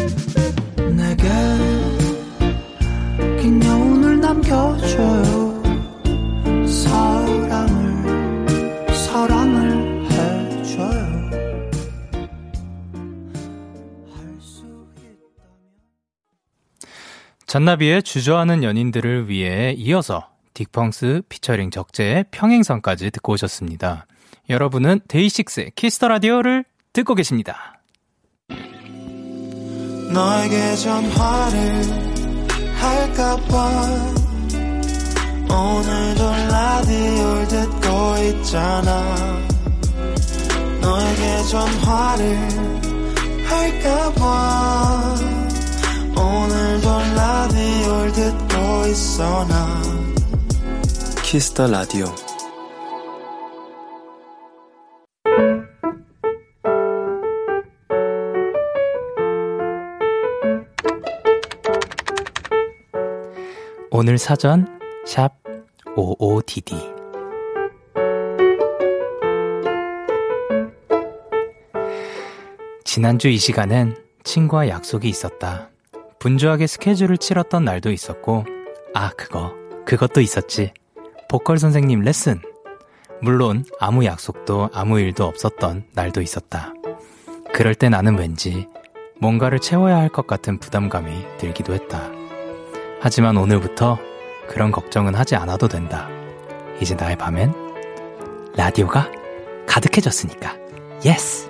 남겨줘요 4.22 5.52
잔나비의 17.52 18.04
주저하는 18.04 18.64
연인들을 18.64 19.28
위해 19.28 19.74
이어서 19.74 20.30
딕펑스 20.54 21.24
피처링 21.28 21.70
적재의 21.70 22.24
평행선까지 22.32 23.12
듣고 23.12 23.34
오셨습니다. 23.34 24.06
여러분은 24.50 25.02
데이식스의 25.10 25.74
키스 25.76 25.96
더 25.96 26.08
라디오를 26.08 26.64
듣고 26.94 27.14
계십니다. 27.14 27.82
너에게 30.14 30.76
전화를 30.78 31.84
할까봐 32.74 33.70
오늘도 35.50 36.32
라디오를 36.52 37.48
듣고 37.50 38.18
있잖아 38.30 39.16
너에게 40.80 41.44
전화를 41.50 42.38
할까봐 43.46 45.41
있어 48.88 49.46
나. 49.48 49.82
키스터 51.24 51.68
라디오. 51.68 52.06
오늘 63.92 64.18
사전 64.18 64.68
샵 65.06 65.36
55DD 65.96 67.02
지난주 72.84 73.28
이 73.28 73.38
시간엔 73.38 73.96
친구와 74.24 74.68
약속이 74.70 75.08
있었다. 75.08 75.70
분주하게 76.20 76.68
스케줄을 76.68 77.18
치렀던 77.18 77.64
날도 77.64 77.92
있었고, 77.92 78.46
아, 78.94 79.10
그거, 79.18 79.54
그것도 79.86 80.22
있었지. 80.22 80.74
보컬 81.30 81.58
선생님 81.58 82.02
레슨. 82.02 82.42
물론 83.22 83.66
아무 83.80 84.04
약속도 84.06 84.70
아무 84.74 85.00
일도 85.00 85.24
없었던 85.26 85.86
날도 85.94 86.22
있었다. 86.22 86.74
그럴 87.54 87.76
때 87.76 87.88
나는 87.90 88.18
왠지 88.18 88.68
뭔가를 89.20 89.60
채워야 89.60 89.98
할 89.98 90.10
것 90.10 90.26
같은 90.26 90.58
부담감이 90.60 91.38
들기도 91.38 91.74
했다. 91.74 92.10
하지만 93.00 93.38
오늘부터 93.38 94.00
그런 94.48 94.72
걱정은 94.72 95.16
하지 95.16 95.36
않아도 95.36 95.68
된다. 95.68 96.10
이제 96.82 96.96
나의 96.96 97.18
밤엔 97.18 97.54
라디오가 98.56 99.10
가득해졌으니까. 99.68 100.56
Yes! 101.06 101.50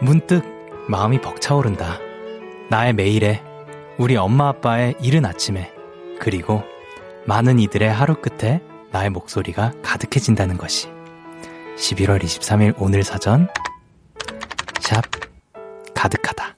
문득 0.00 0.42
마음이 0.90 1.20
벅차오른다. 1.20 2.00
나의 2.68 2.92
매일에, 2.94 3.40
우리 3.96 4.16
엄마 4.16 4.48
아빠의 4.48 4.96
이른 5.00 5.24
아침에, 5.24 5.70
그리고 6.18 6.64
많은 7.26 7.60
이들의 7.60 7.88
하루 7.88 8.16
끝에 8.16 8.60
나의 8.90 9.10
목소리가 9.10 9.72
가득해진다는 9.82 10.58
것이. 10.58 10.88
11월 11.76 12.20
23일 12.20 12.74
오늘 12.76 13.04
사전, 13.04 13.46
샵, 14.80 15.04
가득하다. 15.94 16.56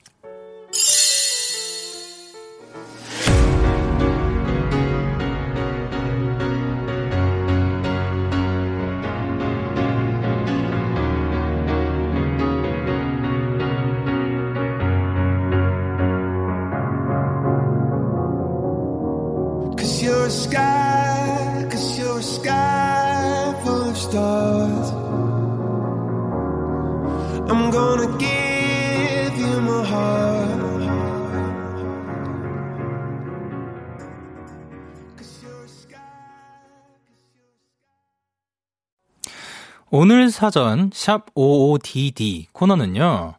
오늘 40.03 40.31
사전 40.31 40.91
샵 40.93 41.33
55DD 41.37 42.47
코너는요. 42.53 43.35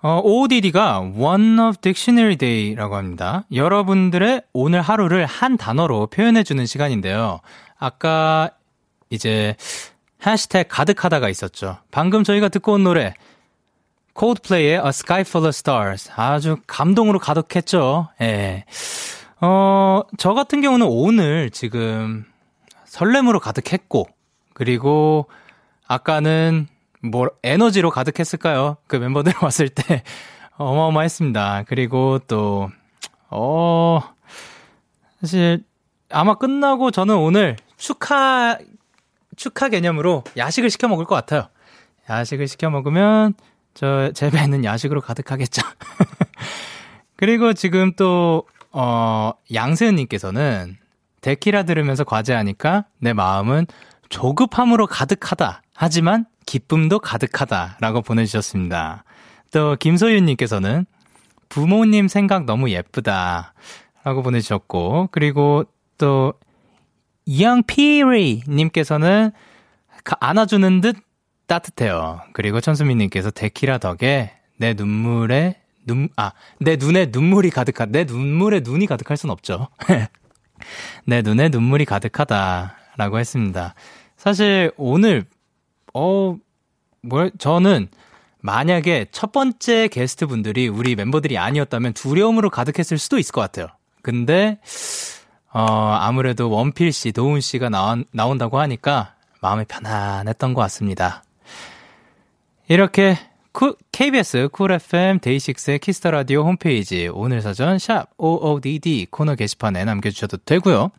어, 0.00 0.20
OODD가 0.24 1.00
One 1.00 1.60
of 1.60 1.76
Dictionary 1.82 2.36
Day라고 2.36 2.96
합니다. 2.96 3.44
여러분들의 3.52 4.40
오늘 4.54 4.80
하루를 4.80 5.26
한 5.26 5.58
단어로 5.58 6.06
표현해주는 6.06 6.64
시간인데요. 6.64 7.40
아까 7.78 8.48
이제 9.10 9.54
해시태그 10.26 10.68
가득하다가 10.70 11.28
있었죠. 11.28 11.76
방금 11.90 12.24
저희가 12.24 12.48
듣고 12.48 12.72
온 12.72 12.84
노래 12.84 13.12
콜드플레이의 14.14 14.76
A 14.76 14.88
Sky 14.88 15.20
Full 15.20 15.46
of 15.46 15.50
Stars 15.50 16.10
아주 16.16 16.56
감동으로 16.66 17.18
가득했죠. 17.18 18.08
예. 18.22 18.64
어, 19.42 20.00
저 20.16 20.32
같은 20.32 20.62
경우는 20.62 20.86
오늘 20.88 21.50
지금 21.50 22.24
설렘으로 22.86 23.40
가득했고 23.40 24.08
그리고 24.54 25.28
아까는 25.88 26.68
뭐 27.02 27.28
에너지로 27.42 27.90
가득했을까요? 27.90 28.76
그 28.86 28.96
멤버들 28.96 29.32
왔을 29.42 29.68
때 29.68 30.02
어마어마했습니다. 30.56 31.64
그리고 31.66 32.18
또 32.28 32.70
어, 33.30 34.00
사실 35.20 35.64
아마 36.10 36.34
끝나고 36.34 36.90
저는 36.90 37.16
오늘 37.16 37.56
축하 37.76 38.58
축하 39.36 39.68
개념으로 39.68 40.24
야식을 40.36 40.70
시켜 40.70 40.88
먹을 40.88 41.04
것 41.04 41.14
같아요. 41.14 41.48
야식을 42.08 42.46
시켜 42.48 42.70
먹으면 42.70 43.34
저 43.74 44.10
제 44.14 44.30
배는 44.30 44.64
야식으로 44.64 45.00
가득하겠죠. 45.00 45.62
그리고 47.16 47.52
지금 47.52 47.92
또 47.94 48.44
어, 48.72 49.32
양세은 49.52 49.94
님께서는 49.94 50.76
데키라 51.20 51.62
들으면서 51.64 52.04
과제하니까 52.04 52.86
내 52.98 53.12
마음은 53.12 53.66
조급함으로 54.08 54.86
가득하다. 54.86 55.62
하지만 55.80 56.26
기쁨도 56.44 56.98
가득하다 56.98 57.76
라고 57.78 58.02
보내주셨습니다. 58.02 59.04
또 59.52 59.76
김소윤님께서는 59.76 60.86
부모님 61.48 62.08
생각 62.08 62.46
너무 62.46 62.70
예쁘다. 62.70 63.54
라고 64.02 64.24
보내주셨고, 64.24 65.10
그리고 65.12 65.64
또, 65.96 66.34
이양피리 67.26 68.42
님께서는 68.48 69.30
안아주는 70.18 70.80
듯 70.80 70.96
따뜻해요. 71.46 72.22
그리고 72.32 72.60
천수민님께서 72.60 73.30
데키라 73.30 73.78
덕에 73.78 74.32
내 74.56 74.74
눈물에, 74.74 75.60
눈, 75.86 76.08
아, 76.16 76.32
내 76.58 76.74
눈에 76.74 77.06
눈물이 77.12 77.50
가득한, 77.50 77.92
내 77.92 78.02
눈물에 78.02 78.62
눈이 78.64 78.86
가득할 78.86 79.16
순 79.16 79.30
없죠. 79.30 79.68
내 81.06 81.22
눈에 81.22 81.50
눈물이 81.50 81.84
가득하다. 81.84 82.74
라고 82.96 83.20
했습니다. 83.20 83.74
사실 84.16 84.72
오늘 84.76 85.24
어, 85.94 86.36
뭘, 87.02 87.30
저는 87.38 87.88
만약에 88.40 89.06
첫 89.10 89.32
번째 89.32 89.88
게스트 89.88 90.26
분들이 90.26 90.68
우리 90.68 90.94
멤버들이 90.94 91.38
아니었다면 91.38 91.92
두려움으로 91.94 92.50
가득했을 92.50 92.98
수도 92.98 93.18
있을 93.18 93.32
것 93.32 93.40
같아요. 93.40 93.68
근데, 94.02 94.58
어, 95.52 95.60
아무래도 95.60 96.50
원필 96.50 96.92
씨, 96.92 97.12
도훈 97.12 97.40
씨가 97.40 97.68
나온, 97.68 98.04
나온다고 98.12 98.58
하니까 98.60 99.14
마음이 99.40 99.64
편안했던 99.66 100.54
것 100.54 100.60
같습니다. 100.62 101.22
이렇게 102.68 103.16
쿠, 103.52 103.76
KBS 103.90 104.50
쿨 104.52 104.72
FM 104.72 105.18
데이식스의 105.20 105.78
키스 105.80 105.99
더 105.99 106.10
라디오 106.10 106.44
홈페이지 106.44 107.08
오늘 107.12 107.40
사전 107.42 107.78
샵 107.78 108.06
OODD 108.18 109.08
코너 109.10 109.34
게시판에 109.34 109.84
남겨주셔도 109.84 110.36
되고요. 110.38 110.90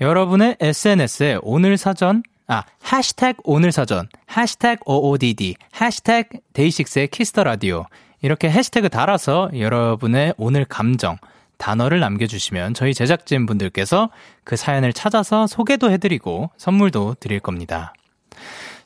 여러분의 0.00 0.56
SNS에 0.60 1.38
오늘 1.42 1.76
사전 1.78 2.22
아, 2.46 2.62
해시태그 2.92 3.40
오늘 3.44 3.72
사전, 3.72 4.08
해시태그 4.36 4.82
OODD, 4.86 5.56
해시태그 5.80 6.38
데이식스의 6.52 7.08
키스 7.08 7.30
더 7.30 7.44
라디오. 7.44 7.86
이렇게 8.20 8.50
해시태그 8.50 8.90
달아서 8.90 9.50
여러분의 9.58 10.34
오늘 10.36 10.64
감정, 10.64 11.16
단어를 11.56 12.00
남겨주시면 12.00 12.74
저희 12.74 12.92
제작진 12.92 13.46
분들께서 13.46 14.10
그 14.44 14.56
사연을 14.56 14.92
찾아서 14.92 15.46
소개도 15.46 15.90
해드리고 15.90 16.50
선물도 16.56 17.16
드릴 17.20 17.40
겁니다. 17.40 17.94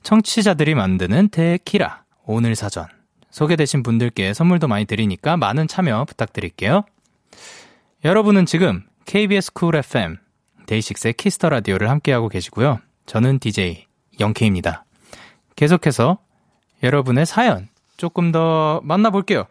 청취자들이 0.03 0.75
만드는 0.75 1.31
데키라, 1.31 2.05
오늘 2.25 2.55
사전. 2.55 2.87
소개되신 3.31 3.83
분들께 3.83 4.35
선물도 4.35 4.69
많이 4.69 4.85
드리니까 4.85 5.37
많은 5.37 5.69
참여 5.69 6.05
부탁드릴게요. 6.05 6.85
여러분은 8.05 8.47
지금 8.47 8.85
KBS 9.07 9.53
쿨 9.53 9.77
FM, 9.77 10.17
데이식스의 10.67 11.15
키스 11.15 11.36
더 11.36 11.49
라디오를 11.49 11.91
함께하고 11.91 12.29
계시고요. 12.29 12.81
저는 13.09 13.39
DJ 13.39 13.87
영케이입니다. 14.21 14.85
계속해서 15.57 16.19
여러분의 16.83 17.25
사연 17.25 17.69
조금 17.97 18.33
더 18.33 18.83
만나볼게요. 18.85 19.47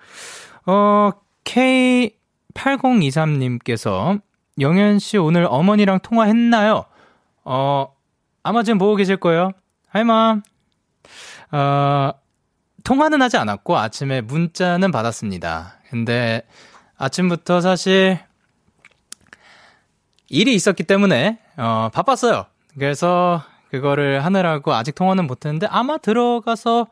어, 0.67 1.09
K8023님께서 1.43 4.21
영현 4.59 4.99
씨 4.99 5.17
오늘 5.17 5.47
어머니랑 5.49 6.01
통화했나요? 6.01 6.85
어, 7.45 7.95
아마 8.43 8.61
지금 8.61 8.77
보고 8.77 8.95
계실 8.95 9.17
거예요. 9.17 9.53
하이맘. 9.89 10.43
어, 11.51 12.11
통화는 12.83 13.23
하지 13.23 13.37
않았고 13.37 13.75
아침에 13.75 14.21
문자는 14.21 14.91
받았습니다. 14.91 15.79
근데 15.89 16.43
아침부터 16.95 17.61
사실 17.61 18.19
일이 20.29 20.53
있었기 20.53 20.83
때문에 20.83 21.39
어, 21.57 21.89
바빴어요. 21.91 22.45
그래서 22.77 23.43
그거를 23.71 24.23
하느라고 24.23 24.73
아직 24.73 24.95
통화는 24.95 25.27
못했는데 25.27 25.67
아마 25.69 25.97
들어가서 25.97 26.87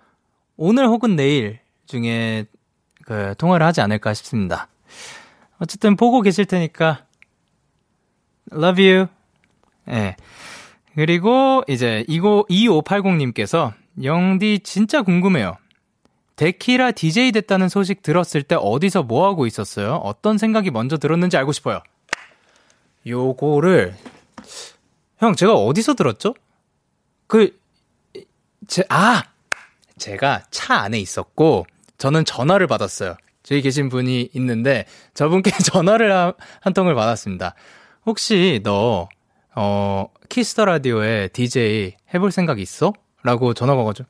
오늘 0.57 0.87
혹은 0.87 1.15
내일 1.15 1.59
중에 1.85 2.45
그 3.05 3.35
통화를 3.37 3.65
하지 3.65 3.81
않을까 3.81 4.13
싶습니다. 4.13 4.67
어쨌든 5.59 5.95
보고 5.95 6.21
계실 6.21 6.45
테니까 6.45 7.05
love 8.51 8.89
you. 8.89 9.07
예. 9.89 9.93
네. 9.93 10.15
그리고 10.95 11.63
이제 11.67 12.05
이거 12.07 12.45
2580님께서 12.49 13.73
영디 14.01 14.61
진짜 14.63 15.01
궁금해요. 15.01 15.57
데키라 16.35 16.91
DJ 16.91 17.31
됐다는 17.31 17.69
소식 17.69 18.01
들었을 18.01 18.43
때 18.43 18.55
어디서 18.55 19.03
뭐 19.03 19.27
하고 19.27 19.45
있었어요? 19.45 19.95
어떤 19.95 20.37
생각이 20.37 20.71
먼저 20.71 20.97
들었는지 20.97 21.37
알고 21.37 21.51
싶어요. 21.51 21.81
요거를 23.07 23.95
형, 25.25 25.35
제가 25.35 25.53
어디서 25.55 25.95
들었죠? 25.95 26.35
그, 27.27 27.59
제, 28.67 28.83
아! 28.89 29.23
제가 29.97 30.43
차 30.51 30.75
안에 30.75 30.99
있었고, 30.99 31.65
저는 31.97 32.25
전화를 32.25 32.67
받았어요. 32.67 33.15
저기 33.41 33.61
계신 33.61 33.89
분이 33.89 34.29
있는데, 34.33 34.85
저분께 35.15 35.51
전화를 35.71 36.11
한, 36.11 36.33
한 36.61 36.73
통을 36.73 36.93
받았습니다. 36.93 37.55
혹시 38.05 38.61
너, 38.63 39.09
어, 39.55 40.07
키스 40.29 40.52
더 40.52 40.65
라디오에 40.65 41.29
DJ 41.29 41.95
해볼 42.13 42.31
생각 42.31 42.59
있어? 42.59 42.93
라고 43.23 43.53
전화가 43.53 43.79
와가지고, 43.79 44.07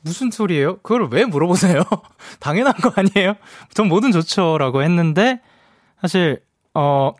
무슨 0.00 0.32
소리예요? 0.32 0.78
그걸 0.78 1.08
왜 1.12 1.24
물어보세요? 1.24 1.84
당연한 2.40 2.74
거 2.74 2.92
아니에요? 2.96 3.34
전 3.72 3.86
뭐든 3.86 4.10
좋죠. 4.10 4.58
라고 4.58 4.82
했는데, 4.82 5.40
사실, 6.00 6.42
어, 6.74 7.12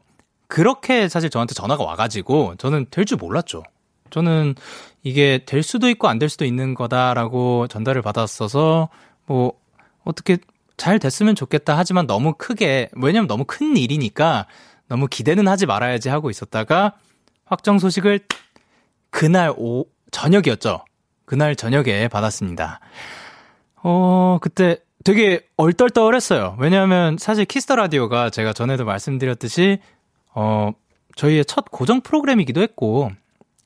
그렇게 0.53 1.09
사실 1.09 1.31
저한테 1.31 1.55
전화가 1.55 1.83
와가지고 1.83 2.57
저는 2.59 2.85
될 2.91 3.07
줄 3.07 3.17
몰랐죠. 3.17 3.63
저는 4.11 4.55
이게 5.03 5.41
될 5.47 5.63
수도 5.63 5.89
있고 5.89 6.09
안 6.09 6.19
될 6.19 6.29
수도 6.29 6.45
있는 6.45 6.75
거다라고 6.75 7.69
전달을 7.69 8.03
받았어서 8.03 8.91
뭐 9.25 9.55
어떻게 10.05 10.37
잘 10.77 10.99
됐으면 10.99 11.37
좋겠다 11.37 11.79
하지만 11.79 12.07
너무 12.07 12.35
크게, 12.37 12.91
왜냐면 12.93 13.29
너무 13.29 13.45
큰 13.47 13.79
일이니까 13.79 14.47
너무 14.89 15.07
기대는 15.07 15.49
하지 15.49 15.65
말아야지 15.65 16.11
하고 16.11 16.29
있었다가 16.29 16.97
확정 17.47 17.79
소식을 17.79 18.21
그날 19.09 19.55
오, 19.57 19.87
저녁이었죠. 20.11 20.85
그날 21.25 21.57
저녁에 21.57 22.09
받았습니다. 22.09 22.81
어, 23.83 24.37
그때 24.43 24.77
되게 25.03 25.47
얼떨떨했어요. 25.57 26.57
왜냐하면 26.59 27.17
사실 27.19 27.47
키스 27.47 27.64
더 27.64 27.75
라디오가 27.77 28.29
제가 28.29 28.53
전에도 28.53 28.85
말씀드렸듯이 28.85 29.79
어 30.35 30.73
저희의 31.17 31.45
첫 31.45 31.67
고정 31.71 32.01
프로그램이기도 32.01 32.63
했고 32.63 33.11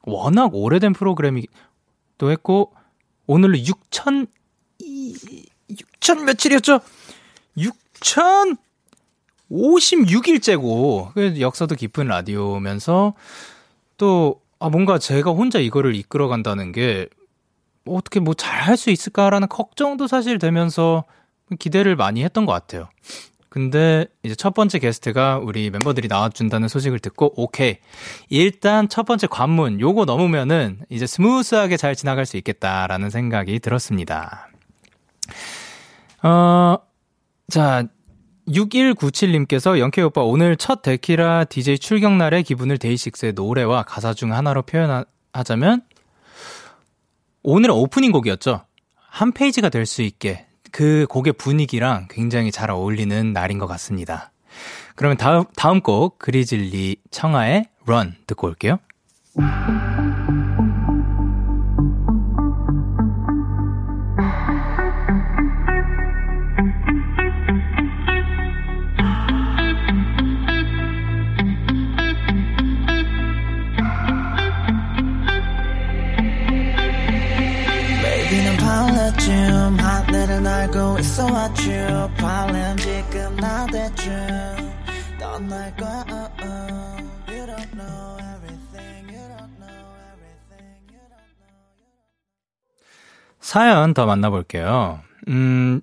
워낙 0.02 0.50
오래된 0.54 0.92
프로그램이기도 0.92 2.30
했고 2.30 2.72
오늘로 3.26 3.56
6천 3.58 4.26
6천 5.70 6.24
며칠이었죠? 6.24 6.80
6천 7.58 8.56
56일째고 9.50 11.12
그 11.14 11.40
역사도 11.40 11.74
깊은 11.76 12.06
라디오면서 12.08 13.14
또 13.96 14.40
아, 14.58 14.68
뭔가 14.68 14.98
제가 14.98 15.30
혼자 15.32 15.58
이거를 15.58 15.94
이끌어 15.94 16.28
간다는 16.28 16.72
게 16.72 17.08
어떻게 17.86 18.18
뭐 18.20 18.34
잘 18.34 18.62
할 18.62 18.76
수 18.76 18.90
있을까라는 18.90 19.48
걱정도 19.48 20.06
사실 20.08 20.38
되면서 20.38 21.04
기대를 21.60 21.94
많이 21.94 22.24
했던 22.24 22.46
것 22.46 22.52
같아요. 22.52 22.88
근데 23.56 24.04
이제 24.22 24.34
첫 24.34 24.52
번째 24.52 24.78
게스트가 24.78 25.38
우리 25.38 25.70
멤버들이 25.70 26.08
나와준다는 26.08 26.68
소식을 26.68 26.98
듣고 26.98 27.32
오케이 27.40 27.78
일단 28.28 28.86
첫 28.86 29.06
번째 29.06 29.28
관문 29.28 29.80
요거 29.80 30.04
넘으면은 30.04 30.80
이제 30.90 31.06
스무스하게 31.06 31.78
잘 31.78 31.96
지나갈 31.96 32.26
수 32.26 32.36
있겠다라는 32.36 33.08
생각이 33.08 33.58
들었습니다. 33.60 34.50
어, 36.22 36.76
자 37.48 37.84
6197님께서 38.46 39.78
영케이 39.78 40.04
오빠 40.04 40.20
오늘 40.20 40.58
첫 40.58 40.82
데키라 40.82 41.44
DJ 41.44 41.78
출격 41.78 42.12
날의 42.12 42.42
기분을 42.42 42.76
데이식스의 42.76 43.32
노래와 43.32 43.84
가사 43.84 44.12
중 44.12 44.34
하나로 44.34 44.64
표현하자면 44.64 45.80
오늘은 47.42 47.74
오프닝 47.74 48.12
곡이었죠. 48.12 48.66
한 49.08 49.32
페이지가 49.32 49.70
될 49.70 49.86
수 49.86 50.02
있게 50.02 50.45
그 50.76 51.06
곡의 51.08 51.32
분위기랑 51.38 52.06
굉장히 52.10 52.52
잘 52.52 52.70
어울리는 52.70 53.32
날인 53.32 53.58
것 53.58 53.66
같습니다. 53.66 54.30
그러면 54.94 55.16
다음, 55.16 55.44
다음 55.56 55.80
곡, 55.80 56.18
그리즐리 56.18 56.96
청하의 57.10 57.64
Run 57.86 58.14
듣고 58.26 58.46
올게요. 58.48 58.78
알고 80.44 80.98
있어 80.98 81.26
나대쯤 83.36 84.12
떠날 85.20 85.76
거야 85.76 86.04
You 87.28 87.46
don't 87.46 87.70
know 87.72 88.16
everything 88.18 89.06
everything 89.14 90.90
You 90.90 91.00
don't 91.08 91.36
know 91.38 91.56
사연 93.40 93.94
더 93.94 94.04
만나볼게요 94.06 95.00
음 95.28 95.80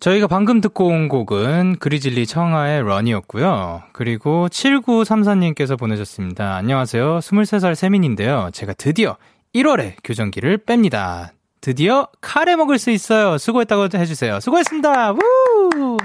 저희가 0.00 0.26
방금 0.26 0.60
듣고 0.60 0.86
온 0.86 1.08
곡은 1.08 1.78
그리즐리 1.78 2.26
청하의 2.26 2.82
런이었고요. 2.82 3.82
그리고 3.92 4.46
7934님께서 4.48 5.78
보내셨습니다. 5.78 6.54
안녕하세요. 6.54 7.18
23살 7.20 7.74
세민인데요. 7.74 8.50
제가 8.52 8.74
드디어 8.74 9.16
1월에 9.54 9.94
교정기를 10.04 10.58
뺍니다. 10.58 11.35
드디어 11.60 12.08
카레 12.20 12.56
먹을 12.56 12.78
수 12.78 12.90
있어요. 12.90 13.38
수고했다고 13.38 13.88
해주세요. 13.94 14.40
수고했습니다. 14.40 15.12
우! 15.12 15.96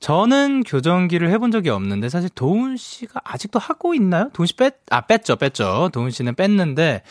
저는 0.00 0.64
교정기를 0.64 1.30
해본 1.30 1.52
적이 1.52 1.70
없는데 1.70 2.08
사실 2.08 2.28
도훈 2.34 2.76
씨가 2.76 3.20
아직도 3.22 3.60
하고 3.60 3.94
있나요? 3.94 4.30
도훈 4.32 4.46
씨 4.46 4.56
뺐, 4.56 4.72
아, 4.90 5.02
뺐죠, 5.02 5.36
뺐죠. 5.36 5.90
도훈 5.92 6.10
씨는 6.10 6.34
뺐는데 6.34 7.02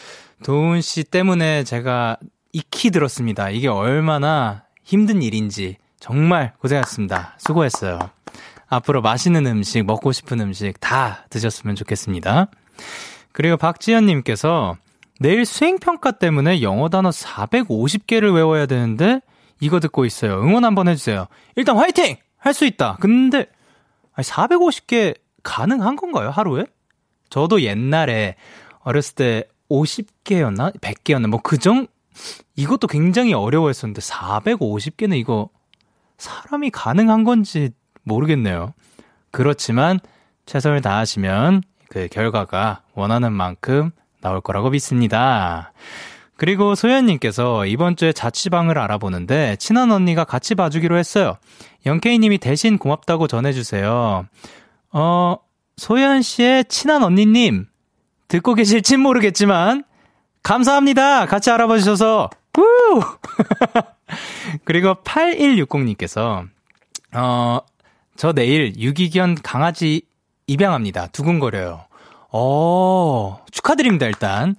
도훈 0.44 0.82
씨 0.82 1.04
때문에 1.04 1.64
제가 1.64 2.18
익히 2.52 2.90
들었습니다. 2.92 3.50
이게 3.50 3.70
얼마나 3.70 4.64
힘든 4.84 5.22
일인지 5.22 5.78
정말 6.00 6.54
고생하셨습니다. 6.60 7.36
수고했어요. 7.38 8.00
앞으로 8.68 9.02
맛있는 9.02 9.46
음식, 9.48 9.86
먹고 9.86 10.12
싶은 10.12 10.42
음식 10.42 10.80
다 10.80 11.26
드셨으면 11.30 11.76
좋겠습니다. 11.76 12.48
그리고 13.32 13.56
박지현님께서 13.56 14.76
내일 15.22 15.46
수행평가 15.46 16.10
때문에 16.14 16.64
영어 16.64 16.90
단어 16.90 17.12
450개를 17.12 18.34
외워야 18.34 18.66
되는데 18.66 19.22
이거 19.60 19.80
듣고 19.80 20.04
있어요. 20.06 20.42
응원 20.42 20.66
한번 20.66 20.88
해주세요. 20.88 21.28
일단 21.56 21.78
화이팅! 21.78 22.18
할 22.38 22.54
수 22.56 22.66
있다. 22.66 22.98
근데 23.00 23.46
450개 24.16 25.16
가능한 25.44 25.96
건가요? 25.96 26.32
하루에? 26.32 26.66
저도 27.30 27.62
옛날에 27.62 28.36
어렸을 28.80 29.14
때 29.14 29.44
50개였나? 29.70 30.80
100개였나? 30.82 31.28
뭐 31.28 31.40
그 31.44 31.60
정, 31.60 31.86
이것도 32.56 32.88
굉장히 32.88 33.34
어려워했었는데 33.36 34.02
450개는 34.02 35.18
이거 35.18 35.50
사람이 36.18 36.72
가능한 36.72 37.24
건지 37.26 37.70
모르겠네요. 38.02 38.74
그렇지만 39.30 40.00
최선을 40.48 40.82
다하시면 40.82 41.62
그 41.90 42.08
결과가 42.08 42.82
원하는 42.96 43.32
만큼 43.34 43.92
나올 44.22 44.42
거라고 44.42 44.70
믿습니다. 44.70 45.74
그리고 46.38 46.74
소연님께서 46.74 47.68
이번 47.68 47.96
주에 47.96 48.14
자취방을 48.14 48.80
알아보는데 48.80 49.58
친한 49.58 49.92
언니가 49.92 50.24
같이 50.24 50.56
봐주기로 50.56 50.98
했어요. 50.98 51.38
영케이님이 51.86 52.40
대신 52.40 52.78
고맙다고 52.78 53.28
전해주세요. 53.28 54.26
어, 54.94 55.36
소연 55.78 56.22
씨의 56.22 56.66
친한 56.66 57.04
언니님 57.04 57.68
듣고 58.28 58.56
계실진 58.56 59.02
모르겠지만 59.02 59.84
감사합니다. 60.42 61.28
같이 61.28 61.52
알아봐 61.52 61.78
주셔서 61.78 62.30
우! 62.58 63.02
그리고 64.66 64.96
8160님께서 65.04 66.48
어, 67.14 67.60
저 68.16 68.34
내일 68.34 68.74
유기견 68.78 69.36
강아지 69.44 70.02
입양합니다. 70.48 71.08
두근거려요. 71.08 71.86
어, 72.32 73.44
축하드립니다, 73.52 74.06
일단. 74.06 74.56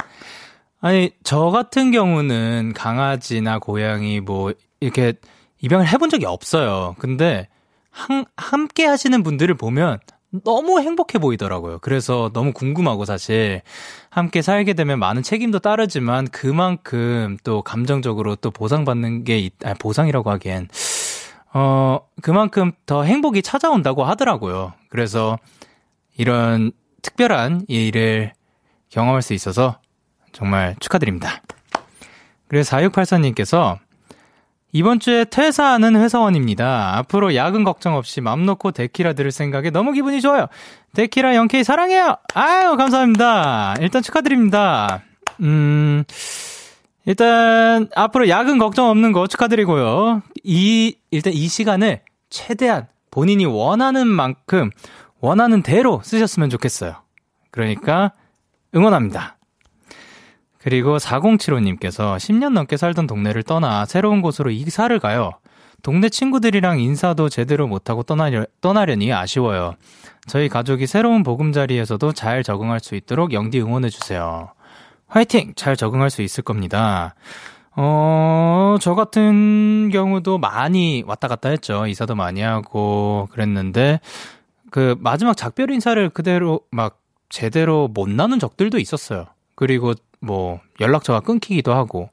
아니, 0.81 1.12
저 1.23 1.51
같은 1.51 1.91
경우는 1.91 2.73
강아지나 2.75 3.59
고양이 3.59 4.20
뭐, 4.20 4.53
이렇게 4.81 5.14
입양을 5.61 5.87
해본 5.89 6.11
적이 6.11 6.27
없어요. 6.27 6.95
근데, 6.99 7.49
한, 7.91 8.25
함께 8.37 8.85
하시는 8.85 9.23
분들을 9.23 9.55
보면 9.55 10.01
너무 10.45 10.81
행복해 10.81 11.18
보이더라고요. 11.18 11.79
그래서 11.81 12.31
너무 12.33 12.53
궁금하고 12.53 13.05
사실, 13.05 13.62
함께 14.11 14.43
살게 14.43 14.75
되면 14.75 14.99
많은 14.99 15.23
책임도 15.23 15.61
따르지만 15.61 16.29
그만큼 16.29 17.37
또 17.45 17.62
감정적으로 17.62 18.37
또 18.37 18.51
보상받는 18.51 19.25
게, 19.25 19.39
있, 19.39 19.55
아니, 19.64 19.75
보상이라고 19.79 20.31
하기엔, 20.31 20.68
어, 21.55 22.01
그만큼 22.23 22.73
더 22.87 23.05
행복이 23.05 23.43
찾아온다고 23.43 24.05
하더라고요. 24.05 24.73
그래서 24.89 25.39
이런 26.16 26.73
특별한 27.03 27.66
일을 27.68 28.32
경험할 28.90 29.22
수 29.22 29.34
있어서 29.34 29.78
정말 30.32 30.76
축하드립니다. 30.80 31.42
그리고 32.48 32.64
4684님께서 32.64 33.78
이번 34.72 35.00
주에 35.00 35.24
퇴사하는 35.24 35.96
회사원입니다. 35.96 36.96
앞으로 36.96 37.34
야근 37.34 37.62
걱정 37.62 37.94
없이 37.94 38.22
맘 38.22 38.46
놓고 38.46 38.70
데키라 38.70 39.12
들을 39.12 39.30
생각에 39.30 39.68
너무 39.70 39.92
기분이 39.92 40.22
좋아요. 40.22 40.46
데키라 40.94 41.34
영케이 41.34 41.62
사랑해요! 41.62 42.16
아유, 42.34 42.76
감사합니다. 42.76 43.74
일단 43.80 44.03
축하드립니다. 44.03 45.03
음, 45.40 46.05
일단, 47.05 47.88
앞으로 47.94 48.30
야근 48.30 48.59
걱정 48.59 48.88
없는 48.88 49.12
거 49.12 49.26
축하드리고요. 49.26 50.22
이, 50.42 50.96
일단 51.11 51.34
이 51.34 51.48
시간을 51.48 52.00
최대한 52.30 52.86
본인이 53.11 53.44
원하는 53.44 54.07
만큼 54.07 54.70
원하는 55.23 55.62
대로 55.62 56.03
쓰셨으면 56.05 56.51
좋겠어요. 56.51 56.97
그러니까 57.51 58.12
응원합니다. 58.75 59.37
그리고 60.59 60.99
4075님께서 60.99 62.16
10년 62.16 62.53
넘게 62.53 62.77
살던 62.77 63.07
동네를 63.07 63.45
떠나 63.45 63.85
새로운 63.85 64.20
곳으로 64.20 64.51
이사를 64.51 64.97
가요. 64.99 65.31
동네 65.83 66.09
친구들이랑 66.09 66.81
인사도 66.81 67.29
제대로 67.29 67.66
못하고 67.66 68.03
떠나려, 68.03 68.47
떠나려니 68.61 69.12
아쉬워요. 69.12 69.75
저희 70.27 70.49
가족이 70.49 70.87
새로운 70.87 71.23
보금자리에서도 71.23 72.12
잘 72.12 72.43
적응할 72.43 72.81
수 72.81 72.95
있도록 72.95 73.33
영디 73.33 73.61
응원해주세요. 73.61 74.53
화이팅! 75.09 75.53
잘 75.57 75.77
적응할 75.77 76.11
수 76.11 76.23
있을 76.23 76.43
겁니다. 76.43 77.14
어, 77.75 78.77
저 78.81 78.95
같은 78.95 79.91
경우도 79.93 80.39
많이 80.39 81.05
왔다 81.07 81.29
갔다 81.29 81.49
했죠. 81.49 81.87
이사도 81.87 82.14
많이 82.14 82.41
하고 82.41 83.29
그랬는데, 83.33 84.01
그 84.73 84.97
마지막 85.01 85.37
작별 85.37 85.70
인사를 85.70 86.09
그대로 86.09 86.62
막 86.70 86.99
제대로 87.29 87.89
못 87.89 88.09
나눈 88.09 88.39
적들도 88.39 88.79
있었어요. 88.79 89.27
그리고 89.55 89.93
뭐 90.18 90.61
연락처가 90.81 91.20
끊기기도 91.20 91.75
하고, 91.75 92.09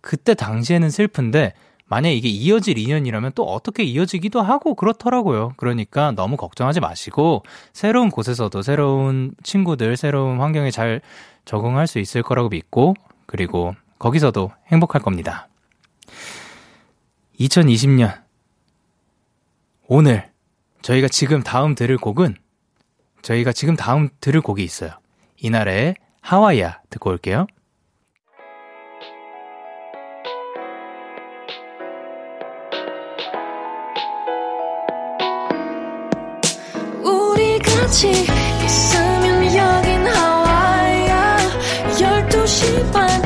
그때 0.00 0.32
당시에는 0.32 0.88
슬픈데, 0.88 1.52
만약에 1.88 2.14
이게 2.14 2.28
이어질 2.30 2.78
인연이라면 2.78 3.32
또 3.34 3.44
어떻게 3.44 3.82
이어지기도 3.82 4.40
하고 4.40 4.74
그렇더라고요. 4.74 5.52
그러니까 5.58 6.12
너무 6.12 6.38
걱정하지 6.38 6.80
마시고, 6.80 7.42
새로운 7.74 8.08
곳에서도 8.08 8.62
새로운 8.62 9.34
친구들, 9.42 9.98
새로운 9.98 10.40
환경에 10.40 10.70
잘 10.70 11.02
적응할 11.44 11.86
수 11.86 11.98
있을 11.98 12.22
거라고 12.22 12.48
믿고, 12.48 12.94
그리고 13.26 13.74
거기서도 13.98 14.50
행복할 14.68 15.02
겁니다. 15.02 15.48
2020년. 17.38 18.22
오늘 19.86 20.29
저희가 20.82 21.08
지금 21.08 21.42
다음 21.42 21.74
들을 21.74 21.96
곡은 21.96 22.36
저희가 23.22 23.52
지금 23.52 23.76
다음 23.76 24.08
들을 24.20 24.40
곡이 24.40 24.62
있어요. 24.62 24.90
이날의 25.36 25.96
하와이야 26.22 26.80
듣고 26.90 27.10
올게요. 27.10 27.46
우리 37.02 37.58
같이 37.58 38.10
있으면 38.10 39.44
여긴 39.56 40.06
하와이야 40.06 41.36
12시 41.98 42.92
반 42.92 43.20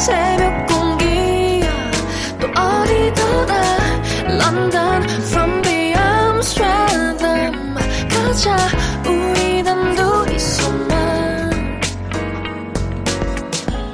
새벽 0.00 0.66
공기야 0.66 1.90
또 2.40 2.46
어디더라 2.48 3.62
런던 4.38 5.02
가자 8.30 8.56
우리 9.08 9.60
단둘이서만. 9.64 11.50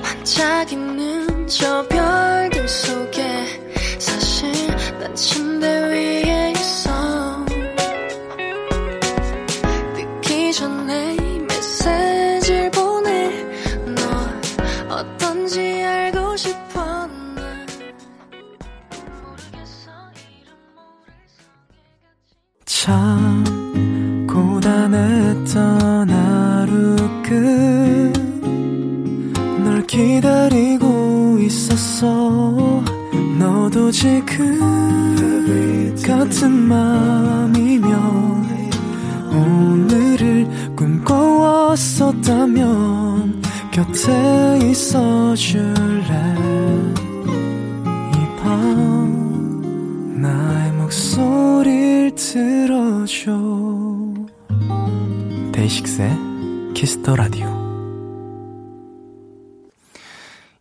반짝이는 0.02 1.46
저 1.46 1.82
별들 1.88 2.68
속에 2.68 3.46
사실 3.98 4.52
난 4.98 5.14
침대 5.14 5.66
위에 5.66 6.52
있어. 6.52 7.46
듣기 9.94 10.52
전에 10.52 11.16
메시지를 11.48 12.70
보내. 12.72 13.30
널 13.86 14.04
어떤지 14.90 15.76
참 22.66 23.45
고단했던 24.96 26.10
하루 26.10 26.96
끝널 29.52 29.86
기다리고 29.86 31.38
있었어. 31.40 32.82
너도 33.38 33.90
지금 33.90 34.58
같은 36.02 36.50
맘이면 36.50 37.92
오늘을 39.32 40.48
꿈꿔왔었다면 40.74 43.42
곁에 43.70 44.58
있어줄래? 44.62 46.34
이 48.14 48.16
밤 48.42 50.16
나의 50.22 50.72
목소리를 50.72 52.14
들어줘 52.14 53.75
데이식스의 55.66 56.74
키스 56.74 57.00
더 57.00 57.16
라디오 57.16 57.46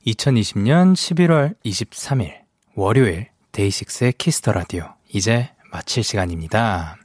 2020년 0.07 0.93
11월 0.93 1.55
23일 1.63 2.33
월요일 2.73 3.27
데이식스의 3.51 4.13
키스 4.13 4.38
더 4.38 4.53
라디오 4.53 4.85
이제 5.13 5.51
마칠 5.71 6.01
시간입니다. 6.01 6.97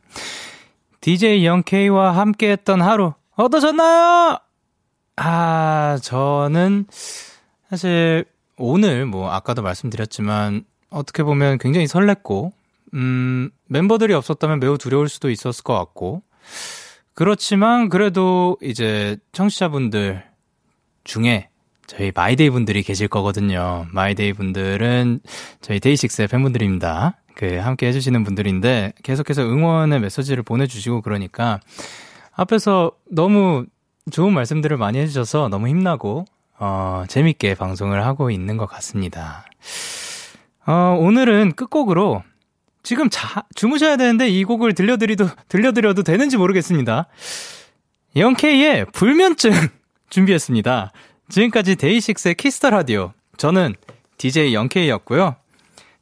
DJ 1.02 1.44
영케이와 1.44 2.16
함께 2.16 2.52
했던 2.52 2.80
하루 2.80 3.12
어떠셨나요? 3.36 4.38
아 5.16 5.98
저는 6.02 6.86
사실 7.68 8.24
오늘 8.56 9.04
뭐 9.04 9.30
아까도 9.30 9.60
말씀드렸지만 9.60 10.64
어떻게 10.88 11.22
보면 11.22 11.58
굉장히 11.58 11.86
설렜고 11.86 12.52
음, 12.94 13.50
멤버들이 13.66 14.14
없었다면 14.14 14.58
매우 14.58 14.78
두려울 14.78 15.08
수도 15.08 15.30
있었을 15.30 15.62
것 15.62 15.74
같고, 15.74 16.22
그렇지만 17.20 17.90
그래도 17.90 18.56
이제 18.62 19.18
청취자분들 19.32 20.24
중에 21.04 21.50
저희 21.86 22.12
마이데이 22.14 22.48
분들이 22.48 22.82
계실 22.82 23.08
거거든요. 23.08 23.84
마이데이 23.92 24.32
분들은 24.32 25.20
저희 25.60 25.80
데이식스의 25.80 26.28
팬분들입니다. 26.28 27.18
그 27.34 27.56
함께 27.56 27.88
해주시는 27.88 28.24
분들인데 28.24 28.94
계속해서 29.02 29.42
응원의 29.42 30.00
메시지를 30.00 30.42
보내주시고 30.42 31.02
그러니까 31.02 31.60
앞에서 32.32 32.92
너무 33.10 33.66
좋은 34.10 34.32
말씀들을 34.32 34.78
많이 34.78 34.98
해주셔서 35.00 35.50
너무 35.50 35.68
힘나고 35.68 36.24
어, 36.58 37.04
재밌게 37.06 37.54
방송을 37.54 38.02
하고 38.02 38.30
있는 38.30 38.56
것 38.56 38.64
같습니다. 38.64 39.44
어, 40.66 40.96
오늘은 40.98 41.52
끝곡으로 41.52 42.22
지금 42.82 43.08
자, 43.10 43.44
주무셔야 43.54 43.96
되는데 43.96 44.28
이 44.28 44.44
곡을 44.44 44.74
들려드리도, 44.74 45.28
들려드려도 45.48 46.02
되는지 46.02 46.36
모르겠습니다. 46.36 47.06
영케이의 48.16 48.86
불면증 48.92 49.52
준비했습니다. 50.10 50.92
지금까지 51.28 51.76
데이식스의 51.76 52.34
키스 52.34 52.57
더 52.57 52.70
라디오. 52.70 53.12
저는 53.36 53.74
DJ 54.18 54.54
영케이였고요. 54.54 55.36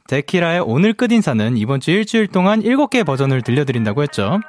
데키라의 0.09 0.61
오늘 0.61 0.95
끝인사는 0.95 1.59
이번 1.59 1.81
주 1.81 1.90
일주일 1.90 2.28
동안 2.28 2.62
7개 2.62 3.05
버전을 3.05 3.43
들려드린다고 3.43 4.03
했죠. 4.03 4.40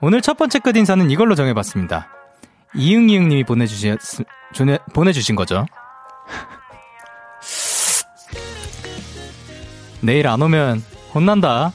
오늘 0.00 0.22
첫 0.22 0.38
번째 0.38 0.60
끝인사는 0.60 1.10
이걸로 1.10 1.34
정해봤습니다. 1.34 2.08
이응이응님이 2.74 3.44
보내주신, 3.44 3.98
보내주신 4.94 5.36
거죠. 5.36 5.66
내일 10.00 10.26
안 10.26 10.40
오면 10.42 10.82
혼난다. 11.14 11.72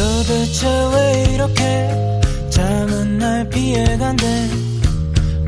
도대체 0.00 0.66
왜 0.94 1.34
이렇게 1.34 1.90
잠은 2.50 3.18
날 3.18 3.48
피해간대 3.50 4.24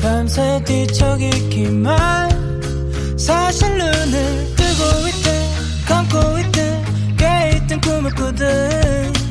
밤새 0.01 0.61
뒤척이기만 0.65 2.29
사실 3.17 3.69
눈을 3.77 4.55
뜨고 4.55 5.07
있대 5.07 5.49
감고 5.87 6.39
있대 6.39 6.83
깨있던 7.17 7.81
꿈을 7.81 8.11
꾸듯. 8.13 9.22